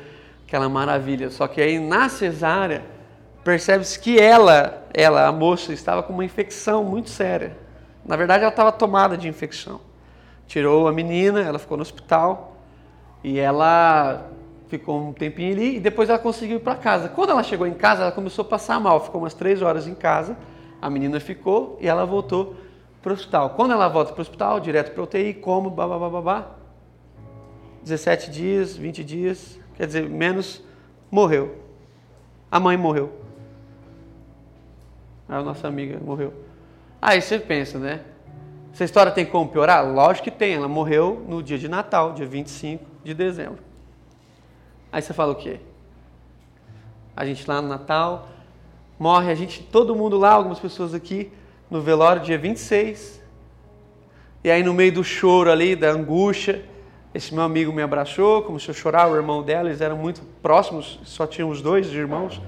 aquela 0.46 0.68
maravilha. 0.68 1.30
Só 1.30 1.46
que 1.46 1.60
aí 1.60 1.78
na 1.78 2.08
cesárea, 2.08 2.82
percebe-se 3.44 3.98
que 3.98 4.18
ela, 4.18 4.84
ela, 4.92 5.26
a 5.26 5.32
moça, 5.32 5.72
estava 5.72 6.02
com 6.02 6.12
uma 6.12 6.24
infecção 6.24 6.82
muito 6.82 7.10
séria. 7.10 7.56
Na 8.04 8.16
verdade, 8.16 8.42
ela 8.42 8.50
estava 8.50 8.72
tomada 8.72 9.16
de 9.16 9.28
infecção. 9.28 9.80
Tirou 10.46 10.88
a 10.88 10.92
menina, 10.92 11.40
ela 11.40 11.58
ficou 11.58 11.76
no 11.76 11.82
hospital 11.82 12.56
e 13.22 13.38
ela 13.38 14.26
ficou 14.68 15.00
um 15.00 15.12
tempinho 15.12 15.52
ali 15.52 15.76
e 15.76 15.80
depois 15.80 16.10
ela 16.10 16.18
conseguiu 16.18 16.56
ir 16.56 16.60
para 16.60 16.74
casa. 16.74 17.08
Quando 17.08 17.30
ela 17.30 17.42
chegou 17.42 17.66
em 17.66 17.72
casa, 17.72 18.02
ela 18.02 18.12
começou 18.12 18.44
a 18.44 18.48
passar 18.48 18.80
mal, 18.80 19.02
ficou 19.02 19.22
umas 19.22 19.32
três 19.32 19.62
horas 19.62 19.86
em 19.86 19.94
casa 19.94 20.36
a 20.84 20.90
menina 20.90 21.18
ficou 21.18 21.78
e 21.80 21.88
ela 21.88 22.04
voltou 22.04 22.56
para 23.00 23.10
o 23.10 23.14
hospital. 23.14 23.50
Quando 23.56 23.70
ela 23.70 23.88
volta 23.88 24.12
para 24.12 24.20
o 24.20 24.20
hospital, 24.20 24.60
direto 24.60 24.92
para 24.92 25.00
o 25.00 25.04
UTI, 25.04 25.32
como, 25.32 25.70
babá, 25.70 26.50
17 27.82 28.30
dias, 28.30 28.76
20 28.76 29.02
dias, 29.02 29.58
quer 29.76 29.86
dizer, 29.86 30.06
menos, 30.10 30.62
morreu. 31.10 31.56
A 32.50 32.60
mãe 32.60 32.76
morreu. 32.76 33.18
A 35.26 35.42
nossa 35.42 35.66
amiga 35.66 35.98
morreu. 36.04 36.34
Aí 37.00 37.22
você 37.22 37.38
pensa, 37.38 37.78
né? 37.78 38.02
Essa 38.70 38.84
história 38.84 39.10
tem 39.10 39.24
como 39.24 39.48
piorar? 39.48 39.90
Lógico 39.90 40.24
que 40.24 40.30
tem. 40.30 40.52
Ela 40.52 40.68
morreu 40.68 41.24
no 41.26 41.42
dia 41.42 41.56
de 41.56 41.66
Natal, 41.66 42.12
dia 42.12 42.26
25 42.26 42.84
de 43.02 43.14
dezembro. 43.14 43.60
Aí 44.92 45.00
você 45.00 45.14
fala 45.14 45.32
o 45.32 45.36
quê? 45.36 45.60
A 47.16 47.24
gente 47.24 47.48
lá 47.48 47.62
no 47.62 47.68
Natal, 47.68 48.28
morre 48.98 49.30
a 49.30 49.34
gente, 49.34 49.62
todo 49.62 49.94
mundo 49.94 50.18
lá, 50.18 50.32
algumas 50.32 50.58
pessoas 50.58 50.94
aqui, 50.94 51.30
no 51.70 51.80
velório, 51.80 52.22
dia 52.22 52.38
26. 52.38 53.22
E 54.42 54.50
aí, 54.50 54.62
no 54.62 54.74
meio 54.74 54.92
do 54.92 55.02
choro 55.02 55.50
ali, 55.50 55.74
da 55.74 55.90
angústia, 55.90 56.64
esse 57.14 57.32
meu 57.32 57.44
amigo 57.44 57.72
me 57.72 57.80
abraçou, 57.80 58.42
começou 58.42 58.72
a 58.72 58.74
chorar, 58.76 59.08
o 59.08 59.14
irmão 59.14 59.42
dela, 59.42 59.68
eles 59.68 59.80
eram 59.80 59.96
muito 59.96 60.22
próximos, 60.42 60.98
só 61.04 61.26
tinham 61.26 61.48
os 61.48 61.62
dois 61.62 61.86
irmãos. 61.92 62.42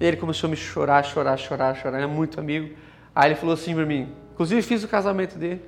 E 0.00 0.06
ele 0.06 0.16
começou 0.16 0.46
a 0.46 0.50
me 0.50 0.56
chorar, 0.56 1.04
chorar, 1.04 1.36
chorar, 1.36 1.74
chorar, 1.74 2.00
é 2.00 2.06
muito 2.06 2.38
amigo. 2.38 2.74
Aí 3.14 3.28
ele 3.28 3.34
falou 3.34 3.54
assim 3.54 3.74
para 3.74 3.84
mim, 3.84 4.12
inclusive 4.32 4.62
fiz 4.62 4.84
o 4.84 4.88
casamento 4.88 5.36
dele. 5.36 5.60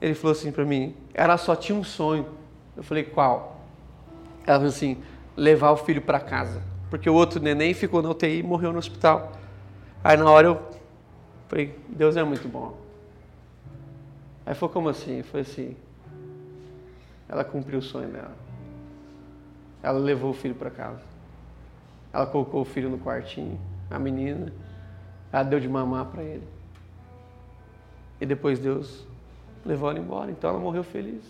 Ele 0.00 0.14
falou 0.14 0.32
assim 0.32 0.50
para 0.50 0.64
mim, 0.64 0.96
ela 1.14 1.36
só 1.36 1.54
tinha 1.54 1.78
um 1.78 1.84
sonho. 1.84 2.26
Eu 2.76 2.82
falei, 2.82 3.04
qual? 3.04 3.60
Ela 4.46 4.56
falou 4.56 4.68
assim, 4.68 4.98
levar 5.36 5.70
o 5.70 5.76
filho 5.76 6.02
para 6.02 6.18
casa. 6.18 6.62
Porque 6.88 7.08
o 7.08 7.14
outro 7.14 7.40
neném 7.40 7.72
ficou 7.72 8.02
na 8.02 8.10
UTI 8.10 8.40
e 8.40 8.42
morreu 8.42 8.72
no 8.72 8.78
hospital. 8.78 9.32
Aí 10.02 10.16
na 10.16 10.30
hora 10.30 10.46
eu 10.48 10.70
falei, 11.48 11.78
Deus 11.88 12.16
é 12.16 12.24
muito 12.24 12.48
bom. 12.48 12.76
Aí 14.46 14.54
foi 14.54 14.68
como 14.68 14.88
assim? 14.88 15.22
Foi 15.22 15.40
assim. 15.40 15.76
Ela 17.28 17.44
cumpriu 17.44 17.78
o 17.78 17.82
sonho 17.82 18.08
dela. 18.08 18.34
Ela 19.82 19.98
levou 19.98 20.30
o 20.30 20.34
filho 20.34 20.54
para 20.54 20.70
casa. 20.70 21.02
Ela 22.12 22.26
colocou 22.26 22.62
o 22.62 22.64
filho 22.64 22.88
no 22.88 22.98
quartinho, 22.98 23.58
a 23.90 23.98
menina. 23.98 24.52
Ela 25.32 25.44
deu 25.44 25.60
de 25.60 25.68
mamar 25.68 26.06
para 26.06 26.22
ele. 26.22 26.46
E 28.20 28.26
depois 28.26 28.58
Deus 28.58 29.06
levou 29.64 29.90
ela 29.90 29.98
embora. 29.98 30.30
Então 30.30 30.50
ela 30.50 30.58
morreu 30.58 30.82
feliz. 30.82 31.22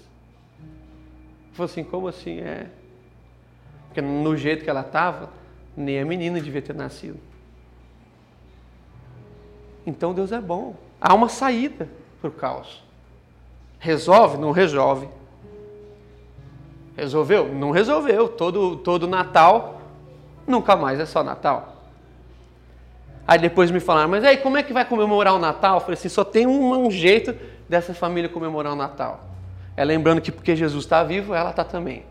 Falou 1.53 1.71
assim, 1.71 1.85
como 1.85 2.09
assim? 2.09 2.39
É. 2.39 2.71
Porque 3.87 4.01
no 4.01 4.37
jeito 4.37 4.63
que 4.63 4.71
ela 4.71 4.83
estava, 4.83 5.29
nem 5.77 6.01
a 6.01 6.05
menina 6.05 6.41
devia 6.41 6.63
ter 6.63 6.75
nascido. 6.75 7.19
Então 9.87 10.15
Deus 10.15 10.33
é 10.33 10.41
bom. 10.41 10.75
Há 11.01 11.15
uma 11.15 11.29
saída 11.29 11.89
para 12.21 12.29
o 12.29 12.33
caos. 12.33 12.83
Resolve? 13.79 14.37
Não 14.37 14.51
resolve. 14.51 15.09
Resolveu? 16.97 17.53
Não 17.53 17.71
resolveu. 17.71 18.29
Todo, 18.29 18.77
todo 18.77 19.07
Natal 19.07 19.81
nunca 20.47 20.77
mais 20.77 21.01
é 21.01 21.07
só 21.07 21.23
Natal. 21.23 21.77
Aí 23.27 23.39
depois 23.39 23.71
me 23.71 23.81
falaram, 23.81 24.09
mas 24.09 24.25
aí 24.25 24.37
como 24.37 24.57
é 24.57 24.63
que 24.63 24.73
vai 24.73 24.85
comemorar 24.85 25.35
o 25.35 25.39
Natal? 25.39 25.77
Eu 25.77 25.81
falei 25.81 25.95
assim, 25.95 26.09
só 26.09 26.25
tem 26.25 26.47
um, 26.47 26.87
um 26.87 26.91
jeito 26.91 27.35
dessa 27.69 27.95
família 27.95 28.29
comemorar 28.29 28.73
o 28.73 28.77
Natal. 28.77 29.21
É 29.77 29.85
lembrando 29.85 30.21
que 30.21 30.33
porque 30.33 30.57
Jesus 30.57 30.85
está 30.85 31.05
vivo, 31.05 31.33
ela 31.33 31.51
está 31.51 31.63
também. 31.63 32.05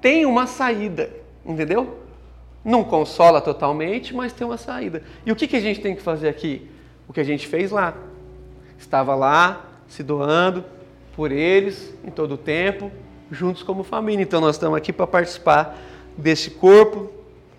Tem 0.00 0.26
uma 0.26 0.46
saída, 0.46 1.10
entendeu? 1.44 1.99
Não 2.64 2.84
consola 2.84 3.40
totalmente, 3.40 4.14
mas 4.14 4.32
tem 4.32 4.46
uma 4.46 4.58
saída. 4.58 5.02
E 5.24 5.32
o 5.32 5.36
que, 5.36 5.46
que 5.46 5.56
a 5.56 5.60
gente 5.60 5.80
tem 5.80 5.96
que 5.96 6.02
fazer 6.02 6.28
aqui? 6.28 6.68
O 7.08 7.12
que 7.12 7.20
a 7.20 7.24
gente 7.24 7.46
fez 7.46 7.70
lá. 7.70 7.94
Estava 8.78 9.14
lá, 9.14 9.64
se 9.88 10.02
doando 10.02 10.64
por 11.16 11.32
eles 11.32 11.94
em 12.04 12.10
todo 12.10 12.34
o 12.34 12.38
tempo, 12.38 12.90
juntos 13.30 13.62
como 13.62 13.82
família. 13.82 14.22
Então 14.22 14.40
nós 14.40 14.56
estamos 14.56 14.76
aqui 14.76 14.92
para 14.92 15.06
participar 15.06 15.76
desse 16.16 16.50
corpo, 16.50 17.10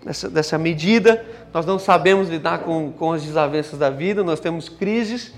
dessa, 0.04 0.30
dessa 0.30 0.56
medida. 0.56 1.24
Nós 1.52 1.66
não 1.66 1.78
sabemos 1.80 2.28
lidar 2.28 2.60
com, 2.60 2.92
com 2.92 3.12
as 3.12 3.24
desavenças 3.24 3.78
da 3.78 3.90
vida, 3.90 4.22
nós 4.22 4.38
temos 4.38 4.68
crises, 4.68 5.34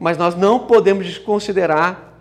mas 0.00 0.16
nós 0.16 0.34
não 0.34 0.60
podemos 0.60 1.06
desconsiderar 1.06 2.14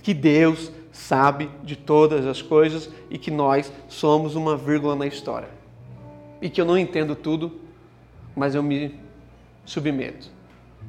que 0.00 0.14
Deus 0.14 0.70
sabe 0.92 1.50
de 1.64 1.74
todas 1.74 2.24
as 2.24 2.40
coisas 2.40 2.88
e 3.10 3.18
que 3.18 3.32
nós 3.32 3.72
somos 3.88 4.36
uma 4.36 4.56
vírgula 4.56 4.94
na 4.94 5.06
história 5.06 5.63
e 6.44 6.50
que 6.50 6.60
eu 6.60 6.66
não 6.66 6.76
entendo 6.76 7.16
tudo, 7.16 7.58
mas 8.36 8.54
eu 8.54 8.62
me 8.62 9.00
submeto, 9.64 10.28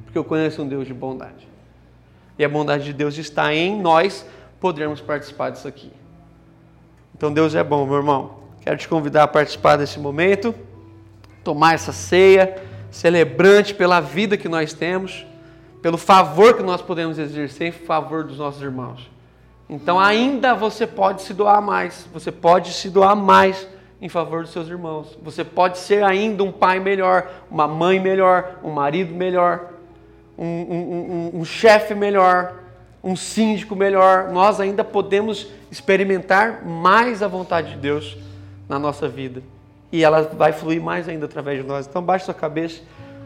porque 0.04 0.18
eu 0.18 0.22
conheço 0.22 0.62
um 0.62 0.68
Deus 0.68 0.86
de 0.86 0.92
bondade. 0.92 1.48
E 2.38 2.44
a 2.44 2.48
bondade 2.48 2.84
de 2.84 2.92
Deus 2.92 3.16
está 3.16 3.54
em 3.54 3.80
nós 3.80 4.26
podermos 4.60 5.00
participar 5.00 5.48
disso 5.48 5.66
aqui. 5.66 5.90
Então 7.16 7.32
Deus 7.32 7.54
é 7.54 7.64
bom, 7.64 7.86
meu 7.86 7.96
irmão. 7.96 8.40
Quero 8.60 8.76
te 8.76 8.86
convidar 8.86 9.22
a 9.22 9.26
participar 9.26 9.76
desse 9.76 9.98
momento, 9.98 10.54
tomar 11.42 11.72
essa 11.72 11.90
ceia, 11.90 12.62
celebrante 12.90 13.72
pela 13.72 13.98
vida 13.98 14.36
que 14.36 14.50
nós 14.50 14.74
temos, 14.74 15.24
pelo 15.80 15.96
favor 15.96 16.54
que 16.54 16.62
nós 16.62 16.82
podemos 16.82 17.18
exercer 17.18 17.68
em 17.68 17.72
favor 17.72 18.24
dos 18.24 18.36
nossos 18.36 18.60
irmãos. 18.60 19.10
Então 19.70 19.98
ainda 19.98 20.54
você 20.54 20.86
pode 20.86 21.22
se 21.22 21.32
doar 21.32 21.62
mais, 21.62 22.06
você 22.12 22.30
pode 22.30 22.74
se 22.74 22.90
doar 22.90 23.16
mais 23.16 23.66
em 24.00 24.08
favor 24.08 24.42
dos 24.42 24.52
seus 24.52 24.68
irmãos. 24.68 25.18
Você 25.22 25.44
pode 25.44 25.78
ser 25.78 26.02
ainda 26.02 26.42
um 26.44 26.52
pai 26.52 26.78
melhor, 26.78 27.30
uma 27.50 27.66
mãe 27.66 27.98
melhor, 27.98 28.58
um 28.62 28.70
marido 28.70 29.14
melhor, 29.14 29.72
um, 30.36 30.44
um, 30.44 31.30
um, 31.34 31.40
um 31.40 31.44
chefe 31.44 31.94
melhor, 31.94 32.54
um 33.02 33.16
síndico 33.16 33.74
melhor. 33.74 34.30
Nós 34.30 34.60
ainda 34.60 34.84
podemos 34.84 35.50
experimentar 35.70 36.64
mais 36.64 37.22
a 37.22 37.28
vontade 37.28 37.70
de 37.70 37.76
Deus 37.78 38.16
na 38.68 38.78
nossa 38.78 39.08
vida. 39.08 39.42
E 39.90 40.04
ela 40.04 40.22
vai 40.22 40.52
fluir 40.52 40.82
mais 40.82 41.08
ainda 41.08 41.26
através 41.26 41.62
de 41.62 41.66
nós. 41.66 41.86
Então 41.86 42.02
baixe 42.02 42.26
sua 42.26 42.34
cabeça, 42.34 42.82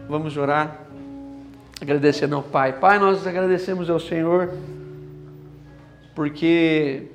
vamos 0.09 0.37
orar, 0.37 0.77
agradecendo 1.81 2.37
ao 2.37 2.43
Pai. 2.43 2.75
Pai, 2.75 2.99
nós 2.99 3.27
agradecemos 3.27 3.89
ao 3.91 3.99
Senhor, 3.99 4.51
porque 6.15 7.09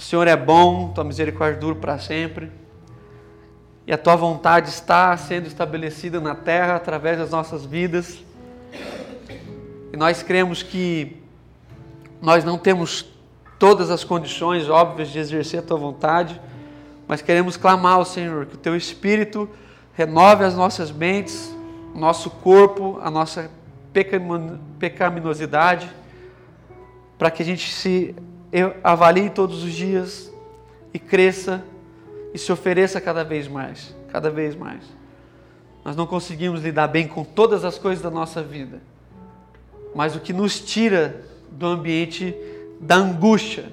o 0.00 0.02
Senhor 0.02 0.26
é 0.26 0.34
bom, 0.34 0.88
tua 0.94 1.04
misericórdia 1.04 1.60
dura 1.60 1.74
para 1.74 1.98
sempre. 1.98 2.50
E 3.86 3.92
a 3.92 3.98
tua 3.98 4.16
vontade 4.16 4.70
está 4.70 5.14
sendo 5.14 5.46
estabelecida 5.46 6.18
na 6.18 6.34
terra 6.34 6.76
através 6.76 7.18
das 7.18 7.28
nossas 7.28 7.66
vidas. 7.66 8.24
E 9.92 9.96
nós 9.98 10.22
cremos 10.22 10.62
que 10.62 11.22
nós 12.18 12.44
não 12.44 12.56
temos 12.56 13.04
todas 13.58 13.90
as 13.90 14.02
condições 14.02 14.70
óbvias 14.70 15.10
de 15.10 15.18
exercer 15.18 15.60
a 15.60 15.62
tua 15.62 15.76
vontade, 15.76 16.40
mas 17.06 17.20
queremos 17.20 17.58
clamar 17.58 17.96
ao 17.96 18.04
Senhor 18.06 18.46
que 18.46 18.54
o 18.54 18.58
teu 18.58 18.74
espírito 18.74 19.50
renove 19.92 20.44
as 20.44 20.56
nossas 20.56 20.90
mentes, 20.90 21.54
o 21.94 21.98
nosso 21.98 22.30
corpo, 22.30 22.98
a 23.02 23.10
nossa 23.10 23.50
pecaminosidade, 24.78 25.90
para 27.18 27.30
que 27.30 27.42
a 27.42 27.44
gente 27.44 27.70
se 27.70 28.16
avalie 28.82 29.30
todos 29.30 29.62
os 29.62 29.72
dias 29.72 30.32
e 30.92 30.98
cresça 30.98 31.64
e 32.34 32.38
se 32.38 32.50
ofereça 32.50 33.00
cada 33.00 33.24
vez 33.24 33.46
mais, 33.48 33.94
cada 34.10 34.30
vez 34.30 34.54
mais. 34.54 34.82
Nós 35.84 35.96
não 35.96 36.06
conseguimos 36.06 36.62
lidar 36.62 36.88
bem 36.88 37.08
com 37.08 37.24
todas 37.24 37.64
as 37.64 37.78
coisas 37.78 38.02
da 38.02 38.10
nossa 38.10 38.42
vida, 38.42 38.80
mas 39.94 40.14
o 40.14 40.20
que 40.20 40.32
nos 40.32 40.60
tira 40.60 41.24
do 41.50 41.66
ambiente 41.66 42.34
da 42.80 42.96
angústia 42.96 43.72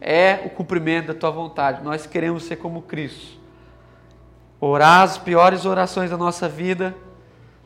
é 0.00 0.42
o 0.46 0.50
cumprimento 0.50 1.08
da 1.08 1.14
tua 1.14 1.30
vontade. 1.30 1.82
Nós 1.84 2.06
queremos 2.06 2.44
ser 2.44 2.56
como 2.56 2.82
Cristo. 2.82 3.38
Orar 4.60 5.02
as 5.02 5.18
piores 5.18 5.64
orações 5.64 6.10
da 6.10 6.16
nossa 6.16 6.48
vida, 6.48 6.94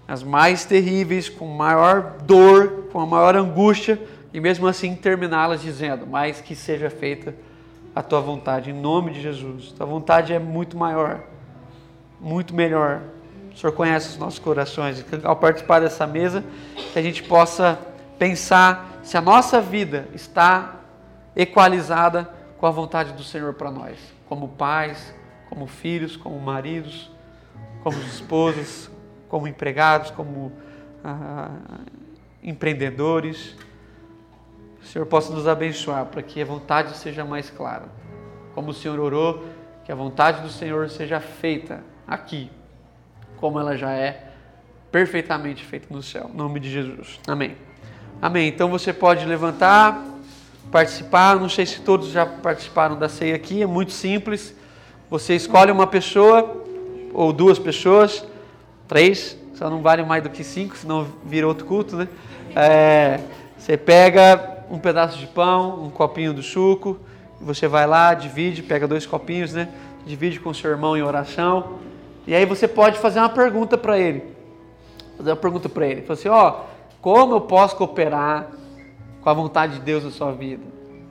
as 0.07 0.22
mais 0.22 0.64
terríveis, 0.64 1.28
com 1.28 1.46
maior 1.46 2.16
dor, 2.22 2.88
com 2.92 3.00
a 3.00 3.07
maior 3.07 3.36
angústia, 3.36 4.00
e 4.35 4.41
mesmo 4.41 4.66
assim 4.66 4.97
terminá-las 4.97 5.62
dizendo: 5.62 6.05
Mas 6.09 6.41
que 6.41 6.57
seja 6.57 6.91
feita 6.91 7.32
a 7.95 8.03
tua 8.03 8.20
vontade, 8.20 8.70
em 8.70 8.74
nome 8.74 9.12
de 9.12 9.22
Jesus. 9.22 9.70
Tua 9.70 9.87
vontade 9.87 10.32
é 10.32 10.41
muito 10.41 10.76
maior, 10.76 11.22
muito 12.20 12.53
melhor. 12.53 13.01
O 13.55 13.57
Senhor 13.57 13.72
conhece 13.72 14.09
os 14.09 14.18
nossos 14.18 14.41
corações. 14.41 15.05
Ao 15.22 15.37
participar 15.37 15.78
dessa 15.78 16.05
mesa, 16.05 16.45
que 16.93 16.99
a 16.99 17.03
gente 17.03 17.22
possa 17.22 17.78
pensar 18.18 18.99
se 19.05 19.16
a 19.16 19.20
nossa 19.20 19.61
vida 19.61 20.09
está 20.12 20.80
equalizada 21.37 22.28
com 22.59 22.66
a 22.66 22.70
vontade 22.72 23.12
do 23.12 23.22
Senhor 23.22 23.55
para 23.55 23.70
nós, 23.70 23.97
como 24.28 24.49
pais, 24.49 25.14
como 25.49 25.68
filhos, 25.68 26.16
como 26.16 26.41
maridos, 26.41 27.09
como 27.85 27.97
esposas, 27.99 28.91
como 29.28 29.47
empregados, 29.47 30.11
como 30.11 30.51
ah, 31.05 31.51
empreendedores. 32.43 33.55
O 34.85 34.87
Senhor 34.87 35.07
possa 35.07 35.32
nos 35.32 35.49
abençoar 35.49 36.05
para 36.05 36.22
que 36.22 36.41
a 36.43 36.45
vontade 36.45 36.95
seja 36.99 37.24
mais 37.24 37.49
clara. 37.49 37.87
Como 38.55 38.70
o 38.70 38.74
Senhor 38.74 39.01
orou, 39.01 39.43
que 39.82 39.91
a 39.91 39.95
vontade 39.95 40.43
do 40.43 40.51
Senhor 40.51 40.91
seja 40.91 41.18
feita 41.20 41.82
aqui, 42.07 42.51
como 43.39 43.59
ela 43.59 43.76
já 43.76 43.93
é 43.93 44.28
perfeitamente 44.93 45.64
feita 45.64 45.87
no 45.91 46.03
céu. 46.03 46.30
Em 46.32 46.37
nome 46.37 46.61
de 46.61 46.70
Jesus. 46.70 47.18
Amém. 47.26 47.57
Amém. 48.20 48.47
Então 48.47 48.68
você 48.68 48.93
pode 48.93 49.24
levantar, 49.24 50.05
participar. 50.70 51.41
Não 51.41 51.49
sei 51.49 51.64
se 51.64 51.80
todos 51.80 52.11
já 52.11 52.26
participaram 52.26 52.97
da 52.97 53.09
ceia 53.09 53.35
aqui, 53.35 53.62
é 53.62 53.66
muito 53.66 53.91
simples. 53.91 54.55
Você 55.09 55.35
escolhe 55.35 55.72
uma 55.72 55.87
pessoa 55.87 56.62
ou 57.14 57.32
duas 57.32 57.59
pessoas, 57.59 58.24
três, 58.87 59.37
só 59.55 59.70
não 59.70 59.80
vale 59.80 60.05
mais 60.05 60.22
do 60.22 60.28
que 60.28 60.45
cinco, 60.45 60.76
senão 60.76 61.07
vira 61.24 61.49
outro 61.49 61.64
culto, 61.64 61.97
né? 61.97 62.09
É, 62.55 63.20
você 63.57 63.76
pega 63.76 64.53
um 64.70 64.78
pedaço 64.78 65.18
de 65.18 65.26
pão, 65.26 65.84
um 65.84 65.90
copinho 65.90 66.32
do 66.32 66.42
suco, 66.42 66.98
Você 67.40 67.68
vai 67.68 67.86
lá, 67.86 68.14
divide, 68.14 68.62
pega 68.62 68.88
dois 68.88 69.04
copinhos, 69.04 69.52
né? 69.52 69.68
Divide 70.06 70.40
com 70.40 70.54
seu 70.54 70.70
irmão 70.70 70.96
em 70.96 71.02
oração. 71.02 71.78
E 72.26 72.34
aí 72.34 72.46
você 72.46 72.66
pode 72.66 72.98
fazer 72.98 73.18
uma 73.18 73.28
pergunta 73.28 73.76
para 73.76 73.98
ele. 73.98 74.22
Fazer 75.16 75.30
uma 75.30 75.36
pergunta 75.36 75.68
para 75.68 75.86
ele. 75.86 76.02
Fala 76.02 76.18
assim, 76.18 76.28
ó, 76.28 76.60
como 77.00 77.34
eu 77.34 77.40
posso 77.42 77.76
cooperar 77.76 78.48
com 79.20 79.28
a 79.28 79.34
vontade 79.34 79.74
de 79.74 79.80
Deus 79.80 80.04
na 80.04 80.10
sua 80.10 80.32
vida? 80.32 80.62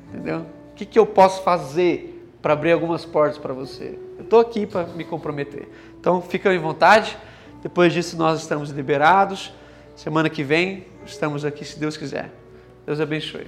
Entendeu? 0.10 0.46
O 0.72 0.76
que, 0.76 0.86
que 0.86 0.98
eu 0.98 1.06
posso 1.06 1.44
fazer 1.44 2.28
para 2.42 2.54
abrir 2.54 2.72
algumas 2.72 3.06
portas 3.06 3.38
para 3.38 3.54
você? 3.54 4.00
Eu 4.18 4.24
estou 4.24 4.40
aqui 4.40 4.66
para 4.66 4.88
me 4.88 5.04
comprometer. 5.04 5.70
Então 6.00 6.22
fica 6.22 6.52
à 6.52 6.60
vontade. 6.60 7.16
Depois 7.62 7.94
disso 7.94 8.18
nós 8.18 8.42
estamos 8.42 8.72
liberados. 8.72 9.54
Semana 9.96 10.30
que 10.30 10.44
vem 10.44 10.88
estamos 11.06 11.46
aqui 11.46 11.64
se 11.64 11.80
Deus 11.80 11.96
quiser. 11.96 12.43
Deus 12.88 13.00
abençoe. 13.00 13.48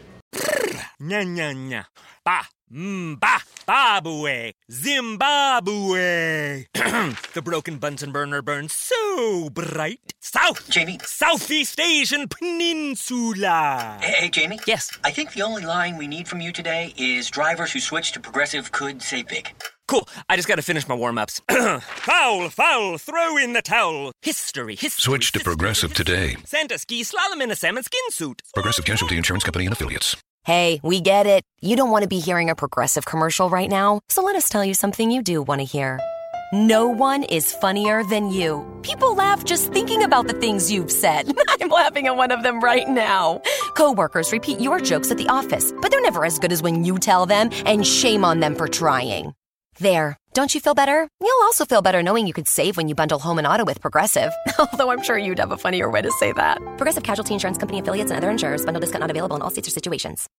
Nya 0.99 1.23
nya 1.23 1.51
nya. 1.53 1.85
Ba. 2.25 2.41
Mm, 2.71 3.15
Mba. 3.15 3.41
Babue. 3.67 4.53
Zimbabwe. 4.71 6.65
the 7.33 7.41
broken 7.43 7.77
Bunsen 7.77 8.11
burner 8.11 8.41
burns 8.41 8.73
so 8.73 9.49
bright. 9.49 10.13
South. 10.21 10.69
Jamie. 10.69 10.99
Southeast 11.03 11.79
Asian 11.79 12.27
Peninsula. 12.27 13.97
Hey, 14.01 14.11
hey, 14.11 14.29
Jamie? 14.29 14.59
Yes. 14.65 14.89
I 15.03 15.11
think 15.11 15.33
the 15.33 15.41
only 15.41 15.65
line 15.65 15.97
we 15.97 16.07
need 16.07 16.27
from 16.27 16.41
you 16.41 16.51
today 16.51 16.93
is 16.97 17.29
drivers 17.29 17.71
who 17.71 17.79
switch 17.79 18.13
to 18.13 18.19
progressive 18.19 18.71
could 18.71 19.01
save 19.01 19.27
big. 19.27 19.53
Cool. 19.87 20.07
I 20.29 20.35
just 20.35 20.47
gotta 20.47 20.61
finish 20.63 20.87
my 20.87 20.95
warm 20.95 21.17
ups. 21.17 21.41
foul, 21.49 22.49
foul, 22.49 22.97
throw 22.97 23.37
in 23.37 23.53
the 23.53 23.61
towel. 23.61 24.11
History, 24.21 24.75
history. 24.75 25.01
Switch 25.01 25.31
to 25.33 25.39
history, 25.39 25.43
Progressive 25.51 25.91
history. 25.91 26.05
today. 26.05 26.37
Santa 26.45 26.79
ski 26.79 27.03
slalom 27.03 27.41
in 27.41 27.51
a 27.51 27.55
salmon 27.55 27.83
skin 27.83 28.01
suit. 28.09 28.41
Progressive 28.53 28.85
Casualty 28.85 29.17
Insurance 29.17 29.43
Company 29.43 29.65
and 29.65 29.73
affiliates. 29.73 30.15
Hey, 30.43 30.79
we 30.83 31.01
get 31.01 31.25
it. 31.27 31.43
You 31.61 31.75
don't 31.75 31.89
want 31.91 32.03
to 32.03 32.07
be 32.07 32.19
hearing 32.19 32.49
a 32.49 32.55
progressive 32.55 33.05
commercial 33.05 33.49
right 33.49 33.69
now, 33.69 34.01
so 34.09 34.21
let 34.23 34.35
us 34.35 34.49
tell 34.49 34.63
you 34.65 34.73
something 34.75 35.09
you 35.11 35.21
do 35.23 35.41
want 35.41 35.61
to 35.61 35.65
hear. 35.65 35.99
No 36.53 36.87
one 36.87 37.23
is 37.23 37.51
funnier 37.53 38.03
than 38.03 38.31
you. 38.31 38.63
People 38.83 39.15
laugh 39.15 39.43
just 39.43 39.71
thinking 39.73 40.03
about 40.03 40.27
the 40.27 40.33
things 40.33 40.71
you've 40.71 40.91
said. 40.91 41.31
I'm 41.61 41.69
laughing 41.69 42.05
at 42.07 42.15
one 42.15 42.31
of 42.31 42.43
them 42.43 42.59
right 42.59 42.87
now. 42.87 43.41
Coworkers 43.75 44.31
repeat 44.31 44.59
your 44.59 44.79
jokes 44.79 45.09
at 45.11 45.17
the 45.17 45.27
office, 45.27 45.73
but 45.81 45.89
they're 45.91 46.01
never 46.01 46.23
as 46.25 46.37
good 46.39 46.51
as 46.51 46.61
when 46.61 46.83
you 46.85 46.99
tell 46.99 47.25
them, 47.25 47.49
and 47.65 47.85
shame 47.85 48.23
on 48.23 48.39
them 48.39 48.55
for 48.55 48.67
trying. 48.67 49.33
There. 49.77 50.17
Don't 50.33 50.53
you 50.53 50.61
feel 50.61 50.73
better? 50.73 51.07
You'll 51.21 51.43
also 51.43 51.65
feel 51.65 51.81
better 51.81 52.01
knowing 52.01 52.27
you 52.27 52.33
could 52.33 52.47
save 52.47 52.77
when 52.77 52.87
you 52.87 52.95
bundle 52.95 53.19
home 53.19 53.37
and 53.37 53.47
auto 53.47 53.65
with 53.65 53.81
Progressive. 53.81 54.31
Although 54.59 54.91
I'm 54.91 55.03
sure 55.03 55.17
you'd 55.17 55.39
have 55.39 55.51
a 55.51 55.57
funnier 55.57 55.89
way 55.89 56.01
to 56.01 56.11
say 56.11 56.31
that. 56.33 56.57
Progressive 56.77 57.03
Casualty 57.03 57.33
Insurance 57.33 57.57
Company 57.57 57.79
affiliates 57.79 58.11
and 58.11 58.17
other 58.17 58.29
insurers. 58.29 58.63
Bundle 58.65 58.81
discount 58.81 59.01
not 59.01 59.11
available 59.11 59.35
in 59.35 59.41
all 59.41 59.49
states 59.49 59.67
or 59.67 59.71
situations. 59.71 60.29